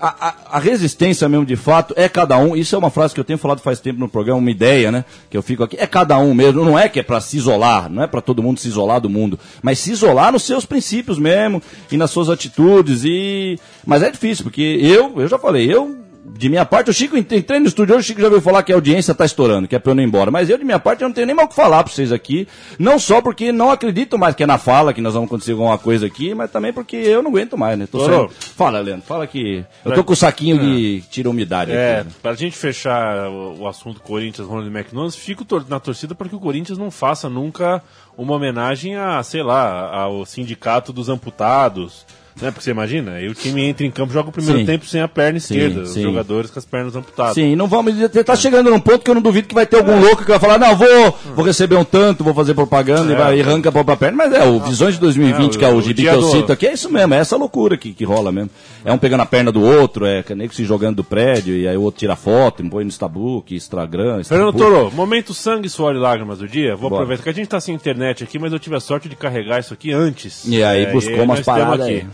a, 0.00 0.28
a, 0.28 0.34
a, 0.56 0.58
resistência 0.58 1.28
mesmo 1.28 1.46
de 1.46 1.56
fato 1.56 1.94
é 1.96 2.08
cada 2.08 2.36
um. 2.36 2.54
Isso 2.54 2.74
é 2.74 2.78
uma 2.78 2.90
frase 2.90 3.14
que 3.14 3.20
eu 3.20 3.24
tenho 3.24 3.38
falado 3.38 3.60
faz 3.60 3.80
tempo 3.80 3.98
no 3.98 4.08
programa, 4.08 4.38
uma 4.38 4.50
ideia, 4.50 4.90
né? 4.92 5.04
Que 5.30 5.36
eu 5.36 5.42
fico 5.42 5.62
aqui. 5.62 5.76
É 5.78 5.86
cada 5.86 6.18
um 6.18 6.34
mesmo. 6.34 6.64
Não 6.64 6.78
é 6.78 6.88
que 6.88 7.00
é 7.00 7.02
para 7.02 7.20
se 7.20 7.36
isolar, 7.36 7.88
não 7.90 8.02
é 8.02 8.06
para 8.06 8.20
todo 8.20 8.42
mundo 8.42 8.60
se 8.60 8.68
isolar 8.68 9.00
do 9.00 9.08
mundo, 9.08 9.38
mas 9.62 9.78
se 9.78 9.92
isolar 9.92 10.32
nos 10.32 10.42
seus 10.42 10.66
princípios 10.66 11.18
mesmo 11.18 11.62
e 11.90 11.96
nas 11.96 12.10
suas 12.10 12.28
atitudes. 12.28 13.02
E 13.04 13.58
mas 13.86 14.02
é 14.02 14.10
difícil 14.10 14.44
porque 14.44 14.78
eu, 14.82 15.14
eu 15.16 15.28
já 15.28 15.38
falei, 15.38 15.72
eu 15.72 16.03
de 16.26 16.48
minha 16.48 16.64
parte, 16.64 16.90
o 16.90 16.94
Chico, 16.94 17.18
entrei 17.18 17.60
no 17.60 17.66
estúdio 17.66 17.94
hoje, 17.94 18.04
o 18.04 18.06
Chico 18.06 18.20
já 18.20 18.30
veio 18.30 18.40
falar 18.40 18.62
que 18.62 18.72
a 18.72 18.74
audiência 18.74 19.12
está 19.12 19.26
estourando, 19.26 19.68
que 19.68 19.76
é 19.76 19.78
para 19.78 19.92
eu 19.92 19.94
não 19.94 20.02
ir 20.02 20.06
embora. 20.06 20.30
Mas 20.30 20.48
eu, 20.48 20.56
de 20.56 20.64
minha 20.64 20.78
parte, 20.78 21.02
eu 21.02 21.08
não 21.08 21.14
tenho 21.14 21.26
nem 21.26 21.36
mais 21.36 21.46
o 21.46 21.50
que 21.50 21.54
falar 21.54 21.84
para 21.84 21.92
vocês 21.92 22.10
aqui. 22.10 22.48
Não 22.78 22.98
só 22.98 23.20
porque 23.20 23.52
não 23.52 23.70
acredito 23.70 24.18
mais 24.18 24.34
que 24.34 24.42
é 24.42 24.46
na 24.46 24.56
fala 24.56 24.94
que 24.94 25.02
nós 25.02 25.12
vamos 25.12 25.28
acontecer 25.28 25.52
alguma 25.52 25.76
coisa 25.76 26.06
aqui, 26.06 26.34
mas 26.34 26.50
também 26.50 26.72
porque 26.72 26.96
eu 26.96 27.22
não 27.22 27.30
aguento 27.30 27.58
mais, 27.58 27.78
né? 27.78 27.86
Tô 27.86 28.00
só... 28.00 28.28
Fala, 28.28 28.80
Leandro, 28.80 29.04
fala 29.06 29.26
que. 29.26 29.64
Eu 29.84 29.92
tô 29.92 30.02
com 30.02 30.14
o 30.14 30.16
saquinho 30.16 30.58
de 30.58 31.02
é. 31.04 31.10
tira 31.10 31.28
umidade 31.28 31.72
é, 31.72 31.98
aqui. 31.98 32.08
Né? 32.08 32.14
Pra 32.22 32.34
gente 32.34 32.56
fechar 32.56 33.28
o, 33.28 33.68
assunto 33.68 34.00
Corinthians, 34.00 34.48
Ronald 34.48 34.74
McDonald's, 34.74 35.16
fico 35.16 35.44
na 35.68 35.78
torcida 35.78 36.14
para 36.14 36.28
que 36.28 36.36
o 36.36 36.40
Corinthians 36.40 36.78
não 36.78 36.90
faça 36.90 37.28
nunca 37.28 37.82
uma 38.16 38.34
homenagem 38.34 38.96
a, 38.96 39.22
sei 39.22 39.42
lá, 39.42 39.94
ao 39.94 40.24
sindicato 40.24 40.92
dos 40.92 41.08
amputados 41.08 42.06
né? 42.40 42.50
Porque 42.50 42.64
você 42.64 42.70
imagina, 42.70 43.12
aí 43.12 43.28
o 43.28 43.34
time 43.34 43.62
entra 43.62 43.86
em 43.86 43.90
campo, 43.90 44.12
joga 44.12 44.28
o 44.28 44.32
primeiro 44.32 44.60
sim. 44.60 44.66
tempo 44.66 44.86
sem 44.86 45.00
a 45.00 45.06
perna 45.06 45.38
esquerda, 45.38 45.86
sim, 45.86 46.00
os 46.00 46.04
jogadores 46.04 46.50
com 46.50 46.58
as 46.58 46.64
pernas 46.64 46.96
amputadas. 46.96 47.34
Sim, 47.34 47.54
não 47.54 47.68
vamos. 47.68 47.94
Tá 48.24 48.34
chegando 48.34 48.70
num 48.70 48.80
ponto 48.80 49.04
que 49.04 49.10
eu 49.10 49.14
não 49.14 49.22
duvido 49.22 49.46
que 49.46 49.54
vai 49.54 49.66
ter 49.66 49.76
algum 49.76 50.00
louco 50.00 50.24
que 50.24 50.30
vai 50.30 50.38
falar, 50.38 50.58
não, 50.58 50.74
vou, 50.74 51.18
vou 51.36 51.44
receber 51.44 51.76
um 51.76 51.84
tanto, 51.84 52.24
vou 52.24 52.34
fazer 52.34 52.54
propaganda 52.54 53.12
é. 53.12 53.14
e 53.14 53.18
vai 53.18 53.38
e 53.38 53.42
arranca 53.42 53.68
a 53.68 53.72
própria 53.72 53.96
perna. 53.96 54.16
Mas 54.16 54.32
é, 54.32 54.44
o 54.44 54.58
Visões 54.60 54.94
de 54.94 55.00
2020, 55.00 55.54
é, 55.54 55.58
que 55.58 55.64
é 55.64 55.68
o, 55.68 55.76
o 55.76 55.82
gibi 55.82 56.02
que 56.02 56.08
eu 56.08 56.20
do... 56.20 56.30
cito 56.30 56.52
aqui, 56.52 56.66
é 56.66 56.72
isso 56.72 56.90
mesmo, 56.90 57.14
é 57.14 57.18
essa 57.18 57.36
loucura 57.36 57.76
que, 57.76 57.92
que 57.92 58.04
rola 58.04 58.32
mesmo. 58.32 58.50
É 58.84 58.92
um 58.92 58.98
pegando 58.98 59.22
a 59.22 59.26
perna 59.26 59.52
do 59.52 59.62
outro, 59.62 60.04
é 60.04 60.24
nego 60.34 60.52
se 60.52 60.64
jogando 60.64 60.96
do 60.96 61.04
prédio, 61.04 61.56
e 61.56 61.68
aí 61.68 61.76
o 61.76 61.82
outro 61.82 62.00
tira 62.00 62.16
foto, 62.16 62.64
põe 62.68 62.84
no 62.84 62.88
Instabook, 62.88 63.54
Instagram. 63.54 64.22
Fernando 64.24 64.56
Toro, 64.56 64.90
momento 64.92 65.32
sangue, 65.32 65.68
suor 65.68 65.94
e 65.94 65.98
lágrimas 65.98 66.38
do 66.38 66.48
dia. 66.48 66.74
Vou 66.74 66.90
Bora. 66.90 67.02
aproveitar 67.02 67.22
que 67.22 67.30
a 67.30 67.32
gente 67.32 67.48
tá 67.48 67.60
sem 67.60 67.74
internet 67.74 68.24
aqui, 68.24 68.38
mas 68.38 68.52
eu 68.52 68.58
tive 68.58 68.76
a 68.76 68.80
sorte 68.80 69.08
de 69.08 69.16
carregar 69.16 69.60
isso 69.60 69.72
aqui 69.72 69.92
antes. 69.92 70.44
E 70.46 70.62
aí 70.62 70.84
é, 70.84 70.92
buscou 70.92 71.16
e 71.16 71.20
umas 71.20 71.40
paradas 71.40 71.86
aí. 71.86 72.04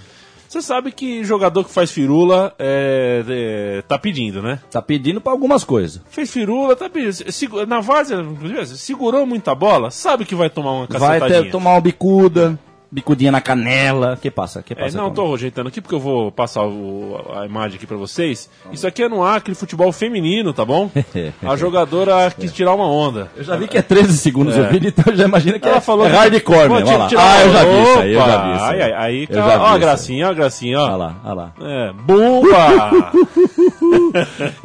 Você 0.51 0.61
sabe 0.61 0.91
que 0.91 1.23
jogador 1.23 1.63
que 1.63 1.71
faz 1.71 1.93
firula 1.93 2.53
é, 2.59 3.23
é, 3.29 3.83
tá 3.87 3.97
pedindo, 3.97 4.43
né? 4.43 4.59
Tá 4.69 4.83
pedindo 4.83 5.21
para 5.21 5.31
algumas 5.31 5.63
coisas. 5.63 6.03
Fez 6.11 6.29
firula, 6.29 6.75
tá 6.75 6.91
pedindo. 6.91 7.15
Na 7.69 7.79
várzea, 7.79 8.19
segurou 8.67 9.25
muita 9.25 9.55
bola, 9.55 9.93
sabe 9.93 10.25
que 10.25 10.35
vai 10.35 10.51
tomar 10.51 10.73
uma 10.73 10.89
cacetadinha. 10.89 11.21
Vai 11.21 11.43
ter, 11.45 11.51
tomar 11.53 11.75
uma 11.75 11.81
bicuda 11.81 12.59
bicudinha 12.91 13.31
na 13.31 13.41
canela. 13.41 14.19
que 14.21 14.31
passa? 14.31 14.63
que 14.63 14.75
passa? 14.75 14.97
É, 14.97 15.01
não, 15.01 15.11
tô 15.11 15.35
ajeitando 15.35 15.69
aqui 15.69 15.81
porque 15.81 15.95
eu 15.95 16.01
vou 16.01 16.33
passar 16.33 16.65
o, 16.65 17.21
a 17.35 17.47
imagem 17.47 17.77
aqui 17.77 17.87
para 17.87 17.97
vocês. 17.97 18.51
Isso 18.73 18.87
aqui 18.87 19.03
é 19.03 19.09
no 19.09 19.25
Acre 19.25 19.55
Futebol 19.55 19.93
Feminino, 19.93 20.53
tá 20.53 20.65
bom? 20.65 20.91
a 21.43 21.57
jogadora 21.57 22.31
quis 22.31 22.53
tirar 22.53 22.75
uma 22.75 22.87
onda. 22.87 23.31
Eu 23.37 23.45
já 23.45 23.57
vi 23.57 23.69
que 23.69 23.79
é 23.79 23.83
13 23.83 24.17
segundos 24.19 24.57
é. 24.57 24.61
o 24.61 24.69
vídeo, 24.69 24.89
então 24.89 25.13
eu 25.13 25.17
já 25.17 25.25
imagino 25.25 25.61
que 25.61 25.69
Ela 25.69 25.79
é, 25.79 25.81
falou 25.81 26.07
é 26.07 26.11
hardcore 26.11 26.69
mesmo. 26.69 26.99
Lá. 26.99 27.09
Ah, 27.17 27.43
eu 27.43 27.53
já 27.53 27.65
vi 27.65 27.83
isso 27.83 27.99
aí, 27.99 28.13
eu 28.13 28.21
já 28.21 28.45
vi 28.45 28.55
isso 28.55 28.65
aí. 28.65 28.83
Aí, 28.83 28.93
aí, 28.93 29.29
aí 29.31 29.39
ó 29.39 29.67
a 29.67 29.79
gracinha, 29.79 30.27
ó 30.27 30.31
a 30.31 30.35
gracinha, 30.35 30.81
ó. 30.81 30.85
Olha 30.85 30.97
lá, 30.97 31.17
olha 31.25 31.35
lá. 31.35 31.53
É, 31.61 31.93
bomba! 31.93 33.13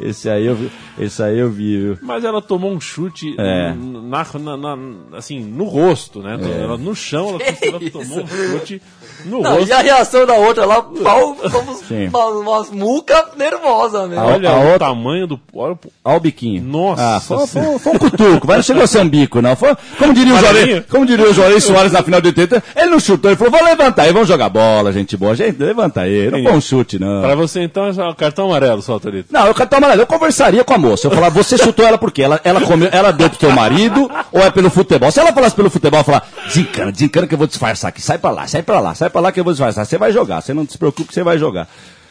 esse 0.00 0.28
aí 0.28 0.46
eu 0.46 0.54
vi. 0.54 0.70
Esse 0.98 1.22
aí 1.22 1.38
eu 1.38 1.50
vi, 1.50 1.78
viu? 1.78 1.98
Mas 2.00 2.24
ela 2.24 2.40
tomou 2.40 2.70
um 2.70 2.80
chute 2.80 3.34
é. 3.38 3.74
na, 3.74 4.26
na, 4.38 4.56
na, 4.56 4.78
assim, 5.16 5.40
no 5.40 5.64
rosto, 5.64 6.20
né? 6.22 6.38
É. 6.42 6.62
Ela, 6.62 6.78
no 6.78 6.94
chão, 6.94 7.38
ela, 7.40 7.58
ela 7.60 7.90
tomou 7.90 8.20
um 8.22 8.26
chute 8.26 8.82
no 9.26 9.42
não, 9.42 9.54
rosto. 9.56 9.68
E 9.68 9.72
a 9.72 9.80
reação 9.80 10.26
da 10.26 10.34
outra 10.34 10.64
lá, 10.64 10.82
pau, 10.82 11.36
como 11.50 12.40
umas 12.40 12.70
muca 12.70 13.26
nervosa 13.36 14.06
mesmo. 14.06 14.24
Olha 14.24 14.50
a, 14.50 14.54
o 14.54 14.62
outra... 14.64 14.78
tamanho 14.78 15.26
do. 15.26 15.40
Olha, 15.54 15.78
olha 16.04 16.16
o 16.16 16.20
biquinho. 16.20 16.62
Nossa. 16.62 17.16
Ah, 17.16 17.20
foi, 17.20 17.46
foi, 17.46 17.78
foi, 17.78 17.92
um 17.92 17.98
cutuco, 17.98 18.46
mas 18.46 18.56
não 18.56 18.62
chegou 18.62 18.82
a 18.82 18.86
ser 18.86 19.00
um 19.00 19.08
bico, 19.08 19.42
não. 19.42 19.54
Foi, 19.54 19.76
como 19.98 20.14
diria 20.14 20.34
o 20.34 20.38
Juarez, 20.38 20.86
como 20.86 21.06
diria 21.06 21.28
o 21.28 21.34
Juarez 21.34 21.64
Soares 21.64 21.92
na 21.92 22.02
final 22.02 22.20
de 22.20 22.28
80, 22.28 22.62
ele 22.74 22.90
não 22.90 23.00
chutou, 23.00 23.30
ele 23.30 23.36
falou: 23.36 23.52
vou 23.52 23.64
levantar 23.64 24.02
aí, 24.04 24.12
vamos 24.12 24.28
jogar 24.28 24.48
bola, 24.48 24.92
gente 24.92 25.16
boa. 25.16 25.34
Gente, 25.34 25.62
levanta 25.62 26.02
aí, 26.02 26.30
não 26.30 26.42
foi 26.42 26.52
um 26.52 26.60
chute, 26.60 26.98
não. 26.98 27.20
Pra 27.20 27.34
você 27.34 27.62
então 27.62 27.86
é 27.86 28.08
o 28.08 28.14
cartão 28.14 28.46
amarelo, 28.46 28.80
só, 28.80 28.98
Torito. 28.98 29.28
Não, 29.32 29.46
é 29.46 29.50
o 29.50 29.54
cartão 29.54 29.78
amarelo. 29.78 30.02
Eu 30.02 30.06
conversaria 30.06 30.64
com 30.64 30.74
a 30.74 30.78
moça. 30.86 31.06
Eu 31.06 31.10
falava, 31.10 31.42
você 31.42 31.58
chutou 31.58 31.86
ela 31.86 31.98
por 31.98 32.12
quê? 32.12 32.22
Ela, 32.22 32.40
ela, 32.44 32.60
comeu, 32.60 32.88
ela 32.92 33.12
deu 33.12 33.28
pro 33.28 33.38
teu 33.38 33.50
marido 33.50 34.10
ou 34.32 34.40
é 34.40 34.50
pelo 34.50 34.70
futebol? 34.70 35.10
Se 35.10 35.20
ela 35.20 35.32
falasse 35.32 35.54
pelo 35.54 35.70
futebol, 35.70 36.00
eu 36.00 36.04
falar, 36.04 36.28
desencana, 36.46 36.92
desencana 36.92 37.26
que 37.26 37.34
eu 37.34 37.38
vou 37.38 37.46
disfarçar 37.46 37.88
aqui. 37.88 38.00
Sai 38.00 38.18
pra 38.18 38.30
lá, 38.30 38.46
sai 38.46 38.62
pra 38.62 38.80
lá, 38.80 38.94
sai 38.94 39.10
pra 39.10 39.20
lá 39.20 39.32
que 39.32 39.40
eu 39.40 39.44
vou 39.44 39.52
disfarçar. 39.52 39.84
Você 39.84 39.98
vai 39.98 40.12
jogar, 40.12 40.40
você 40.40 40.54
não 40.54 40.66
se 40.66 40.78
preocupe 40.78 41.08
que 41.08 41.14
você 41.14 41.22
vai 41.22 41.38
jogar. 41.38 41.68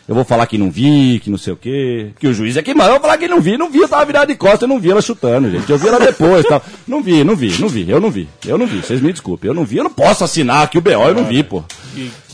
Eu 0.07 0.13
vou 0.13 0.23
falar 0.23 0.45
que 0.45 0.55
não 0.55 0.69
vi, 0.69 1.19
que 1.23 1.31
não 1.31 1.37
sei 1.37 1.53
o 1.53 1.57
quê. 1.57 2.11
Que 2.19 2.27
o 2.27 2.33
juiz 2.33 2.55
é 2.57 2.61
que 2.61 2.75
manda. 2.75 2.89
Eu 2.89 2.93
vou 2.93 3.01
falar 3.01 3.17
que 3.17 3.27
não 3.27 3.41
vi, 3.41 3.57
não 3.57 3.71
vi, 3.71 3.79
eu 3.79 3.89
tava 3.89 4.05
virado 4.05 4.27
de 4.27 4.35
costas, 4.35 4.61
eu 4.61 4.67
não 4.67 4.79
vi 4.79 4.91
ela 4.91 5.01
chutando, 5.01 5.49
gente. 5.49 5.67
Eu 5.67 5.79
vi 5.79 5.87
ela 5.87 5.99
depois 5.99 6.45
tal. 6.45 6.61
Não 6.87 7.01
vi, 7.01 7.23
não 7.23 7.35
vi, 7.35 7.59
não 7.59 7.67
vi, 7.67 7.89
eu 7.89 7.99
não 7.99 8.11
vi. 8.11 8.29
Eu 8.45 8.57
não 8.57 8.67
vi, 8.67 8.81
vocês 8.81 9.01
me 9.01 9.11
desculpem. 9.11 9.47
Eu 9.47 9.55
não 9.55 9.65
vi, 9.65 9.77
eu 9.77 9.83
não 9.83 9.91
posso 9.91 10.23
assinar 10.23 10.63
aqui 10.63 10.77
o 10.77 10.81
BO, 10.81 10.91
eu 10.91 11.15
não 11.15 11.25
vi, 11.25 11.41
pô. 11.41 11.63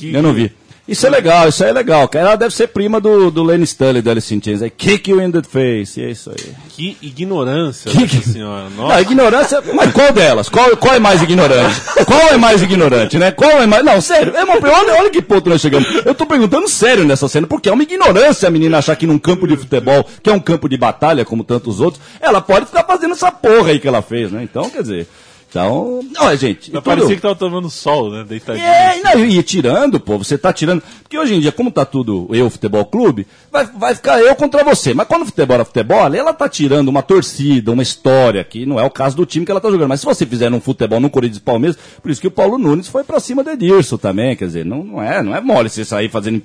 Eu 0.02 0.22
não 0.22 0.34
vi. 0.34 0.52
Isso 0.88 1.06
é 1.06 1.10
legal, 1.10 1.48
isso 1.48 1.63
é 1.63 1.72
legal. 1.72 2.10
Ela 2.13 2.36
deve 2.36 2.54
ser 2.54 2.67
prima 2.67 3.00
do, 3.00 3.30
do 3.30 3.44
Lenny 3.44 3.63
Stanley, 3.63 4.02
do 4.02 4.10
Alice 4.10 4.34
in 4.34 4.41
Chains. 4.44 4.62
Kick 4.76 5.10
you 5.10 5.22
in 5.22 5.32
the 5.32 5.44
face, 5.44 6.00
e 6.00 6.04
é 6.04 6.10
isso 6.10 6.32
aí. 6.32 6.54
Que 6.70 6.98
ignorância, 7.02 7.91
que... 7.91 8.17
senhora. 8.22 8.67
Nossa. 8.70 8.96
Não, 8.96 9.02
ignorância, 9.02 9.63
mas 9.74 9.91
qual 9.94 10.12
delas? 10.12 10.50
Qual, 10.50 10.76
qual 10.78 10.96
é 10.96 11.00
mais 11.00 11.22
ignorante? 11.22 11.80
qual 12.06 12.20
é 12.30 12.38
mais 12.38 12.62
ignorante, 12.62 13.17
né? 13.17 13.32
Qual 13.32 13.62
é 13.62 13.67
mais... 13.67 13.86
Não, 13.86 14.02
sério, 14.02 14.36
é 14.36 14.44
uma... 14.44 14.56
olha, 14.56 14.96
olha 14.96 15.10
que 15.10 15.22
ponto 15.22 15.50
nós 15.50 15.62
chegamos. 15.62 15.88
Eu 16.04 16.15
tô 16.15 16.26
perguntando 16.26 16.67
sério 16.67 17.06
nessa 17.06 17.28
cena, 17.30 17.46
porque 17.46 17.70
é 17.70 17.72
uma 17.72 17.84
ignorância 17.84 18.48
a 18.48 18.52
menina 18.52 18.80
achar 18.80 18.96
que 18.96 19.06
num 19.06 19.20
campo 19.20 19.48
de 19.48 19.56
futebol, 19.56 20.06
que 20.22 20.30
é 20.30 20.34
um 20.34 20.39
campo 20.39 20.67
de 20.67 20.78
batalha, 20.78 21.24
como 21.24 21.44
tantos 21.44 21.80
outros, 21.80 22.04
ela 22.20 22.41
pode 22.41 22.65
ficar 22.65 22.84
fazendo 22.84 23.13
essa 23.13 23.32
porra 23.32 23.70
aí 23.70 23.80
que 23.80 23.88
ela 23.88 24.02
fez, 24.02 24.32
né? 24.32 24.41
Então, 24.44 24.70
quer 24.70 24.82
dizer... 24.82 25.08
Então, 25.52 26.00
olha, 26.18 26.38
gente. 26.38 26.72
Mas 26.72 26.82
parecia 26.82 27.14
que 27.14 27.22
tava 27.22 27.36
tomando 27.36 27.70
sol, 27.70 28.10
né? 28.10 28.24
Deitadinho. 28.24 28.66
É, 28.66 28.98
e, 28.98 29.04
não, 29.04 29.26
e 29.26 29.44
tirando, 29.44 30.00
pô, 30.00 30.18
você 30.18 30.38
tá 30.38 30.54
tirando. 30.54 30.82
Porque 31.04 31.18
hoje 31.18 31.36
em 31.36 31.42
dia, 31.42 31.52
como 31.52 31.70
tá 31.70 31.84
tudo 31.84 32.30
eu, 32.32 32.50
futebol 32.50 32.86
clube, 32.86 33.28
vai, 33.52 33.66
vai 33.66 33.94
ficar 33.94 34.22
eu 34.22 34.34
contra 34.34 34.64
você. 34.64 34.94
Mas 34.94 35.10
quando 35.10 35.24
o 35.24 35.26
futebol 35.26 35.60
é 35.60 35.66
futebol, 35.66 36.16
ela 36.16 36.34
tá 36.34 36.48
tirando 36.48 36.88
uma 36.88 37.04
torcida, 37.04 37.70
uma 37.70 37.84
história, 37.84 38.42
que 38.46 38.66
não 38.66 38.80
é 38.80 38.84
o 38.84 38.90
caso 38.90 39.18
do 39.18 39.26
time 39.26 39.46
que 39.46 39.52
ela 39.52 39.60
tá 39.60 39.70
jogando. 39.70 39.90
Mas 39.90 40.00
se 40.00 40.06
você 40.06 40.26
fizer 40.26 40.50
um 40.54 40.62
futebol 40.62 41.02
no 41.02 41.10
Corinthians 41.10 41.40
e 41.40 41.42
Palmeiras, 41.42 41.78
por 42.02 42.10
isso 42.10 42.22
que 42.22 42.28
o 42.28 42.32
Paulo 42.32 42.58
Nunes 42.58 42.88
foi 42.88 43.04
pra 43.04 43.20
cima 43.20 43.44
do 43.44 43.50
Edirson 43.50 43.98
também, 43.98 44.38
quer 44.38 44.46
dizer, 44.46 44.66
não, 44.66 44.86
não, 44.86 45.04
é, 45.04 45.22
não 45.22 45.36
é 45.36 45.42
mole 45.42 45.68
você 45.68 45.84
sair 45.84 46.08
fazendo 46.08 46.42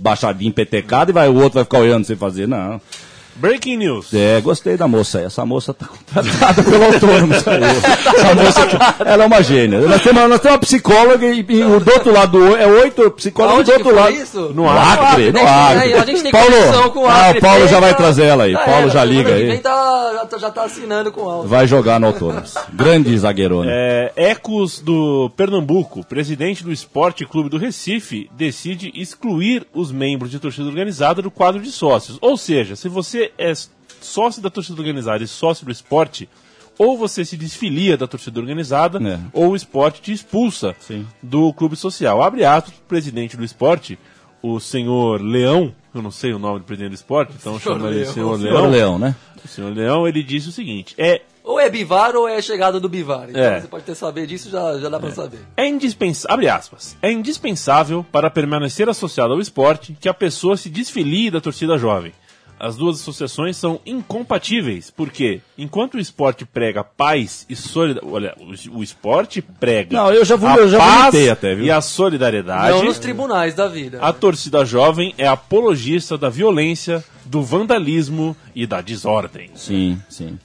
baixadinho, 0.00 0.52
petecado 0.52 1.10
e 1.10 1.14
vai, 1.14 1.30
o 1.30 1.36
outro 1.36 1.54
vai 1.54 1.64
ficar 1.64 1.78
olhando 1.78 2.04
sem 2.04 2.14
fazer, 2.14 2.46
não. 2.46 2.78
Breaking 3.36 3.76
news. 3.76 4.12
É, 4.12 4.40
gostei 4.40 4.76
da 4.76 4.86
moça 4.86 5.18
aí. 5.18 5.24
Essa 5.24 5.44
moça 5.46 5.72
tá 5.72 5.86
contratada 5.86 6.62
pelo 6.68 6.84
autônomo. 6.84 7.34
Essa 7.34 8.34
moça, 8.34 8.96
ela 9.04 9.24
é 9.24 9.26
uma 9.26 9.42
gênia. 9.42 9.80
Nós 9.80 10.02
temos, 10.02 10.28
nós 10.28 10.40
temos 10.40 10.54
uma 10.54 10.58
psicóloga 10.58 11.26
e, 11.26 11.44
e 11.48 11.62
o 11.64 11.80
do 11.80 11.92
outro 11.92 12.12
lado 12.12 12.56
é 12.56 12.66
oito 12.66 13.10
psicólogos 13.12 13.64
do 13.66 13.72
outro 13.72 13.94
lado. 13.94 14.12
Isso? 14.12 14.52
No 14.54 14.68
Acre, 14.68 15.32
no 15.32 15.40
Acre. 15.46 15.94
A 15.94 16.04
gente 16.04 16.22
tem 16.22 16.32
Paulo, 16.32 16.90
com 16.90 17.00
o 17.00 17.06
ah, 17.06 17.28
Acre. 17.28 17.38
o 17.38 17.40
Paulo 17.40 17.60
já 17.62 17.70
Tem, 17.72 17.80
vai 17.80 17.94
trazer 17.94 18.24
ela 18.24 18.44
aí. 18.44 18.52
Já 18.52 18.58
Paulo 18.58 18.80
era, 18.82 18.90
já 18.90 19.04
liga 19.04 19.34
aí. 19.34 19.58
tá- 19.58 20.12
já, 20.14 20.26
tá, 20.26 20.38
já 20.38 20.50
tá 20.50 20.64
assinando 20.64 21.10
com 21.12 21.22
o 21.22 21.30
Alto. 21.30 21.48
Vai 21.48 21.66
jogar 21.66 21.98
no 21.98 22.08
autônomo. 22.08 22.42
Grande 22.72 23.16
zagueirona. 23.18 23.70
É, 23.72 24.12
Ecos 24.16 24.80
do 24.80 25.30
Pernambuco, 25.36 26.04
presidente 26.04 26.62
do 26.62 26.72
Esporte 26.72 27.24
Clube 27.24 27.48
do 27.48 27.58
Recife, 27.58 28.30
decide 28.36 28.92
excluir 28.94 29.66
os 29.72 29.90
membros 29.90 30.30
de 30.30 30.38
torcida 30.38 30.68
organizada 30.68 31.22
do 31.22 31.30
quadro 31.30 31.60
de 31.60 31.70
sócios. 31.70 32.18
Ou 32.20 32.36
seja, 32.36 32.76
se 32.76 32.88
você 32.88 33.29
é 33.38 33.52
sócio 34.00 34.40
da 34.42 34.50
torcida 34.50 34.78
organizada 34.80 35.22
e 35.22 35.26
sócio 35.28 35.64
do 35.66 35.72
esporte, 35.72 36.28
ou 36.78 36.96
você 36.96 37.24
se 37.24 37.36
desfilia 37.36 37.96
da 37.96 38.06
torcida 38.06 38.40
organizada, 38.40 38.98
É. 39.06 39.18
ou 39.32 39.50
o 39.50 39.56
esporte 39.56 40.00
te 40.00 40.12
expulsa 40.12 40.74
Sim. 40.80 41.06
do 41.22 41.52
clube 41.52 41.76
social. 41.76 42.22
Abre 42.22 42.44
aspas, 42.44 42.72
o 42.74 42.82
presidente 42.88 43.36
do 43.36 43.44
esporte, 43.44 43.98
o 44.42 44.58
senhor 44.58 45.20
Leão, 45.20 45.74
eu 45.94 46.00
não 46.00 46.10
sei 46.10 46.32
o 46.32 46.38
nome 46.38 46.60
do 46.60 46.64
presidente 46.64 46.92
do 46.92 46.94
esporte, 46.94 47.34
então 47.38 47.58
chama 47.60 47.88
ele 47.88 48.00
Leão. 48.00 48.12
senhor 48.14 48.38
Senhor 48.38 48.52
Leão. 48.54 48.70
Leão, 48.70 48.98
né? 48.98 49.14
O 49.44 49.48
senhor 49.48 49.74
Leão, 49.74 50.08
ele 50.08 50.22
disse 50.22 50.48
o 50.48 50.52
seguinte, 50.52 50.94
é 50.96 51.22
Ou 51.42 51.58
é 51.58 51.68
Bivar 51.68 52.14
ou 52.14 52.28
é 52.28 52.40
chegada 52.40 52.78
do 52.78 52.88
Bivar. 52.88 53.28
Então 53.28 53.42
É. 53.42 53.60
você 53.60 53.66
pode 53.66 53.84
ter 53.84 53.94
saber 53.94 54.26
disso, 54.26 54.48
já, 54.50 54.78
já 54.78 54.88
dá 54.88 55.00
pra 55.00 55.10
saber. 55.10 55.40
É 55.56 55.66
indispensável, 55.66 56.32
abre 56.34 56.48
aspas, 56.48 56.96
é 57.02 57.10
indispensável 57.10 58.04
para 58.12 58.30
permanecer 58.30 58.88
associado 58.88 59.32
ao 59.32 59.40
esporte 59.40 59.96
que 60.00 60.08
a 60.08 60.14
pessoa 60.14 60.56
se 60.56 60.68
desfilie 60.70 61.30
da 61.30 61.40
torcida 61.40 61.76
jovem. 61.76 62.12
As 62.60 62.76
duas 62.76 63.00
associações 63.00 63.56
são 63.56 63.80
incompatíveis, 63.86 64.90
porque 64.90 65.40
enquanto 65.56 65.94
o 65.94 65.98
esporte 65.98 66.44
prega 66.44 66.84
paz 66.84 67.46
e 67.48 67.56
solidariedade, 67.56 68.14
olha, 68.14 68.34
o, 68.38 68.78
o 68.80 68.82
esporte 68.82 69.40
prega 69.40 69.96
Não, 69.96 70.12
eu 70.12 70.24
já 70.24 70.36
vou- 70.36 70.48
a 70.50 70.56
eu 70.56 70.68
já 70.68 70.78
paz 70.78 71.28
até, 71.30 71.54
viu? 71.54 71.64
e 71.64 71.70
a 71.70 71.80
solidariedade. 71.80 72.70
Não 72.76 72.84
nos 72.84 72.98
tribunais 72.98 73.54
da 73.54 73.66
vida. 73.66 73.98
A 74.02 74.12
torcida 74.12 74.62
jovem 74.64 75.14
é 75.16 75.26
apologista 75.26 76.18
da 76.18 76.28
violência, 76.28 77.02
do 77.24 77.42
vandalismo 77.42 78.36
e 78.54 78.66
da 78.66 78.80
desordem. 78.82 79.50
Sim, 79.54 79.98
sim. 80.08 80.38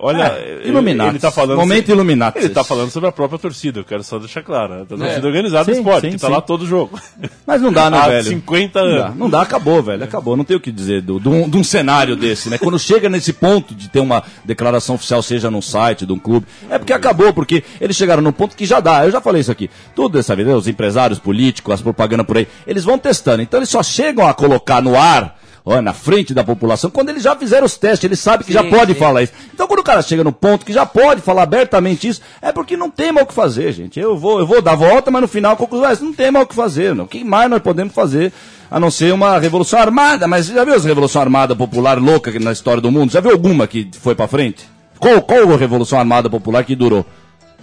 Olha, 0.00 0.24
É, 0.38 0.58
ele- 0.60 0.68
Illuminatis. 0.68 1.12
Ele 1.14 1.18
tá 1.20 1.30
falando 1.30 1.58
Momento 1.58 1.88
Illuminatis. 1.90 2.44
Ele 2.44 2.54
tá 2.54 2.62
falando 2.62 2.90
sobre 2.90 3.08
a 3.08 3.12
própria 3.12 3.38
torcida, 3.38 3.80
eu 3.80 3.84
quero 3.84 4.04
só 4.04 4.18
deixar 4.18 4.42
claro. 4.42 4.82
A 4.82 4.84
torcida 4.84 5.10
É. 5.10 5.26
organizada 5.26 5.64
do 5.64 5.72
Sim, 5.74 5.80
esporte, 5.80 6.00
sim, 6.02 6.10
que 6.12 6.18
tá 6.18 6.28
sim. 6.28 6.32
lá 6.32 6.40
todo 6.40 6.66
jogo. 6.66 6.98
Mas 7.46 7.60
não 7.60 7.72
dá, 7.72 7.90
né, 7.90 7.98
Há 7.98 8.08
velho? 8.08 8.24
50 8.28 8.80
Não 8.84 8.90
dá, 8.98 9.04
anos. 9.06 9.16
não 9.18 9.30
dá, 9.30 9.42
acabou, 9.42 9.82
velho. 9.82 10.04
Acabou. 10.04 10.36
Não 10.36 10.44
tem 10.44 10.56
o 10.56 10.60
que 10.60 10.70
dizer 10.70 11.02
do- 11.02 11.18
de 11.18 11.28
um, 11.28 11.48
de 11.48 11.56
um 11.56 11.64
cenário 11.64 12.14
desse, 12.16 12.48
né? 12.48 12.58
Quando 12.58 12.78
chega 12.78 13.08
nesse 13.08 13.32
ponto 13.32 13.74
de 13.74 13.88
ter 13.88 14.00
uma 14.00 14.22
declaração 14.44 14.94
oficial, 14.94 15.22
seja 15.22 15.50
num 15.50 15.60
site 15.62 16.06
de 16.06 16.12
um 16.12 16.18
clube, 16.18 16.46
é 16.70 16.78
porque 16.78 16.92
acabou, 16.92 17.32
porque 17.32 17.64
eles 17.80 17.96
chegaram 17.96 18.22
num 18.22 18.32
ponto 18.32 18.56
que 18.56 18.64
já 18.66 18.78
dá. 18.80 19.04
Eu 19.04 19.10
já 19.10 19.20
falei 19.20 19.40
isso 19.40 19.50
aqui. 19.50 19.68
Tudo 19.96 20.16
dessa 20.18 20.36
vida, 20.36 20.56
os 20.56 20.68
empresários 20.68 21.18
políticos, 21.18 21.74
as 21.74 21.80
propagandas 21.80 22.26
por 22.26 22.36
aí, 22.36 22.46
eles 22.66 22.84
vão 22.84 22.98
testando. 22.98 23.42
Então 23.42 23.58
eles 23.58 23.68
só 23.68 23.82
chegam 23.82 24.26
a 24.28 24.32
colocar 24.34 24.80
no 24.80 24.96
ar. 24.96 25.36
Ó, 25.68 25.82
na 25.82 25.92
frente 25.92 26.32
da 26.32 26.42
população, 26.42 26.90
quando 26.90 27.10
eles 27.10 27.22
já 27.22 27.36
fizeram 27.36 27.66
os 27.66 27.76
testes, 27.76 28.04
eles 28.04 28.18
sabem 28.18 28.46
que 28.46 28.52
já 28.52 28.62
Sim, 28.62 28.70
pode 28.70 28.94
sim. 28.94 28.98
falar 28.98 29.22
isso. 29.22 29.32
Então, 29.52 29.66
quando 29.68 29.80
o 29.80 29.84
cara 29.84 30.00
chega 30.00 30.24
no 30.24 30.32
ponto 30.32 30.64
que 30.64 30.72
já 30.72 30.86
pode 30.86 31.20
falar 31.20 31.42
abertamente 31.42 32.08
isso, 32.08 32.22
é 32.40 32.50
porque 32.50 32.76
não 32.76 32.90
tem 32.90 33.12
mais 33.12 33.24
o 33.24 33.28
que 33.28 33.34
fazer, 33.34 33.72
gente. 33.72 34.00
Eu 34.00 34.16
vou, 34.16 34.38
eu 34.38 34.46
vou 34.46 34.62
dar 34.62 34.74
volta, 34.74 35.10
mas 35.10 35.20
no 35.20 35.28
final, 35.28 35.56
conclusão 35.56 35.90
é, 35.90 35.96
não 36.00 36.12
tem 36.14 36.30
mais 36.30 36.46
o 36.46 36.48
que 36.48 36.54
fazer. 36.54 36.94
Não. 36.94 37.04
O 37.04 37.08
que 37.08 37.22
mais 37.22 37.50
nós 37.50 37.60
podemos 37.60 37.92
fazer 37.92 38.32
a 38.70 38.80
não 38.80 38.90
ser 38.90 39.12
uma 39.12 39.38
revolução 39.38 39.78
armada? 39.78 40.26
Mas 40.26 40.46
já 40.46 40.64
viu 40.64 40.74
as 40.74 40.84
revolução 40.84 41.20
armada 41.20 41.54
popular 41.54 41.98
louca 41.98 42.32
na 42.40 42.52
história 42.52 42.80
do 42.80 42.90
mundo? 42.90 43.12
Já 43.12 43.20
viu 43.20 43.32
alguma 43.32 43.66
que 43.66 43.90
foi 44.00 44.14
pra 44.14 44.26
frente? 44.26 44.66
Qual, 44.98 45.20
qual 45.22 45.52
a 45.52 45.56
revolução 45.56 45.98
armada 45.98 46.30
popular 46.30 46.64
que 46.64 46.74
durou? 46.74 47.04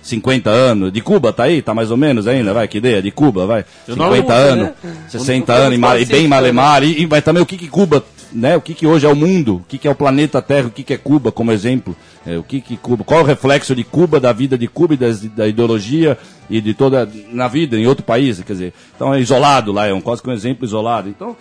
50 0.06 0.50
anos. 0.52 0.94
De 0.94 1.02
Cuba 1.02 1.34
tá 1.34 1.44
aí? 1.44 1.62
Tá 1.64 1.74
mais 1.74 1.90
ou 1.90 1.98
menos 1.98 2.28
ainda? 2.28 2.54
Vai, 2.54 2.68
que 2.68 2.78
ideia? 2.78 3.02
De 3.02 3.10
Cuba, 3.12 3.46
vai. 3.48 3.66
Eu 3.88 3.96
não 3.96 4.06
50 4.14 4.34
uso, 4.34 4.42
anos, 4.44 4.64
né? 4.68 4.74
60 5.10 5.54
Vamos- 5.54 5.66
anos, 5.68 6.00
e, 6.00 6.04
e 6.04 6.06
bem 6.06 6.06
fazer 6.06 6.28
malemar. 6.28 6.84
E, 6.84 7.02
e 7.02 7.06
vai 7.08 7.22
também 7.24 7.42
o 7.42 7.46
que 7.46 7.58
que 7.58 7.68
Cuba, 7.68 8.04
né? 8.32 8.56
O 8.56 8.62
que 8.62 8.76
que 8.76 8.86
hoje 8.86 9.06
é 9.06 9.10
o 9.10 9.16
mundo? 9.16 9.56
O 9.56 9.66
que 9.68 9.80
que 9.80 9.88
é 9.88 9.92
o 9.92 9.96
planeta 9.96 10.42
Terra? 10.44 10.68
O 10.68 10.72
que 10.72 10.84
que 10.84 10.94
é 10.94 10.98
Cuba 10.98 11.32
como 11.32 11.52
exemplo? 11.52 11.96
É, 12.26 12.38
o 12.38 12.44
que 12.44 12.62
que 12.62 12.78
Cuba? 12.78 13.04
Qual 13.04 13.20
é 13.20 13.24
o 13.24 13.26
reflexo 13.26 13.76
de 13.76 13.84
Cuba, 13.84 14.20
da 14.20 14.32
vida 14.32 14.56
de 14.58 14.68
Cuba 14.68 14.94
e 14.94 14.98
das- 14.98 15.22
da 15.22 15.48
ideologia 15.48 16.18
e 16.50 16.62
de 16.62 16.74
toda 16.76 17.10
na 17.32 17.48
vida 17.48 17.76
em 17.76 17.88
outro 17.88 18.06
país? 18.06 18.40
Quer 18.42 18.54
dizer, 18.54 18.74
então 18.96 19.12
é 19.12 19.20
isolado 19.20 19.72
lá, 19.72 19.88
é 19.88 19.94
um 19.94 20.02
quase 20.02 20.22
que 20.22 20.30
um 20.30 20.34
exemplo 20.34 20.66
isolado. 20.66 21.10
Então, 21.10 21.36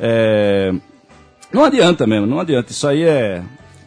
é, 0.00 0.72
não 1.52 1.64
adianta 1.64 2.04
mesmo, 2.06 2.26
não 2.26 2.40
adianta. 2.40 2.72
Isso 2.72 2.86
aí 2.88 3.02
é, 3.04 3.42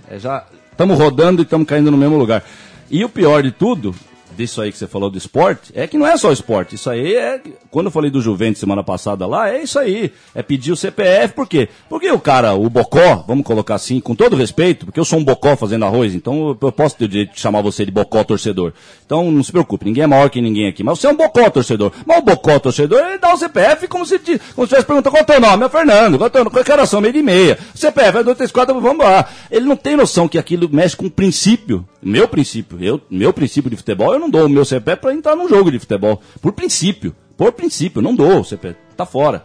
é 0.09 0.17
já 0.19 0.45
estamos 0.71 0.97
rodando 0.97 1.41
e 1.41 1.43
estamos 1.43 1.67
caindo 1.67 1.91
no 1.91 1.97
mesmo 1.97 2.17
lugar. 2.17 2.43
E 2.89 3.03
o 3.05 3.09
pior 3.09 3.41
de 3.43 3.51
tudo, 3.51 3.95
disso 4.35 4.61
aí 4.61 4.71
que 4.71 4.77
você 4.77 4.87
falou 4.87 5.09
do 5.09 5.17
esporte, 5.17 5.71
é 5.75 5.87
que 5.87 5.97
não 5.97 6.07
é 6.07 6.15
só 6.17 6.31
esporte. 6.31 6.75
Isso 6.75 6.89
aí 6.89 7.15
é. 7.15 7.41
Quando 7.69 7.87
eu 7.87 7.91
falei 7.91 8.09
do 8.11 8.21
Juventus 8.21 8.59
semana 8.59 8.83
passada 8.83 9.25
lá, 9.27 9.49
é 9.49 9.63
isso 9.63 9.77
aí. 9.79 10.11
É 10.35 10.41
pedir 10.41 10.71
o 10.71 10.75
CPF, 10.75 11.33
por 11.33 11.47
quê? 11.47 11.69
Porque 11.89 12.09
o 12.11 12.19
cara, 12.19 12.53
o 12.53 12.69
Bocó, 12.69 13.23
vamos 13.27 13.45
colocar 13.45 13.75
assim, 13.75 13.99
com 13.99 14.15
todo 14.15 14.35
respeito, 14.35 14.85
porque 14.85 14.99
eu 14.99 15.05
sou 15.05 15.19
um 15.19 15.23
Bocó 15.23 15.55
fazendo 15.55 15.85
arroz, 15.85 16.13
então 16.15 16.57
eu- 16.61 16.71
posso 16.71 16.95
ter 16.97 17.05
o 17.05 17.07
direito 17.07 17.33
de 17.33 17.39
chamar 17.39 17.61
você 17.61 17.85
de 17.85 17.91
Bocó 17.91 18.23
torcedor. 18.23 18.73
Então 19.05 19.29
não 19.31 19.43
se 19.43 19.51
preocupe, 19.51 19.85
ninguém 19.85 20.03
é 20.03 20.07
maior 20.07 20.29
que 20.29 20.41
ninguém 20.41 20.67
aqui. 20.67 20.83
Mas 20.83 20.99
você 20.99 21.07
é 21.07 21.09
um 21.09 21.15
Bocó 21.15 21.49
torcedor. 21.49 21.91
Mas 22.05 22.17
o 22.17 22.21
Bocó 22.21 22.59
torcedor, 22.59 22.99
ele 22.99 23.17
dá 23.17 23.33
o 23.33 23.37
CPF 23.37 23.87
como 23.87 24.05
se, 24.05 24.17
como 24.19 24.65
se 24.67 24.69
tivesse 24.69 24.85
perguntando 24.85 25.11
qual 25.11 25.21
é 25.21 25.23
o 25.23 25.27
teu 25.27 25.39
nome. 25.39 25.65
É 25.65 25.69
Fernando, 25.69 26.17
qual 26.17 26.27
é 26.27 26.29
o 26.29 26.31
teu 26.31 26.43
nome? 26.43 26.51
Qual 26.55 26.77
é 26.77 26.97
a 26.97 27.01
meio 27.01 27.13
de 27.13 27.21
meia. 27.21 27.57
CPF 27.75 28.17
é 28.19 28.23
2, 28.23 28.37
3, 28.37 28.51
4, 28.51 28.79
vamos 28.79 29.05
lá. 29.05 29.27
Ele 29.49 29.65
não 29.65 29.75
tem 29.75 29.95
noção 29.95 30.27
que 30.27 30.37
aquilo 30.37 30.69
mexe 30.71 30.95
com 30.95 31.05
o 31.07 31.11
princípio. 31.11 31.85
Meu 32.01 32.27
princípio. 32.27 32.77
Eu, 32.81 32.99
meu 33.09 33.31
princípio 33.31 33.69
de 33.69 33.75
futebol, 33.77 34.13
eu 34.13 34.19
não 34.21 34.29
dou 34.29 34.45
o 34.45 34.49
meu 34.49 34.63
CPF 34.63 35.01
pra 35.01 35.13
entrar 35.13 35.35
num 35.35 35.49
jogo 35.49 35.71
de 35.71 35.79
futebol. 35.79 36.21
Por 36.41 36.53
princípio. 36.53 37.13
Por 37.35 37.51
princípio, 37.51 38.01
não 38.01 38.15
dou 38.15 38.39
o 38.39 38.45
CPF. 38.45 38.77
Tá 38.95 39.05
fora. 39.05 39.43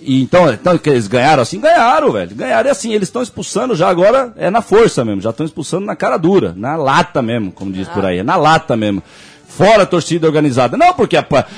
E 0.00 0.22
então, 0.22 0.50
então 0.50 0.78
que 0.78 0.88
eles 0.88 1.06
ganharam 1.06 1.42
assim? 1.42 1.60
Ganharam, 1.60 2.10
velho. 2.12 2.34
Ganharam 2.34 2.68
e 2.68 2.70
assim, 2.70 2.92
eles 2.92 3.08
estão 3.08 3.22
expulsando 3.22 3.74
já 3.74 3.88
agora, 3.88 4.32
é 4.36 4.48
na 4.48 4.62
força 4.62 5.04
mesmo, 5.04 5.20
já 5.20 5.30
estão 5.30 5.44
expulsando 5.44 5.84
na 5.84 5.94
cara 5.94 6.16
dura, 6.16 6.54
na 6.56 6.74
lata 6.76 7.20
mesmo, 7.20 7.52
como 7.52 7.70
diz 7.70 7.86
por 7.88 8.04
aí, 8.06 8.18
é 8.18 8.22
na 8.22 8.36
lata 8.36 8.76
mesmo. 8.76 9.02
Fora 9.50 9.82
a 9.82 9.86
torcida 9.86 10.26
organizada. 10.26 10.76
Não 10.76 10.94
porque 10.94 11.16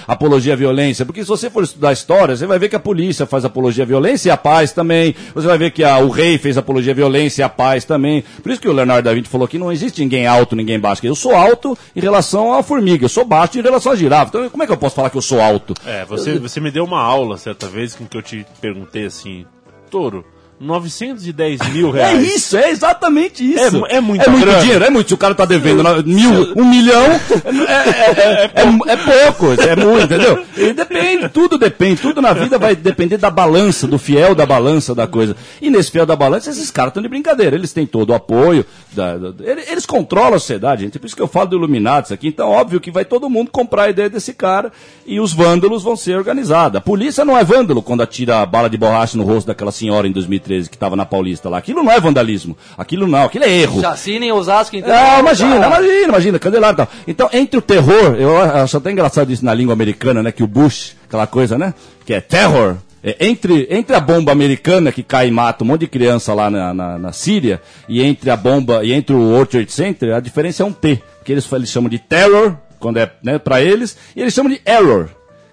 apologia 0.09 0.55
à 0.55 0.57
violência, 0.57 1.05
porque 1.07 1.23
se 1.23 1.29
você 1.29 1.49
for 1.51 1.63
estudar 1.63 1.93
história, 1.93 2.35
você 2.35 2.47
vai 2.47 2.59
ver 2.59 2.69
que 2.69 2.77
a 2.77 2.81
polícia 2.81 3.27
faz 3.27 3.45
apologia 3.45 3.85
à 3.85 3.87
violência 3.87 4.29
e 4.29 4.33
a 4.33 4.37
paz 4.37 4.73
também. 4.73 5.15
Você 5.35 5.47
vai 5.47 5.59
ver 5.59 5.71
que 5.71 5.85
a- 5.85 5.99
o 5.99 6.09
rei 6.09 6.39
fez 6.39 6.57
apologia 6.59 6.93
à 6.93 6.97
violência 6.97 7.43
e 7.43 7.45
a 7.45 7.49
paz 7.49 7.85
também. 7.85 8.25
Por 8.43 8.51
isso 8.51 8.61
que 8.61 8.69
o 8.69 8.73
Leonardo 8.73 9.05
da 9.09 9.15
Vinci 9.15 9.29
falou 9.29 9.47
que 9.47 9.59
não 9.59 9.71
existe 9.71 10.01
ninguém 10.01 10.27
alto, 10.27 10.57
ninguém 10.57 10.81
baixo. 10.81 11.05
Eu 11.07 11.15
sou 11.15 11.35
alto 11.35 11.77
em 11.95 12.01
relação 12.01 12.55
à 12.55 12.63
formiga, 12.63 13.05
eu 13.05 13.09
sou 13.09 13.25
baixo 13.25 13.59
em 13.59 13.63
relação 13.63 13.93
à 13.93 13.97
girafa. 13.97 14.29
Então 14.29 14.49
como 14.51 14.63
é 14.63 14.67
que 14.67 14.73
eu 14.73 14.77
posso 14.79 14.97
falar 14.97 15.11
que 15.11 15.17
eu 15.19 15.23
sou 15.23 15.41
alto? 15.41 15.75
É, 15.87 16.05
você, 16.05 16.39
você 16.39 16.61
me 16.61 16.71
deu 16.71 16.85
uma 16.85 17.01
aula 17.03 17.37
certa 17.37 17.67
vez 17.69 17.97
em 18.01 18.07
que 18.07 18.17
eu 18.17 18.23
te 18.23 18.45
perguntei 18.61 19.05
assim, 19.07 19.45
Toro, 19.91 20.25
910 20.63 21.61
mil 21.73 21.89
É 21.97 22.13
reais. 22.13 22.35
isso, 22.37 22.57
é 22.57 22.71
exatamente 22.71 23.43
isso. 23.45 23.85
É 23.87 23.97
é 23.97 24.01
muita 24.01 24.25
É 24.25 24.29
muito 24.29 24.45
grana. 24.45 24.61
dinheiro, 24.61 24.85
é 24.85 24.91
muito. 24.91 25.09
Se 25.09 25.15
o 25.15 25.19
cara 25.19 25.35
tá 25.35 25.45
devendo 25.45 25.83
mil, 26.05 26.53
um 26.57 26.65
milhão, 26.65 27.05
é, 27.05 27.73
é- 27.73 28.45
é- 28.45 28.51
é- 28.63 28.93
é 28.93 28.97
pouco, 28.97 29.53
é 29.61 29.77
muito, 29.77 30.05
entendeu? 30.05 30.45
E 30.57 30.73
depende, 30.73 31.29
tudo 31.29 31.59
depende, 31.59 32.01
tudo 32.01 32.23
na 32.23 32.33
vida 32.33 32.59
vai 32.59 32.75
depender 32.77 33.17
da 33.19 33.31
balança, 33.31 33.87
do 33.87 33.99
fiel 33.99 34.35
da 34.35 34.47
balança 34.47 34.95
da 34.95 35.07
coisa. 35.07 35.37
E 35.61 35.69
nesse 35.71 35.91
fiel 35.91 36.07
da 36.07 36.15
balança, 36.17 36.51
esses 36.51 36.71
caras 36.71 36.91
estão 36.91 37.03
de 37.03 37.09
brincadeira, 37.09 37.57
eles 37.57 37.73
têm 37.73 37.87
todo 37.87 38.11
o 38.11 38.15
apoio, 38.15 38.65
da- 38.93 39.17
da- 39.19 39.33
eles, 39.45 39.85
controlam 39.87 40.35
a 40.35 40.39
sociedade, 40.39 40.83
gente. 40.85 40.99
Por 40.99 41.07
isso 41.07 41.17
que 41.17 41.23
eu 41.23 41.29
falo 41.29 41.49
do 41.51 41.57
Illuminati 41.57 42.13
aqui. 42.15 42.29
Então, 42.29 42.49
óbvio 42.49 42.81
que 42.81 42.91
vai 42.91 43.05
todo 43.05 43.29
mundo 43.29 43.51
comprar 43.51 43.85
a 43.85 43.91
ideia 43.91 44.09
desse 44.09 44.33
cara 44.33 44.71
e 45.07 45.19
os 45.21 45.33
vândalos 45.33 45.83
vão 45.83 45.97
ser 45.97 46.17
organizados. 46.17 46.77
A 46.79 46.81
polícia 46.81 47.25
não 47.25 47.37
é 47.37 47.43
vândalo 47.45 47.83
quando 47.83 48.03
atira 48.03 48.41
a 48.41 48.47
bala 48.47 48.71
de 48.71 48.77
borracha 48.79 49.17
no 49.19 49.25
rosto 49.25 49.47
daquela 49.49 49.73
senhora 49.73 50.07
em 50.07 50.13
2013 50.13 50.52
que 50.69 50.77
estava 50.77 50.97
na 50.97 51.05
Paulista 51.05 51.49
lá. 51.49 51.59
Aquilo 51.59 51.83
não 51.83 51.93
é 51.93 52.01
vandalismo. 52.01 52.57
Aquilo 52.77 53.07
não, 53.07 53.25
aquilo 53.25 53.45
é 53.45 53.51
erro. 53.51 53.81
Chacina 53.81 54.25
em 54.25 54.33
Osasco, 54.33 54.77
então. 54.77 54.93
Ah, 54.93 55.21
imagina, 55.21 55.55
Ah, 55.55 55.67
imagina, 55.67 56.05
imagina, 56.09 56.39
Candelário 56.39 56.75
e 56.75 56.77
tal. 56.77 56.89
Então, 57.07 57.29
entre 57.33 57.59
o 57.59 57.63
terror, 57.63 58.17
eu 58.19 58.37
acho 58.41 58.77
até 58.77 58.91
engraçado 58.91 59.33
isso 59.33 59.45
na 59.45 59.55
língua 59.55 59.73
americana, 59.73 60.23
né? 60.23 60.33
Que 60.33 60.43
o 60.43 60.47
Bush, 60.47 60.95
aquela 61.07 61.27
coisa, 61.27 61.59
né? 61.59 61.75
Que 62.05 62.15
é 62.15 62.21
terror. 62.21 62.77
É, 63.05 63.17
entre, 63.27 63.67
entre 63.69 63.97
a 63.97 64.01
bomba 64.01 64.31
americana 64.31 64.93
que 64.93 65.03
cai 65.03 65.27
e 65.27 65.31
mata 65.33 65.65
um 65.65 65.67
monte 65.67 65.81
de 65.81 65.87
criança 65.89 66.33
lá 66.35 66.49
na, 66.49 66.73
na, 66.73 66.99
na 66.99 67.13
Síria 67.13 67.61
e 67.89 68.01
entre 68.01 68.31
a 68.31 68.37
bomba 68.37 68.85
e 68.85 68.93
entre 68.93 69.13
o 69.15 69.19
World 69.33 69.51
Trade 69.51 69.73
Center, 69.73 70.15
a 70.15 70.21
diferença 70.21 70.63
é 70.63 70.67
um 70.67 70.73
T. 70.73 71.03
que 71.25 71.33
eles, 71.33 71.51
eles 71.53 71.69
chamam 71.69 71.91
de 71.91 71.99
terror, 71.99 72.55
quando 72.79 72.99
é 72.99 73.11
né, 73.21 73.39
para 73.41 73.61
eles, 73.61 73.97
e 74.15 74.21
eles 74.21 74.33
chamam 74.33 74.53
de 74.53 74.61
error. 74.65 75.09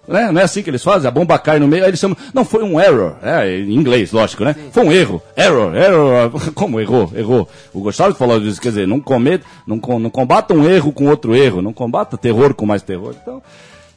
Né? 0.10 0.32
Não 0.32 0.41
é 0.41 0.43
assim 0.43 0.64
que 0.64 0.70
eles 0.70 0.84
fazem? 0.84 1.07
A 1.07 1.12
bomba 1.12 1.38
cai 1.38 1.60
no 1.60 1.68
meio, 1.68 1.84
aí 1.84 1.89
eles 1.89 1.99
chamam. 1.99 2.18
Não, 2.34 2.43
foi 2.43 2.64
um 2.64 2.82
error. 2.82 3.16
É, 3.22 3.60
em 3.60 3.74
inglês, 3.76 4.12
lógico, 4.12 4.43
né? 4.43 4.55
Foi 4.72 4.84
um 4.84 4.91
erro. 4.91 5.22
Error, 5.38 5.76
error. 5.76 6.32
Como 6.55 6.80
errou? 6.80 7.12
Errou. 7.16 7.47
O 7.72 7.82
Gustavo 7.82 8.16
falou 8.16 8.39
disso, 8.39 8.60
quer 8.60 8.70
dizer, 8.70 8.88
não, 8.88 8.99
cometa, 8.99 9.45
não, 9.68 9.78
não 9.99 10.10
combata 10.10 10.53
um 10.53 10.68
erro 10.68 10.91
com 10.91 11.07
outro 11.07 11.36
erro, 11.36 11.62
não 11.62 11.72
combata 11.72 12.18
terror 12.18 12.55
com 12.55 12.66
mais 12.66 12.82
terror. 12.82 13.14
Então, 13.22 13.41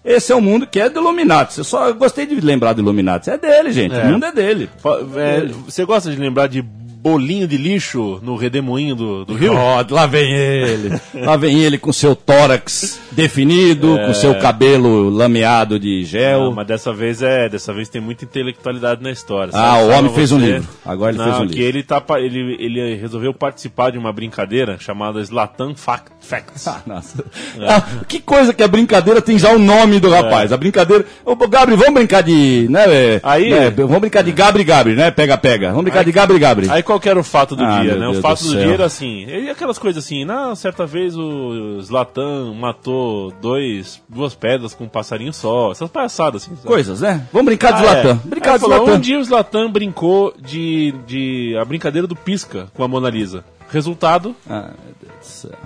esse 0.04 0.32
é 0.32 0.34
o 0.34 0.40
mundo 0.40 0.66
que 0.66 0.80
é 0.80 0.90
do 0.90 1.00
Illuminati. 1.00 1.58
Eu 1.58 1.64
só 1.64 1.92
gostei 1.92 2.26
de 2.26 2.34
lembrar 2.40 2.72
do 2.72 2.82
Illuminati. 2.82 3.30
É 3.30 3.38
dele, 3.38 3.72
gente. 3.72 3.94
É. 3.94 4.02
O 4.02 4.06
mundo 4.08 4.26
é 4.26 4.32
dele. 4.32 4.68
É, 5.16 5.46
você 5.64 5.84
gosta 5.84 6.10
de 6.10 6.16
lembrar 6.16 6.48
de 6.48 6.62
bolinho 7.02 7.48
de 7.48 7.56
lixo 7.56 8.20
no 8.22 8.36
redemoinho 8.36 8.94
do, 8.94 9.24
do 9.24 9.34
rio? 9.34 9.54
Ó, 9.54 9.84
lá 9.90 10.06
vem 10.06 10.32
ele. 10.32 11.00
lá 11.14 11.36
vem 11.36 11.58
ele 11.58 11.76
com 11.76 11.92
seu 11.92 12.14
tórax 12.14 13.00
definido, 13.10 13.98
com 14.06 14.14
seu 14.14 14.36
cabelo 14.36 15.10
lameado 15.10 15.80
de 15.80 16.04
gel. 16.04 16.44
Não, 16.44 16.52
mas 16.52 16.66
dessa 16.66 16.92
vez 16.92 17.20
é, 17.20 17.48
dessa 17.48 17.72
vez 17.72 17.88
tem 17.88 18.00
muita 18.00 18.24
intelectualidade 18.24 19.02
na 19.02 19.10
história. 19.10 19.50
Ah, 19.52 19.72
Sabe? 19.72 19.82
o 19.84 19.88
homem 19.98 20.14
fez 20.14 20.30
um 20.30 20.38
livro. 20.38 20.68
Agora 20.86 21.10
ele 21.10 21.18
Não, 21.18 21.24
fez 21.24 21.38
um 21.38 21.46
que 21.48 21.54
livro. 21.54 21.64
ele, 21.68 21.82
tá, 21.82 22.02
ele, 22.18 22.56
ele 22.60 22.94
resolveu 22.94 23.34
participar 23.34 23.90
de 23.90 23.98
uma 23.98 24.12
brincadeira 24.12 24.76
chamada 24.78 25.20
Slatan 25.20 25.74
Fact, 25.74 26.12
Facts. 26.20 26.66
Ah, 26.72 26.80
nossa. 26.86 27.22
Ah, 27.60 27.82
que 28.08 28.18
coisa 28.20 28.54
que 28.54 28.62
a 28.62 28.68
brincadeira 28.68 29.20
tem 29.20 29.38
já 29.38 29.50
o 29.52 29.58
nome 29.58 29.98
do 30.00 30.08
rapaz. 30.08 30.52
A 30.52 30.56
brincadeira. 30.56 31.04
Ô, 31.24 31.34
Gabri, 31.34 31.74
vamos 31.76 31.94
brincar 31.94 32.22
de. 32.22 32.66
Né, 32.70 32.84
é, 32.88 33.20
Aí- 33.22 33.50
né, 33.50 33.70
vamos 33.70 33.98
brincar 33.98 34.22
de 34.22 34.32
Gabri 34.32 34.64
Gabri, 34.64 34.94
né? 34.94 35.10
Pega, 35.10 35.36
pega. 35.36 35.68
Vamos 35.68 35.82
brincar 35.82 36.04
de 36.04 36.12
Gabri 36.12 36.38
Gabri. 36.38 36.70
Aí 36.70 36.82
qual 37.00 37.10
era 37.10 37.20
o 37.20 37.24
fato 37.24 37.54
do 37.56 37.64
Ah, 37.64 37.80
dia, 37.80 37.94
né? 37.94 38.00
Deus 38.06 38.18
o 38.18 38.20
fato 38.20 38.42
do 38.44 38.50
do, 38.50 38.58
dia 38.62 38.74
era 38.74 38.84
assim, 38.84 39.24
e 39.24 39.50
aquelas 39.50 39.78
coisas 39.78 40.04
assim, 40.04 40.24
na 40.24 40.54
certa 40.54 40.84
vez 40.86 41.16
o 41.16 41.80
Zlatan 41.80 42.54
matou 42.54 43.30
dois, 43.40 44.02
duas 44.08 44.34
pedras 44.34 44.74
com 44.74 44.84
um 44.84 44.88
passarinho 44.88 45.32
só, 45.32 45.72
essas 45.72 45.90
palhaçadas 45.90 46.42
assim. 46.42 46.54
sabe? 46.56 46.66
Coisas, 46.68 47.00
né? 47.00 47.26
Vamos 47.32 47.46
brincar 47.46 47.72
de 47.72 47.78
Ah, 47.78 47.82
Zlatan. 47.82 48.20
é. 48.24 48.28
Brincar 48.28 48.52
Aí 48.52 48.58
de 48.58 48.64
Zlatan. 48.64 48.92
Um 48.94 49.00
dia 49.00 49.18
o 49.18 49.24
Zlatan 49.24 49.70
brincou 49.70 50.34
de, 50.38 50.92
de 51.06 51.56
a 51.60 51.64
brincadeira 51.64 52.06
do 52.06 52.16
pisca 52.16 52.68
com 52.74 52.82
a 52.82 52.88
Mona 52.88 53.10
Lisa. 53.10 53.44
Resultado, 53.70 54.36
Ah, 54.48 54.70
meu 54.84 54.94
Deus 55.00 55.18
do 55.20 55.24
céu. 55.24 55.58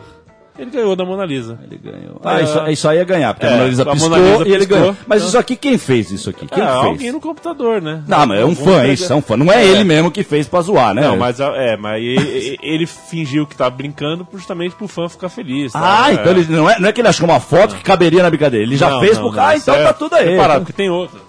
Ele 0.59 0.71
ganhou 0.71 0.97
da 0.97 1.05
Mona 1.05 1.25
Lisa. 1.25 1.59
Ele 1.65 1.79
ganhou. 1.83 2.21
Ah, 2.25 2.41
isso, 2.41 2.59
isso 2.69 2.89
aí 2.89 2.99
ia 2.99 3.05
ganhar, 3.05 3.35
porque 3.35 3.47
É, 3.47 3.49
a 3.49 3.53
Mona 3.57 3.69
Lisa 3.69 3.85
piscou 3.87 4.11
Mona 4.11 4.23
Lisa 4.23 4.49
e 4.49 4.53
ele 4.53 4.59
piscou. 4.67 4.79
ganhou. 4.79 4.97
Mas 5.07 5.23
isso 5.23 5.39
aqui, 5.39 5.57
quem 5.57 5.79
fez 5.79 6.11
isso 6.11 6.31
aqui? 6.31 6.47
Quem 6.47 6.63
é, 6.63 6.67
fez? 6.67 6.85
alguém 6.85 7.13
no 7.13 7.21
computador, 7.21 7.81
né? 7.83 8.03
Não, 8.07 8.27
mas 8.27 8.41
é 8.41 8.45
um 8.45 8.55
fã, 8.55 8.83
é 8.83 8.93
isso, 8.93 9.13
é 9.13 9.17
um 9.17 9.23
fã. 9.23 9.37
Não 9.37 9.53
é, 9.53 9.63
É. 9.63 9.67
ele 9.67 9.85
mesmo 9.85 10.11
que 10.11 10.23
fez 10.23 10.47
pra 10.49 10.61
zoar, 10.61 10.95
né? 10.95 11.03
Não, 11.03 11.17
mas 11.17 11.39
é, 11.41 11.77
mas 11.77 12.03
ele, 12.03 12.59
ele 12.63 12.87
fingiu 12.87 13.47
que 13.47 13.57
tá 13.57 13.69
brincando 13.71 14.27
justamente 14.33 14.75
pro 14.75 14.89
fã 14.89 15.09
ficar 15.09 15.29
feliz. 15.29 15.73
tá? 15.73 15.81
Ah, 16.05 16.11
É. 16.11 16.15
então 16.15 16.33
ele, 16.33 16.45
não, 16.49 16.69
é, 16.71 16.79
não 16.79 16.89
é 16.89 16.93
que 16.93 17.01
ele 17.01 17.09
achou 17.09 17.27
uma 17.29 17.41
foto 17.41 17.75
que 17.77 17.83
caberia 17.83 18.23
na 18.23 18.31
brincadeira. 18.31 18.65
Ele 18.67 18.77
já 18.77 18.91
Não, 18.91 19.01
fez 19.01 19.17
não, 19.19 19.29
pro 19.29 19.37
não, 19.37 19.45
Ah, 19.45 19.57
então 19.57 19.75
é 19.75 19.85
tá 19.85 19.93
tudo 19.93 20.15
aí. 20.15 20.29
Separado, 20.31 20.61
porque 20.61 20.73
tem 20.73 20.91
outra. 20.91 21.21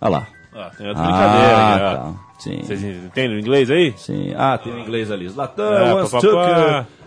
Olha 0.00 0.10
lá. 0.10 0.26
Ah, 0.54 0.70
tem 0.76 0.86
outra 0.88 1.02
brincadeira. 1.02 1.56
Ah, 1.56 1.76
ó. 1.76 1.96
tá. 2.10 2.12
Sim. 2.38 2.60
Vocês 2.62 2.82
entendem 2.82 3.36
o 3.36 3.40
inglês 3.40 3.70
aí? 3.70 3.94
Sim. 3.96 4.34
Ah, 4.36 4.58
tem 4.58 4.72
o 4.72 4.78
inglês 4.78 5.10
ali. 5.10 5.26
Zlatan, 5.28 5.62
É, 5.78 5.94
once 5.94 6.10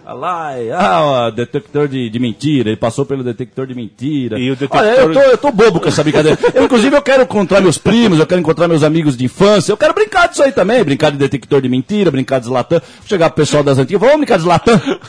a 0.07 0.13
lie. 0.13 0.71
Ah, 0.71 1.29
detector 1.35 1.87
de, 1.87 2.09
de 2.09 2.19
mentira. 2.19 2.69
Ele 2.69 2.77
passou 2.77 3.05
pelo 3.05 3.23
detector 3.23 3.67
de 3.67 3.75
mentira. 3.75 4.39
E 4.39 4.49
o 4.49 4.55
detector- 4.55 4.79
Olha, 4.79 4.89
eu 5.01 5.11
tô, 5.13 5.19
eu 5.19 5.37
tô 5.37 5.51
bobo 5.51 5.79
com 5.79 5.87
essa 5.89 6.03
brincadeira. 6.03 6.37
Eu, 6.53 6.63
inclusive, 6.65 6.95
eu 6.95 7.01
quero 7.01 7.23
encontrar 7.23 7.59
meus 7.61 7.77
primos, 7.77 8.19
eu 8.19 8.25
quero 8.25 8.39
encontrar 8.39 8.67
meus 8.67 8.83
amigos 8.83 9.17
de 9.17 9.25
infância. 9.25 9.71
Eu 9.71 9.77
quero 9.77 9.93
brincar 9.93 10.27
disso 10.27 10.43
aí 10.43 10.51
também. 10.51 10.83
Brincar 10.83 11.11
de 11.11 11.17
detector 11.17 11.61
de 11.61 11.67
mentira, 11.69 12.09
brincar 12.09 12.39
de 12.39 12.45
Zlatan. 12.45 12.79
Vou 12.79 13.07
chegar 13.07 13.29
pro 13.29 13.43
pessoal 13.43 13.63
das 13.63 13.77
antigas. 13.77 13.99
Vamos 14.01 14.17
brincar 14.17 14.37
de 14.37 14.43
Zlatan. 14.43 14.77
Vamos 14.77 14.99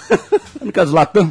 brincar 0.61 0.85
de 0.85 0.91
Zlatan. 0.91 1.31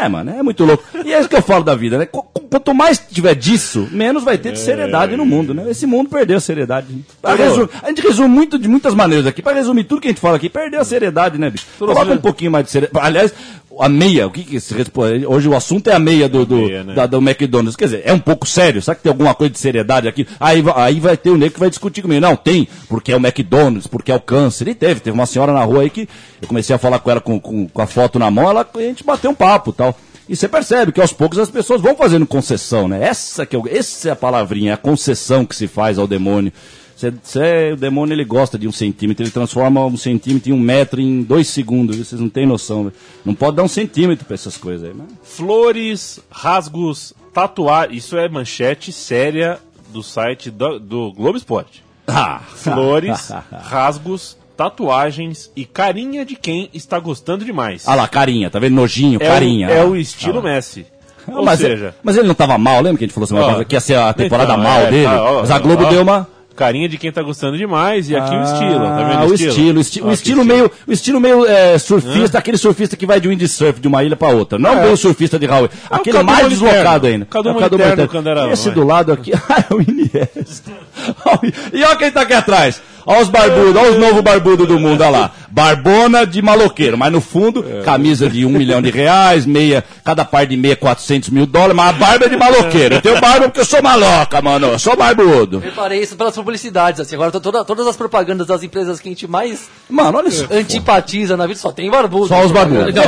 É, 0.00 0.08
mano, 0.08 0.30
é 0.30 0.42
muito 0.42 0.64
louco. 0.64 0.82
E 1.04 1.12
é 1.12 1.20
isso 1.20 1.28
que 1.28 1.36
eu 1.36 1.42
falo 1.42 1.62
da 1.64 1.74
vida, 1.74 1.98
né? 1.98 2.06
Qu- 2.06 2.22
qu- 2.22 2.44
Quanto 2.54 2.72
mais 2.72 2.98
tiver 3.10 3.34
disso, 3.34 3.88
menos 3.90 4.22
vai 4.22 4.38
ter 4.38 4.52
de 4.52 4.60
seriedade 4.60 5.16
no 5.16 5.26
mundo, 5.26 5.52
né? 5.52 5.68
Esse 5.70 5.86
mundo 5.86 6.08
perdeu 6.08 6.36
a 6.36 6.40
seriedade. 6.40 6.86
Pra 7.20 7.32
resu- 7.34 7.68
A 7.82 7.88
gente 7.88 8.00
resume 8.00 8.28
muito 8.28 8.58
de 8.58 8.68
muitas 8.68 8.94
maneiras 8.94 9.26
aqui. 9.26 9.42
Pra 9.42 9.52
resumir 9.52 9.84
tudo 9.84 10.00
que 10.00 10.06
a 10.06 10.10
gente 10.10 10.20
fala 10.20 10.36
aqui, 10.36 10.48
perdeu 10.48 10.80
a 10.80 10.84
seriedade, 10.84 11.36
né, 11.36 11.50
bicho? 11.50 11.66
Coloca 11.78 12.00
um 12.12 12.18
pouquinho 12.22 12.52
mais 12.52 12.64
de 12.66 12.70
seriedade. 12.70 13.04
Aliás, 13.06 13.34
a 13.80 13.88
meia, 13.88 14.24
o 14.28 14.30
que 14.30 14.44
que 14.44 14.60
se 14.60 14.72
responde? 14.72 15.26
Hoje 15.26 15.48
o 15.48 15.56
assunto 15.56 15.90
é 15.90 15.94
a 15.94 15.98
meia 15.98 16.28
do, 16.28 16.46
do, 16.46 16.56
meia, 16.58 16.84
né? 16.84 16.94
da- 16.94 17.06
do 17.06 17.16
McDonald's. 17.18 17.74
Quer 17.74 17.86
dizer, 17.86 18.02
é 18.04 18.12
um 18.12 18.20
pouco 18.20 18.46
sério. 18.46 18.80
Será 18.80 18.94
que 18.94 19.02
tem 19.02 19.10
alguma 19.10 19.34
coisa 19.34 19.52
de 19.52 19.58
seriedade 19.58 20.06
aqui? 20.06 20.24
Aí, 20.38 20.62
aí 20.76 21.00
vai 21.00 21.16
ter 21.16 21.30
o 21.30 21.36
nego 21.36 21.54
que 21.54 21.60
vai 21.60 21.70
discutir 21.70 22.02
comigo. 22.02 22.20
Não, 22.20 22.36
tem, 22.36 22.68
porque 22.88 23.10
é 23.10 23.16
o 23.16 23.18
McDonald's, 23.18 23.88
porque 23.88 24.12
é 24.12 24.14
o 24.14 24.20
câncer. 24.20 24.68
E 24.68 24.74
teve, 24.76 25.00
teve 25.00 25.12
uma 25.14 25.26
senhora 25.26 25.52
na 25.52 25.64
rua 25.64 25.82
aí 25.82 25.90
que 25.90 26.08
eu 26.40 26.46
comecei 26.46 26.74
a 26.76 26.78
falar 26.78 27.00
com 27.00 27.10
ela 27.10 27.20
com, 27.20 27.40
com, 27.40 27.66
com 27.66 27.82
a 27.82 27.86
foto 27.86 28.16
na 28.16 28.30
mão, 28.30 28.48
ela, 28.48 28.64
a 28.72 28.78
gente 28.80 29.02
bateu 29.02 29.32
um 29.32 29.34
papo 29.34 29.72
tal. 29.72 29.83
E 30.28 30.34
você 30.34 30.48
percebe 30.48 30.90
que 30.92 31.00
aos 31.00 31.12
poucos 31.12 31.38
as 31.38 31.50
pessoas 31.50 31.80
vão 31.80 31.94
fazendo 31.96 32.26
concessão, 32.26 32.88
né? 32.88 33.04
Essa, 33.04 33.44
que 33.44 33.54
é, 33.54 33.58
o- 33.58 33.68
essa 33.68 34.08
é 34.08 34.12
a 34.12 34.16
palavrinha, 34.16 34.70
é 34.70 34.74
a 34.74 34.78
concessão 34.78 35.44
que 35.44 35.54
se 35.54 35.66
faz 35.66 35.98
ao 35.98 36.06
demônio. 36.06 36.52
Você- 36.96 37.10
você- 37.22 37.72
o 37.72 37.76
demônio 37.76 38.14
ele 38.14 38.24
gosta 38.24 38.56
de 38.58 38.66
um 38.68 38.72
centímetro, 38.72 39.22
ele 39.24 39.30
transforma 39.30 39.84
um 39.84 39.96
centímetro 39.96 40.48
em 40.50 40.52
um 40.54 40.58
metro 40.58 41.00
em 41.00 41.22
dois 41.22 41.48
segundos, 41.48 41.96
vocês 41.98 42.20
não 42.20 42.30
têm 42.30 42.46
noção. 42.46 42.90
Não 43.24 43.34
pode 43.34 43.56
dar 43.56 43.64
um 43.64 43.68
centímetro 43.68 44.24
pra 44.24 44.34
essas 44.34 44.56
coisas 44.56 44.88
aí, 44.88 44.94
né? 44.94 45.04
Flores, 45.22 46.20
rasgos, 46.30 47.12
tatuar. 47.34 47.92
Isso 47.92 48.16
é 48.16 48.26
manchete 48.28 48.92
séria 48.92 49.58
do 49.92 50.02
site 50.02 50.50
do, 50.50 50.78
do 50.80 51.12
Globo 51.12 51.36
Esporte. 51.36 51.84
Ah, 52.06 52.40
Flores, 52.48 53.30
rasgos, 53.52 54.38
tatuagens 54.56 55.50
e 55.56 55.64
carinha 55.64 56.24
de 56.24 56.36
quem 56.36 56.68
está 56.72 56.98
gostando 56.98 57.44
demais. 57.44 57.84
Ah 57.86 57.94
lá, 57.94 58.08
carinha, 58.08 58.50
tá 58.50 58.58
vendo? 58.58 58.74
Nojinho, 58.74 59.18
é 59.22 59.26
carinha. 59.26 59.68
O, 59.68 59.70
é 59.70 59.80
Ah, 59.80 59.84
o 59.84 59.96
estilo 59.96 60.38
ah. 60.40 60.42
Messi. 60.42 60.86
Ah, 61.26 61.38
Ou 61.38 61.44
mas, 61.44 61.58
seja, 61.60 61.94
mas 62.02 62.16
ele 62.16 62.28
não 62.28 62.34
tava 62.34 62.58
mal, 62.58 62.76
lembra 62.82 62.98
que 62.98 63.04
a 63.04 63.06
gente 63.06 63.14
falou 63.14 63.26
semana 63.26 63.46
passada 63.46 63.64
que 63.64 63.74
ia 63.74 63.80
ser 63.80 63.96
a 63.96 64.12
temporada 64.12 64.52
então, 64.52 64.62
mal 64.64 64.80
é, 64.82 64.90
dele? 64.90 65.04
tá, 65.04 65.22
ó, 65.22 65.40
mas 65.40 65.50
a 65.50 65.58
Globo 65.58 65.84
ó, 65.84 65.88
deu 65.90 66.02
uma. 66.02 66.28
Carinha 66.54 66.88
de 66.88 66.96
quem 66.98 67.10
tá 67.10 67.20
gostando 67.20 67.58
demais 67.58 68.08
e 68.08 68.14
aqui 68.14 68.32
o 68.32 68.38
Ah, 68.38 68.42
estilo, 68.44 68.78
tá 68.78 69.02
vendo 69.08 69.30
o 69.30 69.34
estilo, 69.34 69.78
o, 69.78 69.80
esti- 69.80 70.00
o 70.00 70.04
Ó, 70.04 70.08
que 70.08 70.14
estilo 70.14 70.44
meio, 70.44 70.70
o 70.86 70.92
estilo 70.92 71.20
meio 71.20 71.44
é, 71.46 71.76
surfista, 71.78 72.38
aquele 72.38 72.56
surfista 72.56 72.94
que 72.96 73.04
vai 73.06 73.18
de 73.20 73.26
windsurf 73.26 73.80
de 73.80 73.88
uma 73.88 74.04
ilha 74.04 74.14
pra 74.14 74.28
outra. 74.28 74.56
Não 74.56 74.70
É. 74.80 74.86
o 74.88 74.96
surfista 74.96 75.36
de 75.36 75.46
Raul, 75.46 75.68
aquele 75.90 76.18
Cadu 76.18 76.26
mais 76.30 76.42
Moliterno. 76.44 76.68
deslocado 76.70 77.06
ainda. 77.08 77.24
Cadu 77.26 77.48
É 77.48 77.50
o 77.50 77.54
Moliterno, 77.56 77.96
Moliterno. 77.96 78.28
era- 78.28 78.52
Esse 78.52 78.70
do 78.70 78.84
lado 78.86 79.12
aqui, 79.12 79.32
ah, 79.48 79.64
é 79.68 79.74
o 79.74 79.80
Iniesta. 79.82 80.70
e 81.72 81.82
olha 81.82 81.96
quem 81.96 82.12
tá 82.12 82.20
aqui 82.20 82.34
atrás. 82.34 82.80
Olha 83.06 83.20
os 83.22 83.28
barbudos, 83.28 83.76
olha 83.76 83.90
os 83.92 83.98
novos 83.98 84.20
barbudos 84.22 84.66
do 84.66 84.78
mundo, 84.78 85.00
olha 85.02 85.10
lá. 85.10 85.30
Barbona 85.50 86.26
de 86.26 86.42
maloqueiro, 86.42 86.96
mas 86.98 87.12
no 87.12 87.20
fundo, 87.20 87.64
É. 87.68 87.82
camisa 87.82 88.28
de 88.28 88.44
um 88.44 88.50
milhão 88.50 88.82
de 88.82 88.90
reais, 88.90 89.46
meia, 89.46 89.84
cada 90.04 90.24
par 90.24 90.46
de 90.46 90.56
meia 90.56 90.74
400 90.74 91.30
mil 91.30 91.46
dólares, 91.46 91.76
mas 91.76 91.90
a 91.90 91.92
barba 91.92 92.26
é 92.26 92.28
de 92.28 92.36
maloqueiro. 92.36 92.94
Eu 92.96 93.02
tenho 93.02 93.20
barba 93.20 93.46
porque 93.46 93.60
eu 93.60 93.64
sou 93.64 93.82
maloca, 93.82 94.40
mano, 94.42 94.68
eu 94.68 94.78
sou 94.78 94.96
barbudo. 94.96 95.58
Reparei 95.60 96.00
isso 96.00 96.16
pelas 96.16 96.34
publicidades, 96.34 97.00
assim. 97.00 97.14
Agora 97.14 97.30
toda, 97.30 97.64
todas 97.64 97.86
as 97.86 97.96
propagandas 97.96 98.46
das 98.46 98.62
empresas 98.62 98.98
que 99.00 99.08
a 99.08 99.12
gente 99.12 99.26
mais 99.28 99.68
Mano, 99.88 100.18
olha 100.18 100.28
isso. 100.28 100.46
antipatiza 100.50 101.36
na 101.36 101.46
vida 101.46 101.58
só 101.60 101.70
tem 101.70 101.90
barbudo. 101.90 102.28
Só 102.28 102.44
os 102.44 102.50
barbudos. 102.52 102.88
Então, 102.88 103.04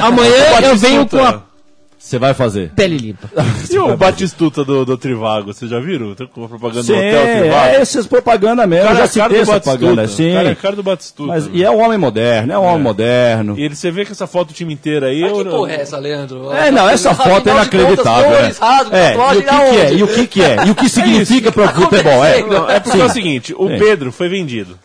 amanhã 0.00 0.60
eu 0.62 0.76
venho 0.76 1.06
com 1.06 1.18
a 1.22 1.40
Você 1.98 2.16
vai 2.18 2.32
fazer. 2.32 2.70
pele 2.76 2.96
limpa. 2.96 3.28
E 3.70 3.78
o 3.78 3.96
Batistuta 3.96 4.64
do, 4.64 4.84
do 4.84 4.96
Trivago, 4.96 5.52
vocês 5.52 5.70
já 5.70 5.80
viram? 5.80 6.14
Tem 6.14 6.28
uma 6.36 6.48
propaganda 6.48 6.82
Sim, 6.84 6.92
do 6.92 6.98
Hotel 6.98 7.22
Trivago. 7.40 7.66
é 7.66 7.80
essas 7.80 8.06
propaganda 8.06 8.66
mesmo. 8.66 8.84
Cara, 8.86 8.94
eu 8.94 8.98
já 8.98 9.04
é 9.04 9.08
cara 9.08 9.28
citei 9.28 9.40
essa 9.40 9.60
propaganda, 9.60 10.08
sim. 10.08 10.32
Cara, 10.32 10.48
é 10.50 10.54
cara 10.54 10.76
do 10.76 10.82
Batistuta. 10.82 11.28
Mas, 11.28 11.50
e 11.52 11.62
é 11.64 11.70
um 11.70 11.80
homem 11.80 11.98
moderno, 11.98 12.52
é 12.52 12.58
um 12.58 12.62
homem 12.64 12.82
moderno. 12.82 13.58
E 13.58 13.62
ele, 13.64 13.74
você 13.74 13.90
vê 13.90 14.04
que 14.04 14.12
essa 14.12 14.26
foto 14.26 14.48
do 14.48 14.54
time 14.54 14.72
inteiro 14.72 15.04
aí... 15.06 15.20
Mas 15.22 15.30
eu- 15.32 15.44
que 15.44 15.50
porra 15.50 15.72
é 15.72 15.80
essa, 15.80 15.98
Leandro? 15.98 16.52
É, 16.52 16.70
não, 16.70 16.88
essa 16.88 17.14
foto 17.14 17.28
é 17.30 17.32
contas, 17.52 17.52
inacreditável. 17.52 18.30
é. 18.92 19.08
É, 19.08 19.14
e 19.14 19.22
o 19.22 19.28
que, 19.28 19.46
que 19.46 19.80
é? 19.80 19.94
E 19.94 20.02
o 20.02 20.08
que, 20.08 20.26
que 20.26 20.42
é? 20.42 20.56
E 20.66 20.70
o 20.70 20.74
que 20.74 20.88
significa 20.88 21.52
para 21.52 21.64
o 21.64 21.68
futebol? 21.68 22.24
É, 22.24 22.42
Não, 22.42 22.70
é 22.70 22.80
porque 22.80 22.96
Sim. 22.96 23.02
é 23.02 23.06
o 23.06 23.10
seguinte, 23.10 23.54
o 23.56 23.68
Sim. 23.68 23.78
Pedro 23.78 24.12
foi 24.12 24.28
vendido, 24.28 24.78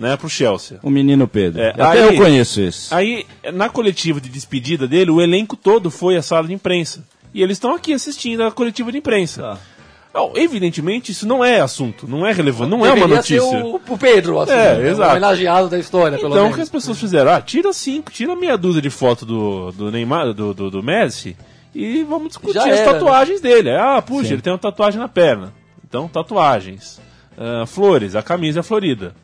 né, 0.00 0.16
pro 0.16 0.28
Chelsea. 0.28 0.78
O 0.82 0.90
menino 0.90 1.28
Pedro. 1.28 1.60
É, 1.60 1.70
Até 1.70 1.84
aí- 1.84 2.00
eu 2.00 2.16
conheço 2.16 2.60
esse. 2.60 2.92
Aí, 2.92 3.26
na 3.52 3.68
coletiva 3.68 4.20
de 4.20 4.28
despedida 4.28 4.88
dele, 4.88 5.10
o 5.10 5.20
elenco 5.20 5.54
todo 5.56 5.90
foi 5.90 6.16
à 6.16 6.22
sala 6.22 6.48
de 6.48 6.54
imprensa. 6.54 7.04
E 7.32 7.42
eles 7.42 7.56
estão 7.56 7.74
aqui 7.74 7.92
assistindo 7.92 8.42
a 8.42 8.50
coletiva 8.50 8.90
de 8.90 8.98
imprensa. 8.98 9.42
Tá. 9.42 9.58
Não, 10.12 10.32
evidentemente, 10.34 11.12
isso 11.12 11.24
não 11.28 11.44
é 11.44 11.60
assunto, 11.60 12.08
não 12.08 12.26
é 12.26 12.32
relevante, 12.32 12.68
não 12.70 12.78
é 12.84 12.88
uma 12.88 12.94
Deveria 12.96 13.16
notícia. 13.16 13.40
ser 13.40 13.62
o, 13.62 13.80
o 13.88 13.96
Pedro, 13.98 14.40
assim, 14.40 14.52
É, 14.52 14.74
né? 14.74 14.78
o 14.78 14.86
exato. 14.88 15.10
homenageado 15.10 15.68
da 15.68 15.78
história, 15.78 16.18
pelo 16.18 16.30
Então, 16.34 16.50
o 16.50 16.54
que 16.54 16.60
as 16.60 16.68
pessoas 16.68 16.98
fizeram? 16.98 17.30
Ah, 17.30 17.40
tira 17.40 17.72
cinco, 17.72 18.10
tira 18.10 18.34
meia 18.34 18.58
dúzia 18.58 18.82
de 18.82 18.90
foto 18.90 19.24
do, 19.24 19.70
do 19.70 19.92
Neymar, 19.92 20.32
do, 20.34 20.52
do, 20.52 20.68
do 20.68 20.82
Messi, 20.82 21.36
e 21.72 22.02
vamos 22.02 22.28
discutir 22.28 22.54
Já 22.54 22.64
as 22.68 22.80
era, 22.80 22.92
tatuagens 22.94 23.40
dele. 23.40 23.70
Ah, 23.70 24.02
puxa, 24.02 24.26
Sim. 24.28 24.32
ele 24.34 24.42
tem 24.42 24.52
uma 24.52 24.58
tatuagem 24.58 24.98
na 24.98 25.06
perna. 25.08 25.52
Então, 25.86 26.08
tatuagens. 26.08 27.00
Ah, 27.38 27.64
flores, 27.64 28.16
a 28.16 28.22
camisa 28.22 28.58
é 28.58 28.62
florida. 28.64 29.14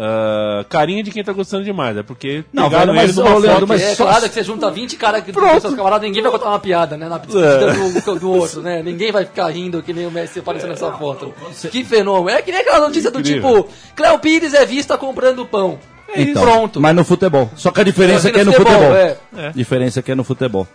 Ah, 0.00 0.64
carinha 0.68 1.02
de 1.02 1.10
quem 1.10 1.24
tá 1.24 1.32
gostando 1.32 1.64
demais, 1.64 1.96
é 1.96 2.04
porque 2.04 2.44
Não, 2.52 2.70
velho, 2.70 2.94
mas, 2.94 3.18
ô, 3.18 3.22
Leandro, 3.22 3.50
foto- 3.50 3.66
mas 3.66 3.82
é 3.82 3.94
só- 3.96 4.04
claro 4.04 4.28
que 4.28 4.34
você 4.34 4.44
junta 4.44 4.70
20 4.70 4.96
caras 4.96 5.24
que 5.24 5.32
dos 5.32 5.42
seus 5.60 5.74
camaradas, 5.74 6.06
ninguém 6.06 6.22
vai 6.22 6.30
contar 6.30 6.50
uma 6.50 6.60
piada, 6.60 6.96
né? 6.96 7.08
Na 7.08 7.18
despedida 7.18 7.72
do, 8.12 8.20
do 8.20 8.30
outro, 8.30 8.62
né? 8.62 8.80
Ninguém 8.80 9.10
vai 9.10 9.24
ficar 9.24 9.48
rindo 9.48 9.82
que 9.82 9.92
nem 9.92 10.06
o 10.06 10.10
Messi 10.10 10.38
apareceu 10.38 10.68
nessa 10.68 10.92
foto. 10.92 11.34
Que 11.68 11.82
fenômeno. 11.84 12.30
É 12.38 12.40
que 12.42 12.52
nem 12.52 12.60
aquela 12.60 12.78
notícia 12.86 13.10
do 13.10 13.20
tipo, 13.22 13.68
Cléo 13.96 14.18
Pires 14.20 14.54
é 14.54 14.64
vista 14.64 14.96
comprando 14.96 15.44
pão. 15.44 15.80
Então, 16.16 16.42
Pronto. 16.42 16.80
Mas 16.80 16.94
no 16.96 17.04
futebol. 17.04 17.50
Só 17.54 17.70
que 17.70 17.80
a 17.80 17.84
diferença 17.84 18.28
é 18.28 18.30
Assim, 18.30 18.32
que 18.32 18.40
é 18.40 18.44
no 18.44 18.52
futebol. 18.52 18.72
futebol, 18.74 18.96
é. 18.96 19.50
Diferença 19.54 20.00
é 20.00 20.02
que 20.02 20.10
é 20.12 20.14
no 20.14 20.24
futebol. 20.24 20.66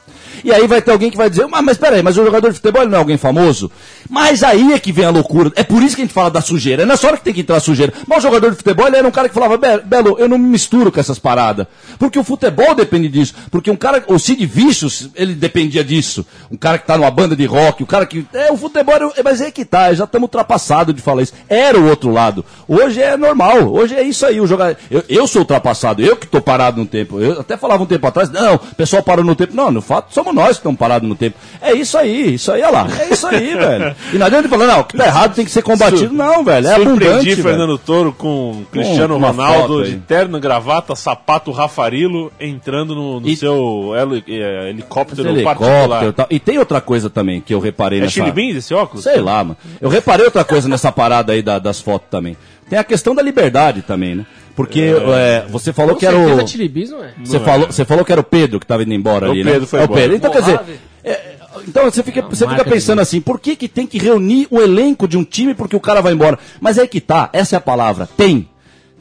E 0.44 0.52
aí 0.52 0.68
vai 0.68 0.82
ter 0.82 0.92
alguém 0.92 1.10
que 1.10 1.18
vai 1.18 1.30
dizer, 1.30 1.46
mas, 1.48 1.64
mas 1.64 1.78
peraí, 1.78 2.04
mas 2.04 2.18
o 2.18 2.24
jogador 2.24 2.50
de 2.50 2.56
futebol 2.56 2.86
não 2.86 2.96
é 2.96 3.00
alguém 3.00 3.18
famoso? 3.18 3.72
Mas 4.10 4.44
aí 4.44 4.74
é 4.74 4.80
que 4.80 4.92
vem 4.92 5.06
a 5.06 5.10
loucura. 5.10 5.52
É 5.56 5.64
por 5.64 5.82
isso 5.82 5.96
que 5.96 6.02
a 6.02 6.06
gente 6.06 6.14
fala 6.14 6.30
da 6.30 6.42
sujeira. 6.42 6.84
É 6.84 6.86
nessa 6.86 7.08
hora 7.08 7.18
que 7.18 7.24
tem 7.24 7.34
que 7.34 7.42
entrar 7.42 7.58
a 7.58 7.60
sujeira. 7.60 7.92
Mas 8.08 8.20
o 8.20 8.22
jogador 8.22 8.52
de 8.52 8.58
futebol 8.58 8.88
ele 8.88 8.98
era 8.98 9.08
um 9.08 9.12
cara 9.12 9.28
que 9.28 9.34
falava, 9.34 9.58
"Be- 9.58 9.80
Belo, 9.86 10.18
eu 10.20 10.28
não 10.30 10.38
me 10.38 10.48
misturo 10.48 10.92
com 10.92 11.00
essas 11.00 11.18
paradas. 11.18 11.66
Porque 11.98 12.20
o 12.20 12.24
futebol 12.24 12.76
depende 12.76 13.08
disso. 13.10 13.34
Porque 13.50 13.72
um 13.72 13.76
cara, 13.76 14.04
o 14.08 14.20
Cid 14.20 14.46
Vicious, 14.46 15.10
ele 15.16 15.34
dependia 15.34 15.84
disso. 15.84 16.26
Um 16.52 16.58
cara 16.58 16.78
que 16.78 16.86
tá 16.86 16.98
numa 16.98 17.12
banda 17.12 17.36
de 17.36 17.46
rock, 17.46 17.82
o 17.84 17.88
cara 17.88 18.06
que. 18.06 18.26
É, 18.34 18.52
o 18.52 18.58
futebol. 18.58 18.94
Mas 19.24 19.42
é 19.42 19.50
que 19.52 19.66
tá, 19.66 19.94
já 19.94 20.04
estamos 20.04 20.28
ultrapassados 20.28 20.94
de 20.94 21.02
falar 21.02 21.22
isso. 21.24 21.34
Era 21.50 21.80
o 21.80 21.88
outro 21.90 22.12
lado. 22.12 22.46
Hoje 22.68 23.02
é 23.02 23.18
normal. 23.18 23.74
Hoje 23.74 23.96
é 23.96 24.04
isso 24.04 24.26
aí. 24.26 24.40
O 24.40 24.46
jogador. 24.48 24.78
Eu, 24.92 25.04
eu 25.10 25.23
sou 25.28 25.42
ultrapassado, 25.42 26.02
eu 26.02 26.16
que 26.16 26.28
tô 26.28 26.42
parado 26.42 26.80
no 26.80 26.86
tempo. 26.86 27.20
Eu 27.20 27.40
até 27.42 27.56
falava 27.58 27.84
um 27.84 27.86
tempo 27.86 28.06
atrás, 28.08 28.30
não, 28.30 28.56
o 28.56 28.60
pessoal 28.60 29.02
parou 29.04 29.24
no 29.24 29.36
tempo. 29.36 29.56
Não, 29.56 29.72
no 29.72 29.82
fato, 29.82 30.14
somos 30.14 30.34
nós 30.34 30.48
que 30.50 30.54
estamos 30.58 30.78
parados 30.80 31.08
no 31.08 31.16
tempo. 31.16 31.38
É 31.62 31.74
isso 31.74 31.98
aí, 31.98 32.36
isso 32.36 32.52
aí, 32.52 32.62
olha 32.62 32.72
lá. 32.72 32.88
É 33.00 33.14
isso 33.14 33.28
aí, 33.28 33.54
velho. 33.56 33.96
E 34.14 34.18
não 34.18 34.26
adianta 34.28 34.50
falar, 34.50 34.68
não, 34.68 34.80
o 34.80 34.84
que 34.84 34.98
tá 34.98 35.06
errado 35.06 35.36
tem 35.36 35.46
que 35.46 35.52
ser 35.52 35.62
combatido. 35.62 36.14
Não, 36.14 36.44
velho. 36.44 36.68
É 36.68 36.74
abundante. 36.74 36.90
Surpreendi 37.06 37.30
velho. 37.36 37.44
Fernando 37.44 37.78
Toro 37.78 38.12
com 38.14 38.64
Cristiano 38.72 39.16
uma 39.16 39.28
Ronaldo 39.30 39.84
de 39.84 39.96
terno, 39.98 40.40
gravata, 40.40 40.96
sapato 40.96 41.52
Rafarilo 41.52 42.32
entrando 42.40 42.96
no, 42.96 43.20
no 43.20 43.28
E- 43.28 43.36
seu 43.36 43.92
heli- 43.96 44.24
eh, 44.28 44.70
helicóptero, 44.70 45.28
Helicóptero 45.30 45.70
particular. 45.70 46.04
e 46.08 46.12
tal. 46.14 46.28
E 46.30 46.40
tem 46.40 46.58
outra 46.58 46.82
coisa 46.82 47.10
também 47.10 47.42
que 47.42 47.54
eu 47.54 47.60
reparei 47.60 48.00
É 48.00 48.02
nessa... 48.04 48.14
Chili 48.14 48.32
Beans 48.32 48.58
esse 48.58 48.74
óculos? 48.74 49.04
Sei 49.04 49.20
lá, 49.20 49.44
mano. 49.44 49.58
Eu 49.82 49.90
reparei 49.90 50.26
outra 50.26 50.44
coisa 50.44 50.68
nessa 50.70 50.92
parada 50.92 51.34
aí 51.34 51.42
da- 51.42 51.60
das 51.60 51.80
fotos 51.82 52.08
também. 52.10 52.36
Tem 52.70 52.80
a 52.80 52.84
questão 52.84 53.14
da 53.14 53.22
liberdade 53.22 53.82
também, 53.82 54.16
né? 54.16 54.26
Porque 54.56 54.82
é, 54.82 55.46
você 55.50 55.74
falou 55.74 55.94
Com 55.94 56.00
que 56.00 56.06
era 56.06 56.18
o... 56.18 56.70
Beans 56.70 56.92
não 56.92 57.04
é. 57.04 57.14
Você 57.24 57.40
falou, 57.40 57.68
você 57.68 57.86
falou 57.86 58.06
que 58.06 58.12
era 58.12 58.22
o 58.22 58.24
Pedro 58.24 58.60
que 58.60 58.66
estava 58.66 58.84
indo 58.84 58.94
embora 58.94 59.26
É 59.26 59.30
o 59.30 59.32
ali, 59.32 59.44
Pedro 59.44 59.62
né? 59.62 59.68
foi 59.68 59.80
é 59.80 59.82
o 59.82 59.86
embora. 59.86 60.02
Pedro. 60.02 60.16
Então, 60.18 60.32
quer 60.32 60.42
dizer, 60.42 60.60
é, 61.04 61.36
então 61.68 61.84
você 61.86 62.04
fica, 62.04 62.22
você 62.22 62.48
fica 62.48 62.64
pensando 62.64 63.00
assim, 63.00 63.20
por 63.20 63.40
que, 63.40 63.56
que 63.56 63.68
tem 63.68 63.88
que 63.88 63.98
reunir 63.98 64.48
o 64.52 64.62
elenco 64.62 65.08
de 65.08 65.18
um 65.18 65.24
time 65.24 65.54
porque 65.54 65.76
o 65.76 65.80
cara 65.80 66.02
vai 66.02 66.14
embora? 66.14 66.38
Mas 66.60 66.78
é 66.78 66.86
que 66.86 67.02
tá, 67.02 67.30
essa 67.34 67.56
é 67.56 67.58
a 67.58 67.62
palavra, 67.62 68.08
tem. 68.16 68.48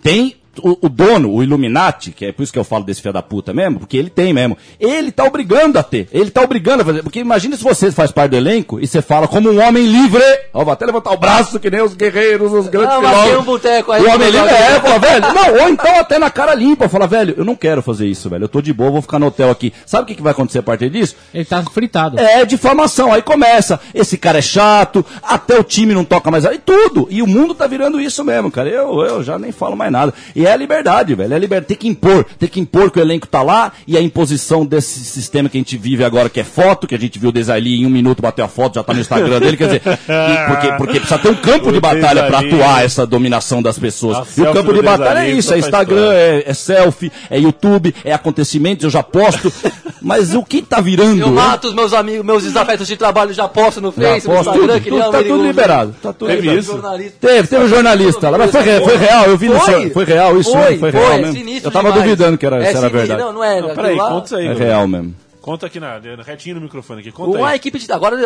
Tem 0.03 0.37
o, 0.61 0.87
o 0.87 0.89
dono, 0.89 1.33
o 1.33 1.43
Illuminati, 1.43 2.11
que 2.11 2.27
é 2.27 2.33
por 2.33 2.43
isso 2.43 2.53
que 2.53 2.59
eu 2.59 2.65
falo 2.65 2.85
desse 2.85 3.01
filho 3.01 3.13
da 3.13 3.23
puta 3.23 3.53
mesmo, 3.55 3.79
porque 3.79 3.97
ele 3.97 4.11
tem 4.11 4.33
mesmo. 4.33 4.57
Ele 4.79 5.11
tá 5.11 5.25
obrigando 5.25 5.79
a 5.79 5.83
ter. 5.83 6.09
Ele 6.13 6.31
tá 6.31 6.43
obrigando 6.43 6.83
a 6.83 6.85
fazer. 6.85 7.03
Porque 7.03 7.21
imagina 7.21 7.57
se 7.57 7.63
você 7.63 7.91
faz 7.91 8.11
parte 8.11 8.33
do 8.33 8.37
elenco 8.37 8.79
e 8.81 8.87
você 8.87 9.01
fala 9.01 9.27
como 9.27 9.51
um 9.51 9.61
homem 9.61 9.87
livre. 9.87 10.23
Ó, 10.53 10.65
vou 10.65 10.73
até 10.73 10.85
levantar 10.85 11.13
o 11.13 11.17
braço 11.17 11.59
que 11.59 11.71
nem 11.71 11.81
os 11.81 11.95
guerreiros, 11.95 12.53
os 12.53 12.69
grandes 12.69 12.97
mas 12.97 13.09
filósofos. 13.09 13.31
tem 13.31 13.39
um 13.39 13.45
boteco 13.45 13.93
aí 13.93 14.03
O 14.03 14.05
que 14.05 14.11
homem 14.11 14.29
eu 14.29 14.33
livre 14.33 14.51
é, 14.51 14.81
fala, 14.81 14.99
velho. 14.99 15.35
Não, 15.35 15.63
ou 15.63 15.69
então 15.69 15.99
até 15.99 16.19
na 16.19 16.31
cara 16.31 16.55
limpa, 16.55 16.89
fala, 16.89 17.07
velho, 17.07 17.35
eu 17.37 17.45
não 17.45 17.55
quero 17.55 17.83
fazer 17.83 18.07
isso, 18.07 18.29
velho. 18.29 18.45
Eu 18.45 18.49
tô 18.49 18.61
de 18.61 18.73
boa, 18.73 18.91
vou 18.91 19.03
ficar 19.03 19.19
no 19.19 19.27
hotel 19.27 19.51
aqui. 19.51 19.73
Sabe 19.87 20.05
o 20.05 20.07
que, 20.07 20.15
que 20.15 20.23
vai 20.23 20.33
acontecer 20.33 20.59
a 20.59 20.63
partir 20.63 20.91
disso? 20.91 21.17
Ele 21.33 21.45
tá 21.45 21.63
fritado. 21.63 22.19
É 22.19 22.45
difamação. 22.45 23.13
Aí 23.13 23.23
começa. 23.23 23.81
Esse 23.95 24.17
cara 24.19 24.39
é 24.39 24.43
chato, 24.43 25.05
até 25.23 25.59
o 25.59 25.65
time 25.65 25.95
não 25.95 26.05
toca 26.05 26.31
mais. 26.31 26.45
E 26.45 26.59
tudo. 26.59 27.07
E 27.11 27.23
o 27.23 27.27
mundo 27.27 27.55
tá 27.55 27.67
virando 27.67 28.01
isso 28.01 28.25
mesmo, 28.25 28.51
cara. 28.51 28.69
Eu, 28.69 29.01
eu 29.03 29.23
já 29.23 29.39
nem 29.39 29.53
falo 29.53 29.77
mais 29.77 29.91
nada. 29.91 30.13
E 30.35 30.42
é 30.47 30.53
a 30.53 30.57
liberdade, 30.57 31.15
velho. 31.15 31.33
É 31.33 31.37
a 31.37 31.39
liberdade. 31.39 31.69
Tem 31.69 31.77
que 31.77 31.89
impor. 31.89 32.25
Tem 32.39 32.49
que 32.49 32.61
impor 32.61 32.91
que 32.91 32.99
o 32.99 33.03
elenco 33.03 33.27
tá 33.27 33.43
lá. 33.43 33.73
E 33.87 33.97
a 33.97 34.01
imposição 34.01 34.65
desse 34.65 35.01
sistema 35.05 35.49
que 35.49 35.57
a 35.57 35.61
gente 35.61 35.77
vive 35.77 36.05
agora, 36.05 36.29
que 36.29 36.41
é 36.41 36.45
foto, 36.45 36.87
que 36.87 36.95
a 36.95 36.99
gente 36.99 37.19
viu 37.19 37.31
o 37.31 37.33
Desailly 37.33 37.81
em 37.83 37.87
um 37.87 37.91
minuto 37.91 38.21
bateu 38.23 38.45
a 38.45 38.49
foto, 38.49 38.75
já 38.77 38.83
tá 38.83 38.93
no 38.95 39.01
Instagram 39.01 39.41
dele. 39.41 39.57
Quer 39.57 39.65
dizer, 39.67 39.83
e 39.87 40.47
porque, 40.49 40.73
porque 40.79 41.01
precisa 41.01 41.19
ter 41.19 41.29
um 41.29 41.35
campo 41.35 41.69
O 41.69 41.73
de 41.73 41.81
batalha 41.81 42.25
pra 42.25 42.41
Desailly. 42.41 42.63
atuar 42.63 42.85
essa 42.85 43.07
dominação 43.07 43.63
das 43.63 43.79
pessoas. 43.79 44.19
A 44.19 44.25
E 44.41 44.43
o 44.43 44.53
campo 44.53 44.73
de 44.73 44.83
batalha 44.83 45.21
é 45.27 45.31
isso. 45.31 45.53
É 45.55 45.59
Instagram, 45.59 46.13
é, 46.13 46.45
é 46.47 46.55
selfie, 46.55 47.11
é 47.31 47.39
YouTube, 47.39 47.95
é 48.05 48.13
acontecimentos, 48.13 48.85
eu 48.85 48.91
já 48.91 49.03
posto. 49.03 49.53
Mas 50.01 50.35
o 50.35 50.43
que 50.43 50.63
tá 50.63 50.81
virando? 50.81 51.21
Eu 51.21 51.29
mato 51.31 51.69
os 51.69 51.75
meus 51.75 51.93
amigos, 51.93 52.25
meus 52.27 52.43
desafetos 52.43 52.87
de 52.89 52.97
trabalho, 52.97 53.33
já 53.33 53.47
posto 53.49 53.81
no 53.81 53.93
Já 53.97 54.03
Face, 54.15 54.27
no 54.29 54.35
Instagram, 54.37 54.61
tudo, 54.81 54.81
tudo, 54.85 55.11
tá 55.13 55.23
tudo 55.23 55.43
liberado. 55.47 55.95
Tá 56.03 56.13
tudo 56.13 56.29
Teve 56.29 56.49
liberado. 56.51 57.03
isso? 57.03 57.13
Teve, 57.21 57.49
teve 57.49 57.65
um 57.65 57.69
jornalista 57.69 58.29
lá, 58.31 58.39
mas 58.39 58.51
foi, 58.51 58.63
foi 58.63 58.97
real, 58.97 59.25
eu 59.27 59.37
vi 59.37 59.49
no 59.49 59.61
seu- 59.61 59.91
Foi 59.91 60.05
real 60.05 60.32
isso, 60.41 60.51
Foi, 60.53 60.71
né? 60.73 60.79
foi 60.79 60.91
real 60.91 61.07
foi, 61.07 61.17
mesmo. 61.19 61.33
sinistro 61.33 61.69
Eu 61.69 61.73
tava 61.73 61.89
demais. 61.93 62.05
duvidando 62.05 62.39
que 62.39 62.47
era, 62.47 62.57
É 62.57 62.61
se 62.61 62.65
era 62.71 62.77
sinistro, 62.79 62.99
verdade. 62.99 63.21
Não, 63.23 63.33
não 63.33 63.45
é. 63.45 63.61
Não, 63.61 63.75
peraí, 63.75 63.97
lá- 63.97 64.09
conta 64.09 64.27
isso 64.27 64.37
aí. 64.37 64.47
É 64.47 64.53
real 64.55 64.87
mesmo. 64.89 65.15
Conta 65.41 65.67
aqui 65.67 65.81
na, 65.81 65.99
retinho 66.25 66.55
no 66.55 66.61
microfone 66.61 67.01
aqui. 67.01 67.11
Conta 67.11 67.37
Uma 67.39 67.49
aí. 67.49 67.57
equipe 67.57 67.77
de. 67.79 67.91
Agora, 67.93 68.17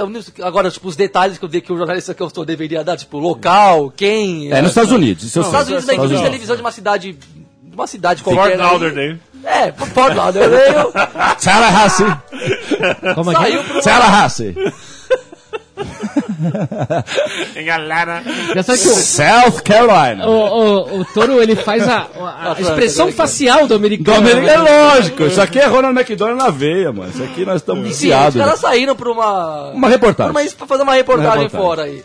agora, 0.43 0.71
tipo, 0.71 0.87
os 0.87 0.97
detalhes 0.97 1.39
que, 1.39 1.45
eu, 1.45 1.49
dei- 1.49 1.63
que 1.63 1.73
o 1.73 1.77
jornalista 1.79 2.13
que 2.13 2.23
eu 2.23 2.27
estou 2.27 2.45
deveria 2.45 2.85
dar, 2.85 2.97
tipo, 2.97 3.19
local, 3.19 3.91
quem. 3.97 4.53
É, 4.53 4.61
nos 4.61 4.73
Estados 4.73 4.93
Unidos, 4.93 5.25
isso 5.25 5.39
Nos. 5.39 5.47
Estados 5.47 5.69
Unidos, 5.69 5.85
uma 5.87 5.95
equipe 5.95 6.15
de 6.15 6.23
televisão 6.23 6.57
de 6.57 6.61
uma 6.63 6.73
cidade. 6.73 7.13
De 7.63 7.75
uma 7.75 7.87
cidade 7.87 8.23
Fort 8.23 8.37
qualquer. 8.37 8.53
aí. 8.55 8.59
Lauderdale. 8.67 9.21
É, 9.45 9.73
Fort 9.73 10.15
Lauderdale. 10.15 10.93
Tallahassee. 11.43 12.17
Como 13.15 13.31
é 13.31 13.35
que 13.35 13.41
saiu 13.41 13.61
é? 13.61 13.65
pro. 13.65 13.81
Tallahassee. 13.83 14.55
O, 18.69 18.75
South 18.75 19.63
Carolina. 19.65 20.27
o, 20.29 20.31
o, 20.33 21.01
o 21.01 21.05
Toro, 21.07 21.43
ele 21.43 21.57
faz 21.57 21.87
a, 21.89 22.07
a- 22.19 22.57
expressão 22.61 23.11
facial 23.13 23.63
do 23.63 23.69
Do 23.69 23.75
americano. 23.77 24.19
América 24.19 24.51
é 24.53 24.59
lógico, 24.59 25.23
isso 25.25 25.41
aqui 25.41 25.59
é 25.59 25.67
Ronald 25.67 25.99
McDonald 25.99 26.39
na 26.43 26.51
veia, 26.51 26.93
mano. 26.93 27.11
Isso 27.11 27.23
aqui 27.23 27.45
nós 27.45 27.57
estamos 27.57 27.83
Sim, 27.85 27.91
os 27.91 27.99
viciados. 27.99 28.37
caras 28.41 28.61
né? 28.63 28.69
saíram 28.69 28.95
pra 28.97 29.11
uma. 29.11 29.71
Uma 29.73 29.89
reportagem. 29.89 30.33
Pra, 30.33 30.43
uma- 30.43 30.51
pra 30.51 30.67
fazer 30.67 30.83
uma 30.83 30.95
reportagem, 30.95 31.31
Uma 31.33 31.43
reportagem. 31.43 31.67
fora 31.69 31.83
aí. 31.85 32.05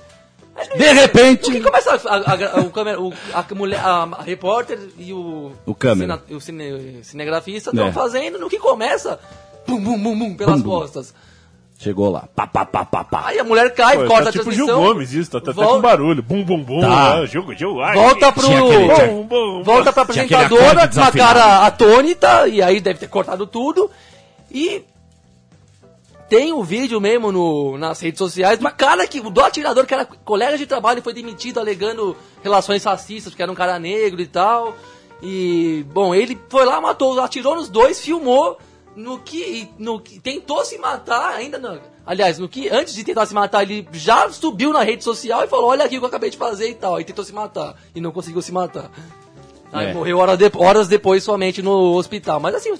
De 0.77 0.83
O 0.89 0.93
repente. 0.93 1.51
que 1.51 1.61
começa 1.61 1.91
a, 1.91 2.15
a, 2.15 2.33
a- 2.33 2.61
o 2.61 2.69
câmera- 2.69 2.99
o- 3.01 3.13
a 3.33 3.45
mulher, 3.55 3.79
a, 3.79 4.03
a 4.19 4.21
repórter 4.23 4.77
e 4.97 5.11
o. 5.13 5.51
O 5.65 5.73
câmera. 5.73 6.19
cine- 6.27 6.37
o 6.37 6.41
cine- 6.41 6.99
cinegrafista 7.03 7.69
estão 7.71 7.87
É. 7.87 7.91
fazendo, 7.91 8.37
no 8.37 8.49
que 8.49 8.59
começa. 8.59 9.19
Bum, 9.67 9.79
bum, 9.79 9.97
bum, 9.97 10.17
bum, 10.17 10.35
pelas 10.35 10.61
Bum, 10.61 10.69
bum. 10.79 11.11
Chegou 11.81 12.11
lá. 12.11 12.27
Pá, 12.35 12.45
pá, 12.45 12.63
pá, 12.63 12.85
pá, 12.85 13.03
pá. 13.03 13.23
Aí 13.25 13.39
a 13.39 13.43
mulher 13.43 13.73
cai, 13.73 13.97
Pô, 13.97 14.05
corta 14.05 14.25
tá 14.25 14.29
a 14.29 14.31
tipo 14.33 14.51
Gil 14.51 14.65
transmissão. 14.67 14.93
Gomes, 14.93 15.13
isso. 15.13 15.31
Tá 15.31 15.39
até 15.39 15.51
volta- 15.51 15.73
com 15.73 15.81
barulho. 15.81 16.21
Bum, 16.21 16.43
bum, 16.43 16.63
bum. 16.63 16.79
Tá. 16.81 17.13
Ah, 17.15 17.25
Gil, 17.25 17.43
Gil, 17.57 17.81
ai, 17.81 17.95
Volta 17.95 18.31
pro. 18.31 18.45
Aquele- 18.45 18.93
tinha- 18.93 19.07
Bum, 19.07 19.23
bum, 19.23 19.63
Volta 19.63 19.91
pra 19.91 20.03
apresentadora 20.03 20.87
com 20.87 20.95
uma 20.97 21.11
cara 21.11 21.65
atônita, 21.65 22.47
e 22.47 22.61
aí 22.61 22.79
deve 22.79 22.99
ter 22.99 23.07
cortado 23.07 23.47
tudo. 23.47 23.89
E 24.51 24.83
tem 26.29 26.53
o 26.53 26.63
vídeo 26.63 27.01
mesmo 27.01 27.31
no, 27.31 27.77
nas 27.79 27.99
redes 27.99 28.19
sociais 28.19 28.59
do 28.59 28.71
cara 28.71 29.05
que, 29.07 29.19
do 29.19 29.41
atirador 29.41 29.85
que 29.87 29.93
era 29.93 30.05
colega 30.05 30.57
de 30.57 30.65
trabalho 30.67 30.99
e 30.99 31.01
foi 31.01 31.13
demitido 31.13 31.59
alegando 31.59 32.15
relações 32.43 32.83
racistas, 32.83 33.33
porque 33.33 33.41
era 33.41 33.51
um 33.51 33.55
cara 33.55 33.79
negro 33.79 34.21
e 34.21 34.27
tal. 34.27 34.75
E, 35.21 35.83
bom, 35.91 36.13
ele 36.15 36.39
foi 36.47 36.63
lá, 36.63 36.79
matou, 36.79 37.19
atirou 37.19 37.55
nos 37.55 37.69
dois, 37.69 37.99
filmou, 37.99 38.57
no 38.95 39.19
que, 39.19 39.69
no 39.77 39.99
que 39.99 40.19
tentou 40.19 40.63
se 40.65 40.77
matar, 40.77 41.33
ainda 41.35 41.57
não. 41.57 41.79
Aliás, 42.05 42.37
no 42.39 42.49
que 42.49 42.67
antes 42.69 42.93
de 42.93 43.03
tentar 43.03 43.25
se 43.25 43.33
matar, 43.33 43.63
ele 43.63 43.87
já 43.93 44.29
subiu 44.29 44.73
na 44.73 44.81
rede 44.83 45.03
social 45.03 45.43
e 45.43 45.47
falou: 45.47 45.67
Olha 45.69 45.85
aqui 45.85 45.95
o 45.97 45.99
que 45.99 46.05
eu 46.05 46.09
acabei 46.09 46.29
de 46.29 46.37
fazer 46.37 46.69
e 46.69 46.73
tal. 46.75 46.99
E 46.99 47.03
tentou 47.03 47.23
se 47.23 47.33
matar. 47.33 47.75
E 47.95 48.01
não 48.01 48.11
conseguiu 48.11 48.41
se 48.41 48.51
matar. 48.51 48.89
Aí 49.71 49.87
É. 49.87 49.93
morreu 49.93 50.17
hora 50.17 50.35
de- 50.35 50.51
horas 50.57 50.87
depois 50.87 51.23
somente 51.23 51.61
no 51.61 51.93
hospital. 51.95 52.39
Mas 52.39 52.55
assim, 52.55 52.73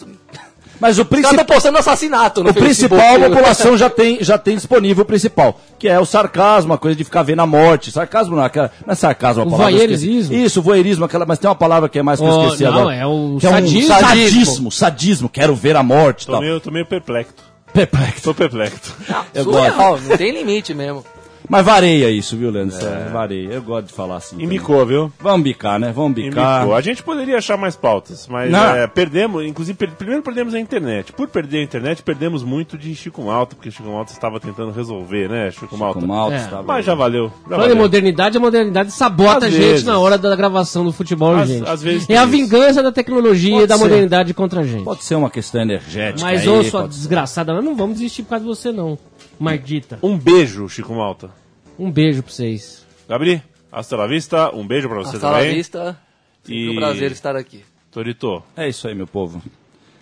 Mas 0.81 0.97
o 0.97 1.05
caras 1.05 1.09
principal. 1.09 1.31
estão 1.41 1.45
postando 1.55 1.77
assassinato 1.77 2.43
no 2.43 2.49
O 2.49 2.53
Facebook. 2.53 2.89
principal, 2.89 3.15
a 3.23 3.29
população 3.29 3.77
já 3.77 3.89
tem, 3.89 4.17
já 4.21 4.37
tem 4.37 4.55
disponível 4.55 5.03
o 5.03 5.05
principal, 5.05 5.57
que 5.77 5.87
é 5.87 5.99
o 5.99 6.05
sarcasmo, 6.05 6.73
a 6.73 6.77
coisa 6.77 6.95
de 6.97 7.03
ficar 7.03 7.21
vendo 7.21 7.41
a 7.41 7.45
morte. 7.45 7.91
Sarcasmo 7.91 8.35
não, 8.35 8.43
é 8.43 8.47
aquela, 8.47 8.71
não 8.85 8.91
é 8.91 8.95
sarcasmo 8.95 9.43
a 9.43 9.45
O 9.45 9.51
palavra. 9.51 9.71
voyeurismo. 9.73 10.33
Isso, 10.33 10.59
o 10.59 10.63
voyeurismo, 10.63 11.05
aquela, 11.05 11.25
mas 11.25 11.37
tem 11.39 11.47
uma 11.47 11.55
palavra 11.55 11.87
que 11.87 11.99
é 11.99 12.03
mais 12.03 12.19
que 12.19 12.25
eu 12.25 12.29
Oh, 12.31 12.43
esqueci 12.45 12.63
não, 12.63 12.71
agora. 12.79 12.95
é 12.95 13.05
o 13.05 13.37
que 13.39 13.45
é 13.45 13.49
um 13.49 13.53
sadismo. 13.53 13.87
sadismo, 13.93 14.71
sadismo, 14.71 15.29
quero 15.29 15.55
ver 15.55 15.75
a 15.75 15.83
morte 15.83 16.25
Tô 16.25 16.31
tal. 16.33 16.41
meio, 16.41 16.59
tô 16.59 16.71
meio 16.71 16.85
perplexo. 16.85 17.33
Perplexo. 17.71 18.21
Tô 18.23 18.33
perplexo. 18.33 18.93
Eu 19.33 19.43
Surreal, 19.45 19.99
não 20.01 20.17
tem 20.17 20.31
limite 20.31 20.73
mesmo. 20.73 21.05
Mas 21.51 21.65
vareia 21.65 22.09
isso, 22.09 22.37
viu, 22.37 22.49
Leandro? 22.49 22.77
É. 22.77 23.09
Vareia. 23.09 23.49
Eu 23.51 23.61
gosto 23.61 23.87
de 23.87 23.93
falar 23.93 24.15
assim. 24.15 24.31
também. 24.37 24.45
Embicou, 24.45 24.85
viu? 24.85 25.11
Vamos 25.19 25.43
bicar, 25.43 25.77
né? 25.77 25.91
Vamos 25.93 26.13
bicar. 26.13 26.59
Embicou. 26.59 26.75
A 26.77 26.79
gente 26.81 27.03
poderia 27.03 27.37
achar 27.37 27.57
mais 27.57 27.75
pautas, 27.75 28.25
mas 28.29 28.53
é, 28.53 28.87
perdemos, 28.87 29.45
inclusive, 29.45 29.77
per- 29.77 29.91
primeiro 29.91 30.23
perdemos 30.23 30.53
a 30.53 30.59
internet. 30.61 31.11
Por 31.11 31.27
perder 31.27 31.59
a 31.59 31.63
internet, 31.63 32.01
perdemos 32.03 32.41
muito 32.41 32.77
de 32.77 32.95
Chico 32.95 33.21
Malta, 33.23 33.53
porque 33.53 33.69
Chico 33.69 33.89
Malta 33.89 34.13
estava 34.13 34.39
tentando 34.39 34.71
resolver, 34.71 35.27
né, 35.29 35.51
Chico 35.51 35.77
Malta? 35.77 35.99
Com 35.99 36.07
mal, 36.07 36.31
É. 36.31 36.37
estava- 36.37 36.63
Mas 36.63 36.85
já 36.85 36.95
valeu. 36.95 37.29
Já 37.49 37.55
Falando 37.57 37.71
em 37.73 37.77
modernidade, 37.77 38.37
a 38.37 38.39
modernidade 38.39 38.91
sabota 38.91 39.39
Às 39.39 39.43
a 39.43 39.49
gente 39.49 39.59
vezes. 39.59 39.83
na 39.85 39.99
hora 39.99 40.17
da 40.17 40.33
gravação 40.33 40.85
do 40.85 40.93
futebol, 40.93 41.35
Às- 41.35 41.49
gente. 41.49 41.67
às 41.69 41.83
vezes 41.83 42.09
é 42.09 42.15
a 42.15 42.25
tem 42.25 42.39
isso. 42.41 42.49
vingança 42.49 42.81
da 42.81 42.93
tecnologia 42.93 43.51
Pode 43.51 43.63
e 43.65 43.67
da 43.67 43.75
ser. 43.77 43.83
modernidade 43.83 44.33
contra 44.33 44.61
a 44.61 44.63
gente. 44.63 44.85
Pode 44.85 45.03
ser 45.03 45.15
uma 45.15 45.29
questão 45.29 45.61
energética. 45.61 46.23
Mas, 46.23 46.41
aí, 46.43 46.47
ô, 46.47 46.63
sua 46.63 46.87
desgraçada, 46.87 47.53
nós 47.53 47.65
não 47.65 47.75
vamos 47.75 47.95
desistir 47.97 48.23
por 48.23 48.29
causa 48.29 48.45
de 48.45 48.49
você, 48.49 48.71
não. 48.71 48.97
Mardita. 49.37 49.99
Um 50.03 50.17
beijo, 50.17 50.69
Chico 50.69 50.93
Malta. 50.93 51.29
Um 51.77 51.91
beijo 51.91 52.21
pra 52.23 52.31
vocês. 52.31 52.85
Gabri, 53.07 53.41
hasta 53.71 53.95
la 53.95 54.07
vista. 54.07 54.55
Um 54.55 54.65
beijo 54.65 54.87
pra 54.87 54.97
você 54.99 55.15
Hasta 55.15 55.29
la 55.29 55.39
também. 55.39 55.55
vista. 55.55 55.99
Sempre 56.43 56.65
E- 56.65 56.69
um 56.69 56.75
prazer 56.75 57.11
estar 57.11 57.35
aqui. 57.35 57.63
Torito, 57.91 58.41
É 58.55 58.67
isso 58.69 58.87
aí, 58.87 58.95
meu 58.95 59.07
povo. 59.07 59.41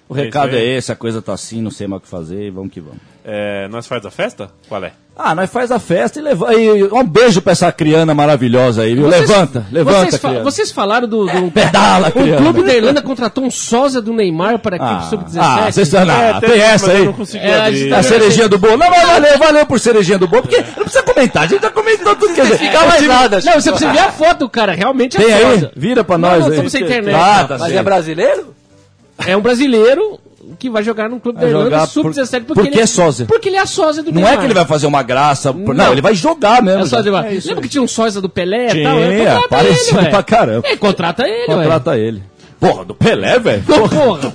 O 0.07 0.15
É 0.17 0.23
recado 0.23 0.55
é 0.55 0.63
esse, 0.63 0.91
a 0.91 0.95
coisa 0.95 1.21
tá 1.21 1.33
assim, 1.33 1.61
não 1.61 1.69
sei 1.71 1.87
mais 1.87 1.99
o 2.01 2.03
que 2.03 2.09
fazer 2.09 2.47
e 2.47 2.49
vamos 2.49 2.71
que 2.73 2.79
vamos. 2.81 2.99
É, 3.31 3.67
nós 3.67 3.85
faz 3.85 4.03
a 4.05 4.09
festa? 4.09 4.49
Qual 4.67 4.83
é? 4.83 4.91
Ah, 5.15 5.35
nós 5.35 5.51
faz 5.51 5.69
a 5.71 5.77
festa 5.77 6.17
e 6.17 6.21
leva. 6.21 6.51
E 6.55 6.83
um 6.85 7.03
beijo 7.03 7.41
pra 7.41 7.51
essa 7.51 7.69
criana 7.71 8.15
maravilhosa 8.15 8.83
aí, 8.83 8.95
viu? 8.95 9.05
Vocês- 9.05 9.29
levanta, 9.29 9.65
levanta, 9.71 9.99
Vocês, 10.05 10.21
fa- 10.21 10.39
vocês 10.43 10.71
falaram 10.71 11.07
do. 11.07 11.25
do 11.27 11.51
Pedala, 11.51 12.07
o 12.07 12.11
criana. 12.13 12.37
clube 12.41 12.63
da 12.63 12.73
Irlanda 12.73 13.01
contratou 13.03 13.43
um 13.43 13.51
sósia 13.51 14.01
do 14.01 14.13
Neymar 14.13 14.57
para 14.59 14.75
a 14.75 14.77
equipe 14.77 14.91
Ah, 14.93 15.01
sub-17. 15.09 15.37
ah, 15.39 15.71
vocês 15.71 15.87
estão 15.93 16.01
É, 16.09 16.33
teve, 16.39 16.47
Tem 16.53 16.61
mas 16.61 16.73
essa 16.73 16.91
aí. 16.91 17.05
não 17.05 17.15
É, 17.41 17.59
a 17.59 17.71
gente 17.71 17.93
A 17.93 17.95
tá- 17.97 18.03
cerejinha 18.03 18.49
do 18.49 18.57
bolo. 18.57 18.77
Não, 18.77 18.89
mas 18.89 19.07
valeu, 19.07 19.37
valeu 19.37 19.65
por 19.67 19.79
cerejinha 19.79 20.17
do 20.17 20.27
bolo, 20.27 20.41
porque 20.43 20.57
não 20.57 20.83
precisa 20.85 21.03
comentar, 21.03 21.43
a 21.43 21.47
gente 21.47 21.61
já 21.61 21.69
comentou 21.69 22.15
tudo 22.15 22.33
que 22.33 22.45
Fica 22.57 22.85
mais 22.85 23.05
nada. 23.05 23.39
Não, 23.45 23.53
você 23.61 23.69
precisa 23.71 23.91
ver 23.91 23.99
a 23.99 24.11
foto 24.11 24.39
do 24.39 24.49
cara, 24.49 24.71
realmente 24.73 25.17
é 25.17 25.19
Tem 25.23 25.33
aí? 25.33 25.41
sósia. 25.43 25.71
Vira 25.75 26.03
pra 26.03 26.17
Não, 26.17 26.29
nós 26.29 26.39
não, 26.39 26.45
aí. 26.45 26.51
estamos 26.53 26.71
sem 26.71 26.81
internet. 26.83 27.13
Ah, 27.15 27.43
tá 27.43 27.57
Mas 27.57 27.61
certo. 27.67 27.77
é 27.77 27.83
brasileiro? 27.83 28.55
É 29.27 29.35
um 29.37 29.41
brasileiro 29.41 30.17
que 30.57 30.69
vai 30.69 30.83
jogar 30.83 31.09
no 31.09 31.19
clube 31.19 31.37
da 31.37 31.45
Vai 31.45 31.49
Irlanda 31.51 31.69
jogar 31.71 31.87
por- 31.87 32.13
sub-17 32.13 32.43
porque 32.45 32.67
ele 32.67 32.79
é 32.79 32.85
sósia. 32.85 33.25
Porque 33.25 33.49
ele 33.49 33.57
é 33.57 33.61
a 33.61 33.65
sósia 33.65 34.01
do 34.03 34.07
Não 34.11 34.15
Neymar. 34.21 34.33
é 34.33 34.37
que 34.37 34.45
ele 34.45 34.53
vai 34.53 34.65
fazer 34.65 34.87
uma 34.87 35.03
graça. 35.03 35.53
por- 35.53 35.75
Não, 35.75 35.85
Não. 35.85 35.91
ele 35.91 36.01
vai 36.01 36.15
jogar 36.15 36.61
mesmo. 36.61 36.81
É 36.83 36.85
só 36.85 37.01
já. 37.03 37.21
de... 37.21 37.27
É 37.27 37.33
isso 37.35 37.47
Lembra 37.47 37.61
aí. 37.61 37.67
que 37.67 37.71
tinha 37.71 37.81
um 37.83 37.87
sósia 37.87 38.19
do 38.21 38.29
Pelé 38.29 38.75
e 38.75 38.83
tal? 38.83 38.97
É, 38.99 39.17
contrata 39.25 39.47
parecido 39.49 39.97
ele, 39.99 40.05
ué. 40.05 40.09
pra 40.11 40.23
caramba. 40.23 40.67
É, 40.67 40.75
contrata 40.77 41.27
ele, 41.27 41.51
ué. 41.53 41.55
Contrata 41.55 41.97
ele. 41.97 42.23
Porra, 42.59 42.85
do 42.85 42.95
Pelé, 42.95 43.39
velho? 43.39 43.63
Porra. 43.63 44.33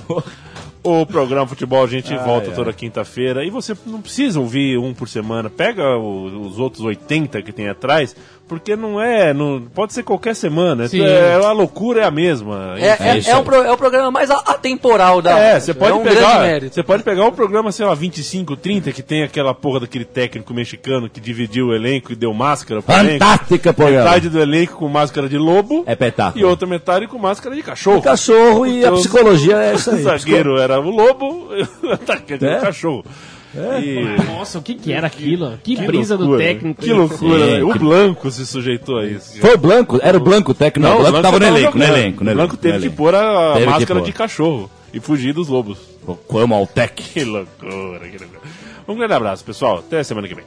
O 0.83 1.03
programa 1.03 1.47
Futebol 1.47 1.83
a 1.83 1.87
gente 1.87 2.15
volta 2.15 2.51
toda 2.51 2.71
quinta-feira 2.71 3.43
e 3.43 3.49
você 3.49 3.75
não 3.87 3.99
precisa 4.01 4.39
ouvir 4.39 4.77
um 4.77 4.93
por 4.93 5.09
semana. 5.09 5.49
Pega 5.49 5.97
os 5.97 6.59
outros 6.59 6.83
80 6.83 7.41
que 7.41 7.51
tem 7.51 7.67
atrás, 7.67 8.15
porque 8.47 8.75
não 8.75 9.01
é. 9.01 9.33
Não, 9.33 9.61
pode 9.73 9.93
ser 9.93 10.03
qualquer 10.03 10.35
semana. 10.35 10.87
Sim. 10.87 11.01
É, 11.01 11.33
a 11.35 11.51
loucura 11.51 12.01
é 12.01 12.03
a 12.05 12.11
mesma. 12.11 12.75
É, 12.77 12.85
é, 12.87 12.97
é, 12.99 13.11
aí. 13.11 13.35
um 13.39 13.43
pro- 13.43 13.63
é 13.63 13.71
o 13.71 13.77
programa 13.77 14.11
mais 14.11 14.29
atemporal 14.29 15.21
da. 15.21 15.37
É, 15.39 15.59
você 15.59 15.73
pode 15.73 15.91
é 15.91 15.95
um 15.95 16.03
pegar. 16.03 16.59
Você 16.71 16.83
pode 16.83 17.03
pegar 17.03 17.25
o 17.25 17.31
programa, 17.31 17.71
sei 17.71 17.85
lá, 17.85 17.93
25, 17.95 18.55
30, 18.55 18.91
que 18.91 19.01
tem 19.01 19.23
aquela 19.23 19.53
porra 19.53 19.81
daquele 19.81 20.05
técnico 20.05 20.53
mexicano 20.53 21.09
que 21.09 21.19
dividiu 21.19 21.67
o 21.67 21.73
elenco 21.75 22.11
e 22.11 22.15
deu 22.15 22.33
máscara 22.33 22.81
pro 22.81 22.93
elenco. 22.95 23.23
Fantástica 23.25 23.73
programa. 23.73 24.03
Metade 24.05 24.29
do 24.29 24.39
elenco 24.39 24.75
com 24.75 24.87
máscara 24.87 25.27
de 25.27 25.37
lobo 25.37 25.83
É 25.87 25.91
espetáculo. 25.93 26.41
e 26.41 26.45
outra 26.45 26.67
metade 26.67 27.07
com 27.07 27.17
máscara 27.17 27.55
de 27.55 27.63
cachorro. 27.63 27.97
O 27.97 28.01
cachorro 28.01 28.65
e 28.67 28.77
a 28.83 28.87
Então, 28.87 28.95
psicologia 28.95 29.55
é 29.57 29.73
O 29.85 29.89
aí. 29.91 30.03
zagueiro 30.03 30.57
era 30.57 30.79
o 30.79 30.89
lobo, 30.89 31.49
o 31.83 31.91
atacante 31.91 32.45
era 32.45 32.55
É. 32.55 32.59
o 32.59 32.61
cachorro. 32.61 33.05
E- 33.81 34.23
Nossa, 34.25 34.59
o 34.59 34.61
que 34.61 34.75
que 34.75 34.91
era 34.91 35.07
aquilo? 35.07 35.57
Que, 35.63 35.75
que 35.75 35.85
brisa 35.87 36.17
do 36.17 36.23
loucura, 36.25 36.43
técnico. 36.45 36.81
Que 36.81 36.91
loucura, 36.93 37.45
né? 37.45 37.63
O 37.63 37.73
Blanco 37.73 38.29
se 38.31 38.45
sujeitou 38.45 38.97
a 38.97 39.05
isso. 39.05 39.39
Foi 39.39 39.55
o 39.55 39.57
Blanco? 39.57 39.99
Era 40.01 40.17
o 40.17 40.19
Blanco 40.19 40.51
o 40.51 40.55
técnico? 40.55 40.89
Não, 40.89 40.97
o 40.97 41.01
Blanco 41.01 41.21
tava 41.21 41.39
no 41.39 41.45
elenco, 41.45 41.77
no 41.77 41.83
elenco. 41.83 42.23
O 42.23 42.33
Blanco 42.33 42.57
teve 42.57 42.73
no 42.75 42.79
que 42.81 42.85
elenco. 42.87 42.97
pôr 42.97 43.15
a 43.15 43.59
máscara 43.65 43.99
pôr. 43.99 44.05
de 44.05 44.11
cachorro 44.13 44.69
e 44.93 44.99
fugir 44.99 45.33
dos 45.33 45.47
lobos. 45.47 45.77
Como 46.27 46.53
ao 46.53 46.67
Tec. 46.67 46.95
Que 47.01 47.23
loucura, 47.23 47.99
que 48.07 48.17
loucura. 48.17 48.41
Um 48.87 48.95
grande 48.95 49.13
abraço, 49.13 49.43
pessoal. 49.43 49.79
Até 49.79 50.03
semana 50.03 50.27
que 50.27 50.35
vem. 50.35 50.45